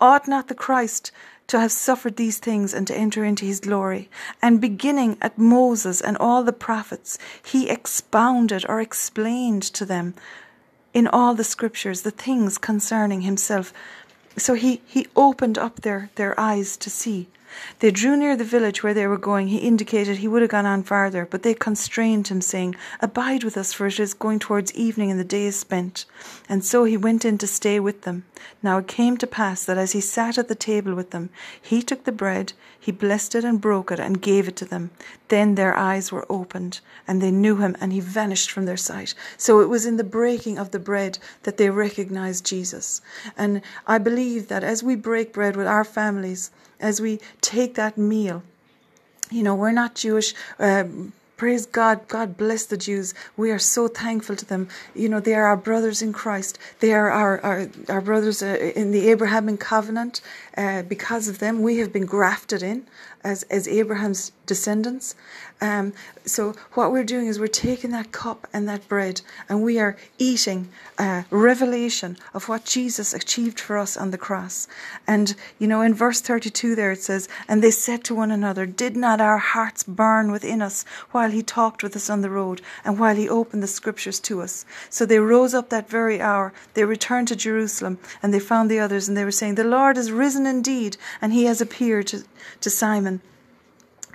Ought 0.00 0.26
not 0.26 0.48
the 0.48 0.54
Christ 0.54 1.12
to 1.48 1.60
have 1.60 1.72
suffered 1.72 2.16
these 2.16 2.38
things 2.38 2.72
and 2.72 2.86
to 2.86 2.96
enter 2.96 3.22
into 3.22 3.44
his 3.44 3.60
glory? 3.60 4.08
And 4.40 4.60
beginning 4.60 5.18
at 5.20 5.36
Moses 5.36 6.00
and 6.00 6.16
all 6.16 6.42
the 6.42 6.54
prophets, 6.54 7.18
he 7.44 7.68
expounded 7.68 8.64
or 8.66 8.80
explained 8.80 9.62
to 9.62 9.84
them 9.84 10.14
in 10.94 11.06
all 11.06 11.34
the 11.34 11.44
scriptures 11.44 12.00
the 12.00 12.10
things 12.10 12.56
concerning 12.56 13.20
himself. 13.20 13.74
So 14.38 14.54
he, 14.54 14.80
he 14.86 15.06
opened 15.14 15.58
up 15.58 15.82
their, 15.82 16.08
their 16.14 16.38
eyes 16.40 16.78
to 16.78 16.88
see. 16.88 17.28
They 17.80 17.90
drew 17.90 18.16
near 18.16 18.36
the 18.36 18.44
village 18.44 18.82
where 18.82 18.94
they 18.94 19.06
were 19.06 19.18
going. 19.18 19.48
He 19.48 19.58
indicated 19.58 20.18
he 20.18 20.28
would 20.28 20.42
have 20.42 20.50
gone 20.50 20.66
on 20.66 20.82
farther, 20.82 21.26
but 21.30 21.42
they 21.42 21.54
constrained 21.54 22.28
him, 22.28 22.40
saying, 22.40 22.74
Abide 23.00 23.44
with 23.44 23.56
us, 23.56 23.72
for 23.72 23.86
it 23.86 24.00
is 24.00 24.14
going 24.14 24.38
towards 24.38 24.74
evening, 24.74 25.10
and 25.10 25.20
the 25.20 25.24
day 25.24 25.46
is 25.46 25.56
spent. 25.56 26.06
And 26.48 26.64
so 26.64 26.84
he 26.84 26.96
went 26.96 27.24
in 27.24 27.38
to 27.38 27.46
stay 27.46 27.78
with 27.78 28.02
them. 28.02 28.24
Now 28.62 28.78
it 28.78 28.88
came 28.88 29.16
to 29.18 29.26
pass 29.26 29.64
that 29.64 29.78
as 29.78 29.92
he 29.92 30.00
sat 30.00 30.38
at 30.38 30.48
the 30.48 30.54
table 30.54 30.94
with 30.94 31.10
them, 31.10 31.30
he 31.60 31.82
took 31.82 32.04
the 32.04 32.12
bread, 32.12 32.52
he 32.78 32.92
blessed 32.92 33.34
it 33.34 33.44
and 33.44 33.60
broke 33.60 33.90
it, 33.90 34.00
and 34.00 34.22
gave 34.22 34.48
it 34.48 34.56
to 34.56 34.64
them. 34.64 34.90
Then 35.28 35.54
their 35.54 35.76
eyes 35.76 36.12
were 36.12 36.26
opened, 36.30 36.80
and 37.06 37.20
they 37.20 37.30
knew 37.30 37.56
him, 37.56 37.76
and 37.80 37.92
he 37.92 38.00
vanished 38.00 38.50
from 38.50 38.64
their 38.66 38.76
sight. 38.76 39.14
So 39.36 39.60
it 39.60 39.68
was 39.68 39.86
in 39.86 39.96
the 39.96 40.04
breaking 40.04 40.58
of 40.58 40.70
the 40.70 40.78
bread 40.78 41.18
that 41.42 41.56
they 41.56 41.70
recognized 41.70 42.46
Jesus. 42.46 43.00
And 43.36 43.62
I 43.86 43.98
believe 43.98 44.48
that 44.48 44.64
as 44.64 44.82
we 44.82 44.96
break 44.96 45.32
bread 45.32 45.56
with 45.56 45.66
our 45.66 45.84
families, 45.84 46.50
as 46.80 47.00
we 47.00 47.20
take 47.40 47.74
that 47.74 47.96
meal. 47.96 48.42
You 49.30 49.42
know, 49.42 49.54
we're 49.54 49.72
not 49.72 49.94
Jewish. 49.94 50.34
Uh, 50.58 50.84
praise 51.36 51.66
God. 51.66 52.06
God 52.08 52.36
bless 52.36 52.66
the 52.66 52.76
Jews. 52.76 53.12
We 53.36 53.50
are 53.50 53.58
so 53.58 53.88
thankful 53.88 54.36
to 54.36 54.44
them. 54.44 54.68
You 54.94 55.08
know, 55.08 55.20
they 55.20 55.34
are 55.34 55.46
our 55.46 55.56
brothers 55.56 56.00
in 56.00 56.12
Christ. 56.12 56.58
They 56.80 56.92
are 56.92 57.10
our, 57.10 57.40
our, 57.40 57.68
our 57.88 58.00
brothers 58.00 58.42
uh, 58.42 58.72
in 58.76 58.92
the 58.92 59.08
Abrahamic 59.10 59.60
covenant. 59.60 60.20
Uh, 60.56 60.82
because 60.82 61.28
of 61.28 61.38
them, 61.38 61.62
we 61.62 61.78
have 61.78 61.92
been 61.92 62.06
grafted 62.06 62.62
in 62.62 62.86
as, 63.24 63.42
as 63.44 63.66
Abraham's 63.66 64.32
descendants. 64.46 65.14
Um, 65.60 65.92
so 66.24 66.54
what 66.74 66.92
we're 66.92 67.04
doing 67.04 67.26
is 67.26 67.40
we're 67.40 67.46
taking 67.46 67.90
that 67.92 68.12
cup 68.12 68.46
and 68.52 68.68
that 68.68 68.88
bread 68.88 69.22
and 69.48 69.62
we 69.62 69.78
are 69.78 69.96
eating 70.18 70.68
a 70.98 71.24
revelation 71.30 72.18
of 72.34 72.48
what 72.48 72.64
Jesus 72.64 73.14
achieved 73.14 73.58
for 73.58 73.78
us 73.78 73.96
on 73.96 74.10
the 74.10 74.18
cross. 74.18 74.68
And, 75.06 75.34
you 75.58 75.66
know, 75.66 75.80
in 75.80 75.94
verse 75.94 76.20
32 76.20 76.74
there 76.74 76.92
it 76.92 77.02
says, 77.02 77.28
And 77.48 77.62
they 77.62 77.70
said 77.70 78.04
to 78.04 78.14
one 78.14 78.30
another, 78.30 78.66
Did 78.66 78.96
not 78.96 79.20
our 79.20 79.38
hearts 79.38 79.82
burn 79.82 80.30
within 80.30 80.60
us 80.60 80.84
while 81.10 81.30
he 81.30 81.42
talked 81.42 81.82
with 81.82 81.96
us 81.96 82.10
on 82.10 82.20
the 82.20 82.30
road 82.30 82.60
and 82.84 82.98
while 82.98 83.16
he 83.16 83.28
opened 83.28 83.62
the 83.62 83.66
scriptures 83.68 84.20
to 84.20 84.42
us? 84.42 84.66
So 84.90 85.06
they 85.06 85.18
rose 85.18 85.54
up 85.54 85.70
that 85.70 85.88
very 85.88 86.20
hour. 86.20 86.52
They 86.74 86.84
returned 86.84 87.28
to 87.28 87.36
Jerusalem 87.36 87.98
and 88.22 88.32
they 88.32 88.40
found 88.40 88.70
the 88.70 88.78
others 88.78 89.08
and 89.08 89.16
they 89.16 89.24
were 89.24 89.30
saying, 89.30 89.54
The 89.54 89.64
Lord 89.64 89.96
is 89.96 90.12
risen 90.12 90.46
indeed 90.46 90.96
and 91.20 91.32
he 91.32 91.44
has 91.44 91.60
appeared 91.60 92.08
to, 92.08 92.24
to 92.60 92.70
Simon. 92.70 93.15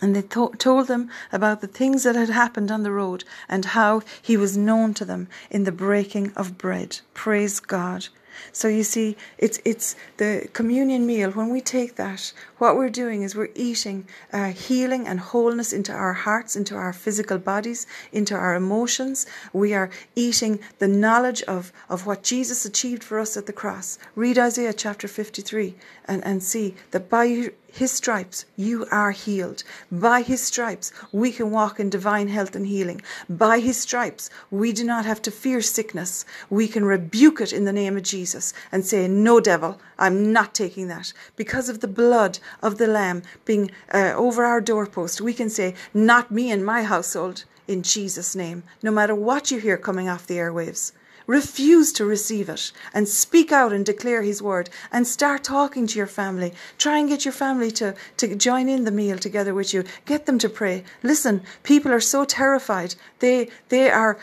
And 0.02 0.16
they 0.16 0.24
th- 0.24 0.58
told 0.58 0.88
them 0.88 1.10
about 1.32 1.62
the 1.62 1.68
things 1.68 2.04
that 2.04 2.16
had 2.16 2.30
happened 2.30 2.72
on 2.72 2.84
the 2.84 2.92
road 2.92 3.24
and 3.48 3.66
how 3.66 4.02
he 4.22 4.36
was 4.36 4.58
known 4.58 4.94
to 4.96 5.06
them 5.06 5.28
in 5.50 5.64
the 5.64 5.72
breaking 5.72 6.34
of 6.36 6.58
bread. 6.58 7.02
Praise 7.14 7.60
God. 7.60 8.08
So 8.54 8.68
you 8.68 8.84
see, 8.84 9.18
it's 9.38 9.60
it's 9.66 9.96
the 10.18 10.48
communion 10.54 11.06
meal. 11.06 11.32
When 11.32 11.50
we 11.50 11.62
take 11.62 11.96
that, 11.96 12.34
what 12.58 12.76
we're 12.76 12.90
doing 12.90 13.24
is 13.24 13.36
we're 13.36 13.50
eating 13.56 14.08
uh, 14.32 14.52
healing 14.52 15.08
and 15.08 15.20
wholeness 15.20 15.74
into 15.74 15.92
our 15.92 16.14
hearts, 16.14 16.56
into 16.56 16.76
our 16.76 16.94
physical 16.94 17.38
bodies, 17.38 17.88
into 18.12 18.34
our 18.34 18.56
emotions. 18.56 19.26
We 19.54 19.74
are 19.74 19.90
eating 20.16 20.60
the 20.80 20.88
knowledge 20.88 21.44
of, 21.44 21.72
of 21.90 22.06
what 22.06 22.24
Jesus 22.24 22.66
achieved 22.66 23.04
for 23.04 23.20
us 23.20 23.38
at 23.38 23.46
the 23.46 23.54
cross. 23.54 24.00
Read 24.16 24.40
Isaiah 24.40 24.74
chapter 24.74 25.08
53 25.08 25.76
and, 26.06 26.24
and 26.24 26.42
see 26.42 26.76
that 26.92 27.10
by 27.10 27.52
his 27.74 27.92
stripes, 27.94 28.44
you 28.58 28.86
are 28.92 29.12
healed. 29.12 29.64
By 29.90 30.24
his 30.24 30.42
stripes, 30.42 30.92
we 31.14 31.32
can 31.32 31.52
walk 31.52 31.80
in 31.80 31.90
divine 31.90 32.28
health 32.28 32.54
and 32.54 32.68
healing. 32.68 33.02
By 33.30 33.60
his 33.60 33.80
stripes, 33.80 34.30
we 34.52 34.74
do 34.74 34.84
not 34.84 35.06
have 35.06 35.22
to 35.22 35.32
fear 35.32 35.62
sickness. 35.62 36.26
We 36.50 36.68
can 36.68 36.84
rebuke 36.84 37.40
it 37.40 37.54
in 37.54 37.64
the 37.64 37.72
name 37.72 37.96
of 37.96 38.04
Jesus 38.04 38.54
and 38.74 38.86
say, 38.86 39.08
No, 39.08 39.40
devil, 39.40 39.80
I'm 39.98 40.34
not 40.34 40.54
taking 40.54 40.90
that. 40.90 41.14
Because 41.38 41.70
of 41.70 41.80
the 41.80 41.88
blood 41.88 42.40
of 42.62 42.78
the 42.78 42.88
Lamb 42.88 43.24
being 43.46 43.72
uh, 43.94 44.14
over 44.18 44.44
our 44.44 44.60
doorpost, 44.60 45.22
we 45.22 45.34
can 45.34 45.50
say, 45.50 45.74
Not 45.94 46.30
me 46.30 46.52
and 46.52 46.66
my 46.66 46.84
household, 46.84 47.46
in 47.70 47.84
Jesus' 47.84 48.36
name, 48.36 48.64
no 48.84 48.92
matter 48.92 49.16
what 49.16 49.50
you 49.50 49.60
hear 49.60 49.78
coming 49.78 50.10
off 50.10 50.28
the 50.28 50.36
airwaves. 50.36 50.92
Refuse 51.32 51.94
to 51.94 52.04
receive 52.04 52.50
it 52.50 52.74
and 52.94 53.08
speak 53.08 53.54
out 53.54 53.72
and 53.72 53.86
declare 53.86 54.22
His 54.22 54.42
word 54.42 54.70
and 54.92 55.08
start 55.08 55.46
talking 55.46 55.88
to 55.88 55.98
your 55.98 56.06
family. 56.06 56.54
Try 56.78 56.98
and 56.98 57.08
get 57.08 57.24
your 57.24 57.32
family 57.32 57.72
to, 57.72 57.96
to 58.18 58.36
join 58.36 58.68
in 58.68 58.84
the 58.84 58.92
meal 58.92 59.18
together 59.18 59.54
with 59.54 59.74
you. 59.74 59.86
Get 60.06 60.26
them 60.26 60.38
to 60.40 60.50
pray. 60.50 60.84
Listen, 61.04 61.42
people 61.64 61.94
are 61.94 62.02
so 62.02 62.26
terrified. 62.26 62.96
They, 63.20 63.48
they 63.70 63.90
are 63.90 64.20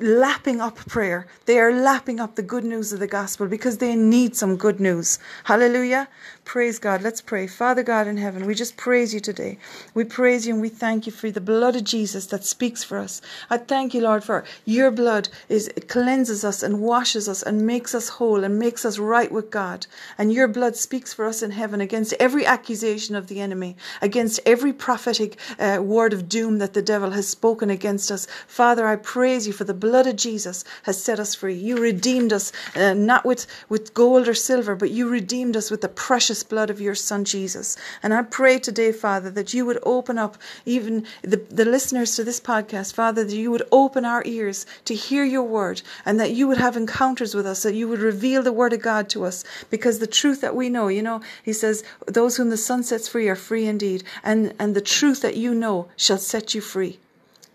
lapping 0.00 0.60
up 0.60 0.74
prayer. 0.74 1.28
They 1.46 1.60
are 1.60 1.72
lapping 1.72 2.18
up 2.18 2.34
the 2.34 2.42
good 2.42 2.64
news 2.64 2.92
of 2.92 2.98
the 2.98 3.06
gospel 3.06 3.46
because 3.46 3.78
they 3.78 3.94
need 3.94 4.34
some 4.34 4.56
good 4.56 4.80
news. 4.80 5.20
Hallelujah. 5.44 6.08
Praise 6.50 6.80
God. 6.80 7.00
Let's 7.00 7.20
pray. 7.20 7.46
Father 7.46 7.84
God 7.84 8.08
in 8.08 8.16
heaven, 8.16 8.44
we 8.44 8.56
just 8.56 8.76
praise 8.76 9.14
you 9.14 9.20
today. 9.20 9.56
We 9.94 10.02
praise 10.02 10.48
you 10.48 10.54
and 10.54 10.60
we 10.60 10.68
thank 10.68 11.06
you 11.06 11.12
for 11.12 11.30
the 11.30 11.40
blood 11.40 11.76
of 11.76 11.84
Jesus 11.84 12.26
that 12.26 12.42
speaks 12.42 12.82
for 12.82 12.98
us. 12.98 13.22
I 13.48 13.56
thank 13.56 13.94
you, 13.94 14.00
Lord, 14.00 14.24
for 14.24 14.42
your 14.64 14.90
blood 14.90 15.28
is 15.48 15.70
cleanses 15.86 16.44
us 16.44 16.64
and 16.64 16.80
washes 16.80 17.28
us 17.28 17.44
and 17.44 17.64
makes 17.64 17.94
us 17.94 18.08
whole 18.08 18.42
and 18.42 18.58
makes 18.58 18.84
us 18.84 18.98
right 18.98 19.30
with 19.30 19.52
God. 19.52 19.86
And 20.18 20.32
your 20.32 20.48
blood 20.48 20.74
speaks 20.74 21.14
for 21.14 21.24
us 21.24 21.40
in 21.40 21.52
heaven 21.52 21.80
against 21.80 22.14
every 22.18 22.44
accusation 22.44 23.14
of 23.14 23.28
the 23.28 23.40
enemy, 23.40 23.76
against 24.02 24.40
every 24.44 24.72
prophetic 24.72 25.38
uh, 25.60 25.78
word 25.80 26.12
of 26.12 26.28
doom 26.28 26.58
that 26.58 26.74
the 26.74 26.82
devil 26.82 27.12
has 27.12 27.28
spoken 27.28 27.70
against 27.70 28.10
us. 28.10 28.26
Father, 28.48 28.88
I 28.88 28.96
praise 28.96 29.46
you 29.46 29.52
for 29.52 29.62
the 29.62 29.72
blood 29.72 30.08
of 30.08 30.16
Jesus 30.16 30.64
has 30.82 31.00
set 31.00 31.20
us 31.20 31.32
free. 31.32 31.54
You 31.54 31.76
redeemed 31.76 32.32
us 32.32 32.50
uh, 32.74 32.94
not 32.94 33.24
with, 33.24 33.46
with 33.68 33.94
gold 33.94 34.26
or 34.26 34.34
silver, 34.34 34.74
but 34.74 34.90
you 34.90 35.08
redeemed 35.08 35.56
us 35.56 35.70
with 35.70 35.82
the 35.82 35.88
precious 35.88 36.39
precious 36.40 36.48
blood 36.48 36.70
of 36.70 36.80
your 36.80 36.94
Son 36.94 37.24
Jesus. 37.24 37.76
And 38.02 38.14
I 38.14 38.22
pray 38.22 38.58
today, 38.58 38.92
Father, 38.92 39.30
that 39.30 39.52
you 39.52 39.66
would 39.66 39.78
open 39.82 40.16
up 40.18 40.38
even 40.64 41.04
the, 41.22 41.36
the 41.50 41.64
listeners 41.64 42.16
to 42.16 42.24
this 42.24 42.40
podcast, 42.40 42.94
Father, 42.94 43.24
that 43.24 43.36
you 43.36 43.50
would 43.50 43.66
open 43.70 44.04
our 44.04 44.22
ears 44.24 44.64
to 44.86 44.94
hear 44.94 45.24
your 45.24 45.42
word 45.42 45.82
and 46.06 46.18
that 46.18 46.32
you 46.32 46.48
would 46.48 46.58
have 46.58 46.76
encounters 46.76 47.34
with 47.34 47.46
us, 47.46 47.62
that 47.62 47.74
you 47.74 47.88
would 47.88 48.00
reveal 48.00 48.42
the 48.42 48.52
word 48.52 48.72
of 48.72 48.80
God 48.80 49.08
to 49.10 49.24
us. 49.24 49.44
Because 49.68 49.98
the 49.98 50.06
truth 50.06 50.40
that 50.40 50.56
we 50.56 50.70
know, 50.70 50.88
you 50.88 51.02
know, 51.02 51.20
he 51.44 51.52
says, 51.52 51.84
those 52.06 52.36
whom 52.36 52.50
the 52.50 52.56
Son 52.56 52.82
sets 52.82 53.08
free 53.08 53.28
are 53.28 53.36
free 53.36 53.66
indeed. 53.66 54.02
And, 54.24 54.54
and 54.58 54.74
the 54.74 54.80
truth 54.80 55.20
that 55.20 55.36
you 55.36 55.54
know 55.54 55.88
shall 55.96 56.18
set 56.18 56.54
you 56.54 56.60
free. 56.62 56.98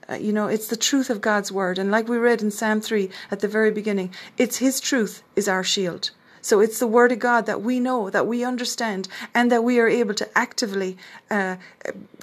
Uh, 0.08 0.14
you 0.14 0.32
know, 0.32 0.48
it's 0.48 0.68
the 0.68 0.78
truth 0.78 1.10
of 1.10 1.22
God's 1.22 1.52
word. 1.52 1.80
And 1.80 1.90
like 1.90 2.08
we 2.08 2.18
read 2.18 2.44
in 2.44 2.52
Psalm 2.52 2.82
3 2.82 3.10
at 3.32 3.40
the 3.40 3.48
very 3.48 3.72
beginning, 3.72 4.14
it's 4.38 4.58
His 4.58 4.80
truth 4.80 5.24
is 5.36 5.48
our 5.48 5.64
shield. 5.64 6.12
So 6.46 6.60
it's 6.60 6.78
the 6.78 6.86
Word 6.86 7.12
of 7.12 7.18
God 7.18 7.48
that 7.48 7.64
we 7.64 7.80
know, 7.80 8.12
that 8.12 8.28
we 8.28 8.44
understand, 8.44 9.08
and 9.34 9.52
that 9.52 9.64
we 9.64 9.80
are 9.80 9.88
able 9.88 10.14
to 10.14 10.38
actively, 10.38 10.96
uh, 11.32 11.56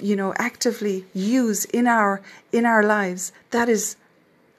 you 0.01 0.15
know, 0.15 0.33
actively 0.37 1.03
use 1.13 1.65
in 1.65 1.87
our 1.87 2.21
in 2.53 2.65
our 2.65 2.83
lives. 2.83 3.33
That 3.51 3.67
is 3.67 3.97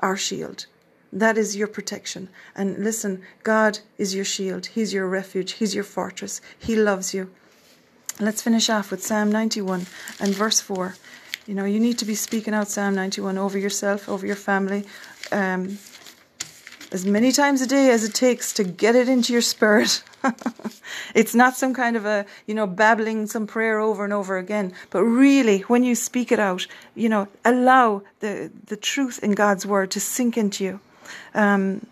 our 0.01 0.19
shield. 0.19 0.67
That 1.11 1.39
is 1.39 1.57
your 1.57 1.67
protection. 1.67 2.29
And 2.55 2.85
listen, 2.85 3.23
God 3.43 3.79
is 3.97 4.15
your 4.15 4.27
shield. 4.27 4.67
He's 4.67 4.93
your 4.93 5.09
refuge. 5.09 5.53
He's 5.53 5.75
your 5.75 5.85
fortress. 5.85 6.43
He 6.59 6.77
loves 6.77 7.15
you. 7.15 7.31
Let's 8.21 8.43
finish 8.43 8.69
off 8.69 8.91
with 8.91 9.03
Psalm 9.03 9.33
91 9.33 9.87
and 10.21 10.35
verse 10.35 10.61
4. 10.61 10.95
You 11.47 11.55
know, 11.55 11.65
you 11.65 11.81
need 11.81 11.97
to 12.01 12.05
be 12.05 12.15
speaking 12.15 12.53
out 12.53 12.69
Psalm 12.69 12.95
91 12.95 13.39
over 13.39 13.59
yourself, 13.59 14.11
over 14.11 14.27
your 14.27 14.37
family. 14.37 14.85
Um, 15.33 15.79
as 16.95 17.05
many 17.05 17.33
times 17.33 17.61
a 17.61 17.67
day 17.67 17.91
as 17.91 18.05
it 18.05 18.15
takes 18.15 18.53
to 18.53 18.63
get 18.63 18.95
it 18.95 19.09
into 19.09 19.33
your 19.33 19.43
spirit. 19.43 20.05
it's 21.15 21.35
not 21.35 21.57
some 21.57 21.75
kind 21.75 21.97
of 21.97 22.07
a, 22.07 22.25
you 22.47 22.55
know, 22.55 22.69
babbling 22.69 23.27
some 23.27 23.49
prayer 23.49 23.81
over 23.81 24.05
and 24.05 24.13
over 24.13 24.39
again, 24.39 24.73
but 24.91 25.03
really 25.03 25.63
when 25.63 25.83
you 25.83 25.97
speak 25.97 26.31
it 26.31 26.39
out, 26.39 26.69
you 26.95 27.09
know, 27.09 27.27
allow 27.45 28.03
the, 28.21 28.49
the 28.67 28.77
truth 28.77 29.19
in 29.25 29.33
God's 29.33 29.67
word 29.67 29.91
to 29.91 29.99
sink 29.99 30.39
into 30.39 30.63
you. 30.63 30.81
Um, 31.35 31.85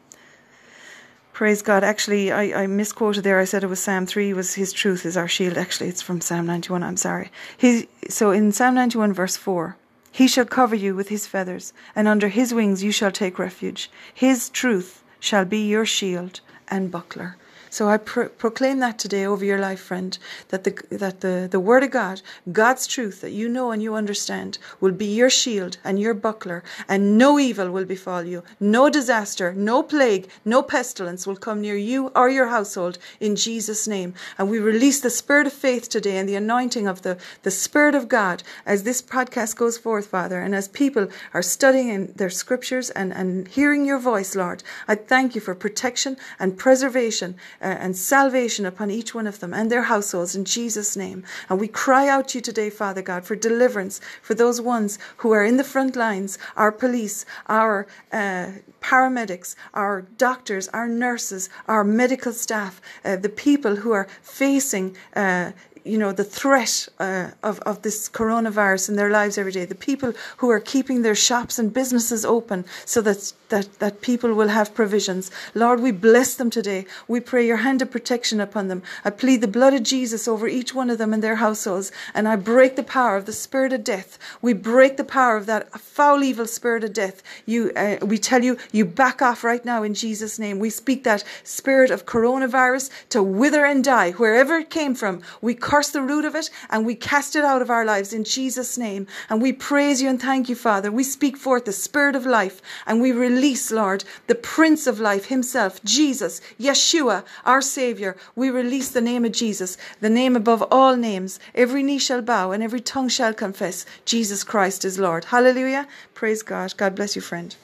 praise 1.33 1.63
God. 1.63 1.83
Actually, 1.83 2.31
I, 2.31 2.63
I 2.63 2.67
misquoted 2.69 3.25
there. 3.25 3.41
I 3.41 3.45
said 3.45 3.65
it 3.65 3.67
was 3.67 3.81
Psalm 3.81 4.07
3 4.07 4.33
was 4.35 4.55
his 4.55 4.73
truth 4.73 5.05
is 5.05 5.17
our 5.17 5.27
shield. 5.27 5.59
Actually, 5.59 5.89
it's 5.89 6.01
from 6.01 6.21
Psalm 6.21 6.47
91. 6.47 6.85
I'm 6.85 6.97
sorry. 6.97 7.33
He, 7.57 7.89
so 8.09 8.31
in 8.31 8.53
Psalm 8.53 8.77
91 8.77 9.13
verse 9.15 9.37
4, 9.37 9.77
he 10.13 10.29
shall 10.29 10.45
cover 10.45 10.77
you 10.77 10.95
with 10.95 11.09
his 11.09 11.27
feathers, 11.27 11.73
and 11.97 12.07
under 12.07 12.29
his 12.29 12.53
wings 12.53 12.85
you 12.85 12.93
shall 12.93 13.11
take 13.11 13.39
refuge. 13.39 13.91
His 14.13 14.51
truth 14.51 15.03
shall 15.19 15.47
be 15.47 15.67
your 15.67 15.87
shield 15.87 16.41
and 16.69 16.91
buckler. 16.91 17.37
So 17.73 17.89
I 17.89 17.97
pro- 17.97 18.29
proclaim 18.29 18.81
that 18.81 18.99
today 18.99 19.25
over 19.25 19.47
your 19.47 19.59
life, 19.59 19.81
friend, 19.81 20.19
that 20.51 20.65
the 20.65 20.75
that 20.91 21.23
the, 21.23 21.49
the 21.51 21.59
word 21.59 21.83
of 21.83 21.91
God, 21.91 22.21
God's 22.53 22.87
truth 22.87 23.23
that 23.23 23.33
you 23.33 23.49
know 23.49 23.71
and 23.71 23.83
you 23.83 23.95
understand, 23.95 24.59
will 24.79 24.93
be 24.93 25.07
your 25.07 25.31
shield 25.31 25.79
and 25.83 25.99
your 25.99 26.13
buckler, 26.13 26.63
and 26.87 27.17
no 27.17 27.39
evil 27.39 27.71
will 27.71 27.87
befall 27.87 28.25
you, 28.25 28.43
no 28.61 28.91
disaster, 28.91 29.55
no 29.55 29.83
plague, 29.83 30.29
no 30.45 30.63
pestilence 30.63 31.27
will 31.27 31.37
come 31.37 31.63
near 31.63 31.75
you 31.75 32.09
or 32.15 32.29
your 32.29 32.49
household 32.49 32.99
in 33.21 33.37
Jesus' 33.37 33.89
name. 33.89 34.13
And 34.37 34.51
we 34.51 34.59
release 34.59 35.01
the 35.01 35.09
spirit 35.09 35.47
of 35.47 35.55
faith 35.55 35.89
today 35.89 36.19
and 36.19 36.29
the 36.29 36.37
anointing 36.37 36.87
of 36.87 37.01
the, 37.01 37.17
the 37.43 37.51
Spirit 37.51 37.95
of 37.95 38.07
God 38.07 38.43
as 38.67 38.83
this 38.83 39.01
podcast 39.01 39.57
goes 39.57 39.79
forth, 39.79 40.09
Father, 40.09 40.43
and 40.43 40.55
as 40.55 40.69
people 40.69 41.09
are 41.33 41.41
studying 41.41 42.09
their 42.17 42.29
scriptures 42.29 42.91
and, 42.91 43.15
and 43.15 43.49
hearing 43.49 43.87
your 43.87 43.99
voice, 43.99 44.37
Lord. 44.37 44.63
I 44.87 44.95
thank 44.95 45.35
you 45.35 45.41
for 45.41 45.55
protection 45.55 46.19
and 46.39 46.59
preservation 46.59 47.37
and 47.63 47.97
salvation 47.97 48.67
upon 48.67 48.91
each 48.91 49.15
one 49.15 49.27
of 49.27 49.41
them 49.41 49.55
and 49.55 49.71
their 49.71 49.85
households 49.85 50.35
in 50.35 50.45
Jesus' 50.45 50.97
name. 50.97 51.25
And 51.49 51.61
we 51.61 51.69
cry 51.69 52.09
out 52.09 52.29
to 52.29 52.39
you 52.39 52.43
today, 52.43 52.71
Father 52.71 53.03
God, 53.03 53.25
for 53.25 53.37
deliverance 53.37 54.01
for 54.21 54.35
those 54.35 54.61
ones 54.61 54.99
who 55.19 55.33
are 55.33 55.45
in 55.45 55.57
the 55.57 55.65
front 55.65 55.97
lines, 55.97 56.39
our 56.57 56.73
police, 56.73 57.25
our 57.47 57.87
uh, 58.13 58.53
paramedics, 58.81 59.55
our 59.75 60.03
doctors, 60.19 60.69
our 60.69 60.89
nurses, 60.89 61.49
our 61.69 61.85
medical 61.85 62.33
staff, 62.33 62.81
uh, 63.05 63.17
the 63.17 63.29
people 63.29 63.77
who 63.77 63.93
are 63.93 64.09
facing 64.23 64.97
uh, 65.15 65.53
you 65.85 65.99
know, 65.99 66.13
the 66.13 66.25
threat 66.25 66.89
uh, 66.99 67.31
of, 67.43 67.59
of 67.61 67.83
this 67.83 68.09
coronavirus 68.09 68.89
in 68.89 68.97
their 68.97 69.11
lives 69.11 69.39
every 69.39 69.53
day, 69.53 69.65
the 69.65 69.75
people 69.75 70.13
who 70.39 70.51
are 70.51 70.61
keeping 70.61 71.03
their 71.03 71.15
shops 71.15 71.59
and 71.59 71.73
businesses 71.73 72.25
open 72.25 72.65
so 72.85 73.01
that, 73.01 73.33
that, 73.49 73.79
that 73.79 74.01
people 74.01 74.35
will 74.35 74.49
have 74.49 74.75
provisions. 74.75 75.31
Lord, 75.55 75.81
we 75.81 75.91
bless 75.93 76.35
them 76.35 76.51
today. 76.51 76.87
We 77.09 77.21
pray 77.21 77.47
your 77.47 77.59
hand 77.59 77.83
of 77.83 77.91
protection 77.91 78.41
upon 78.41 78.69
them. 78.69 78.83
I 79.05 79.11
plead 79.11 79.41
the 79.41 79.49
blood 79.49 79.75
of 79.75 79.83
Jesus 79.83 80.29
over 80.29 80.47
each 80.47 80.75
one 80.75 80.91
of 80.91 80.99
them 80.99 81.13
and 81.13 81.23
their 81.23 81.37
households, 81.37 81.91
and 82.15 82.29
I 82.29 82.37
break 82.37 82.77
the 82.77 82.83
power 82.83 83.17
of 83.17 83.27
the 83.27 83.33
spirit 83.33 83.73
of 83.73 83.85
death. 83.85 84.19
We 84.41 84.53
break 84.53 84.97
the 84.97 85.05
power 85.05 85.37
of 85.37 85.47
that 85.47 85.81
foul, 85.81 86.23
evil 86.23 86.47
spirit 86.47 86.85
of 86.85 86.93
death. 86.93 87.23
You, 87.47 87.73
uh, 87.75 87.97
we 88.03 88.19
tell 88.19 88.45
you, 88.45 88.57
you 88.71 88.85
back 88.85 89.21
off 89.21 89.45
right 89.45 89.65
now 89.65 89.83
in 89.83 89.95
Jesus' 89.95 90.39
name. 90.39 90.59
We 90.59 90.71
speak 90.71 91.05
that 91.05 91.25
spirit 91.45 91.91
of 91.91 92.07
coronavirus 92.07 92.91
to 93.11 93.23
wither 93.23 93.65
and 93.65 93.83
die 93.83 94.13
wherever 94.13 94.59
it 94.59 94.71
came 94.71 94.95
from. 94.95 95.23
We 95.41 95.55
curse 95.73 95.89
the 95.89 96.03
root 96.03 96.27
of 96.27 96.35
it 96.35 96.51
and 96.69 96.85
we 96.85 96.95
cast 96.95 97.35
it 97.35 97.43
out 97.43 97.63
of 97.63 97.71
our 97.71 97.83
lives 97.83 98.13
in 98.13 98.25
Jesus' 98.25 98.77
name. 98.77 99.07
And 99.31 99.41
we 99.41 99.55
praise 99.55 100.03
you 100.03 100.11
and 100.11 100.21
thank 100.21 100.51
you, 100.51 100.55
Father. 100.55 100.93
We 100.93 101.03
speak 101.03 101.35
forth 101.35 101.65
the 101.65 101.73
Spirit 101.73 102.15
of 102.15 102.27
life 102.27 102.61
and 102.87 103.01
we 103.01 103.11
release, 103.11 103.71
Lord, 103.71 104.05
the 104.27 104.35
Prince 104.35 104.87
of 104.87 105.01
life 105.01 105.27
himself, 105.29 105.83
Jesus, 105.83 106.43
Yeshua, 106.61 107.25
our 107.47 107.63
Savior. 107.63 108.19
We 108.37 108.51
release 108.51 108.91
the 108.91 109.01
name 109.01 109.25
of 109.25 109.33
Jesus, 109.33 109.79
the 109.99 110.11
name 110.11 110.37
above 110.37 110.63
all 110.71 110.95
names. 110.95 111.41
Every 111.55 111.83
knee 111.83 111.99
shall 111.99 112.21
bow 112.21 112.51
and 112.53 112.63
every 112.63 112.81
tongue 112.81 113.09
shall 113.09 113.33
confess 113.33 113.87
Jesus 114.05 114.45
Christ 114.45 114.85
is 114.85 114.99
Lord. 114.99 115.25
Hallelujah. 115.25 115.89
Praise 116.13 116.43
God. 116.43 116.77
God 116.77 116.95
bless 116.95 117.17
you, 117.17 117.23
friend. 117.23 117.57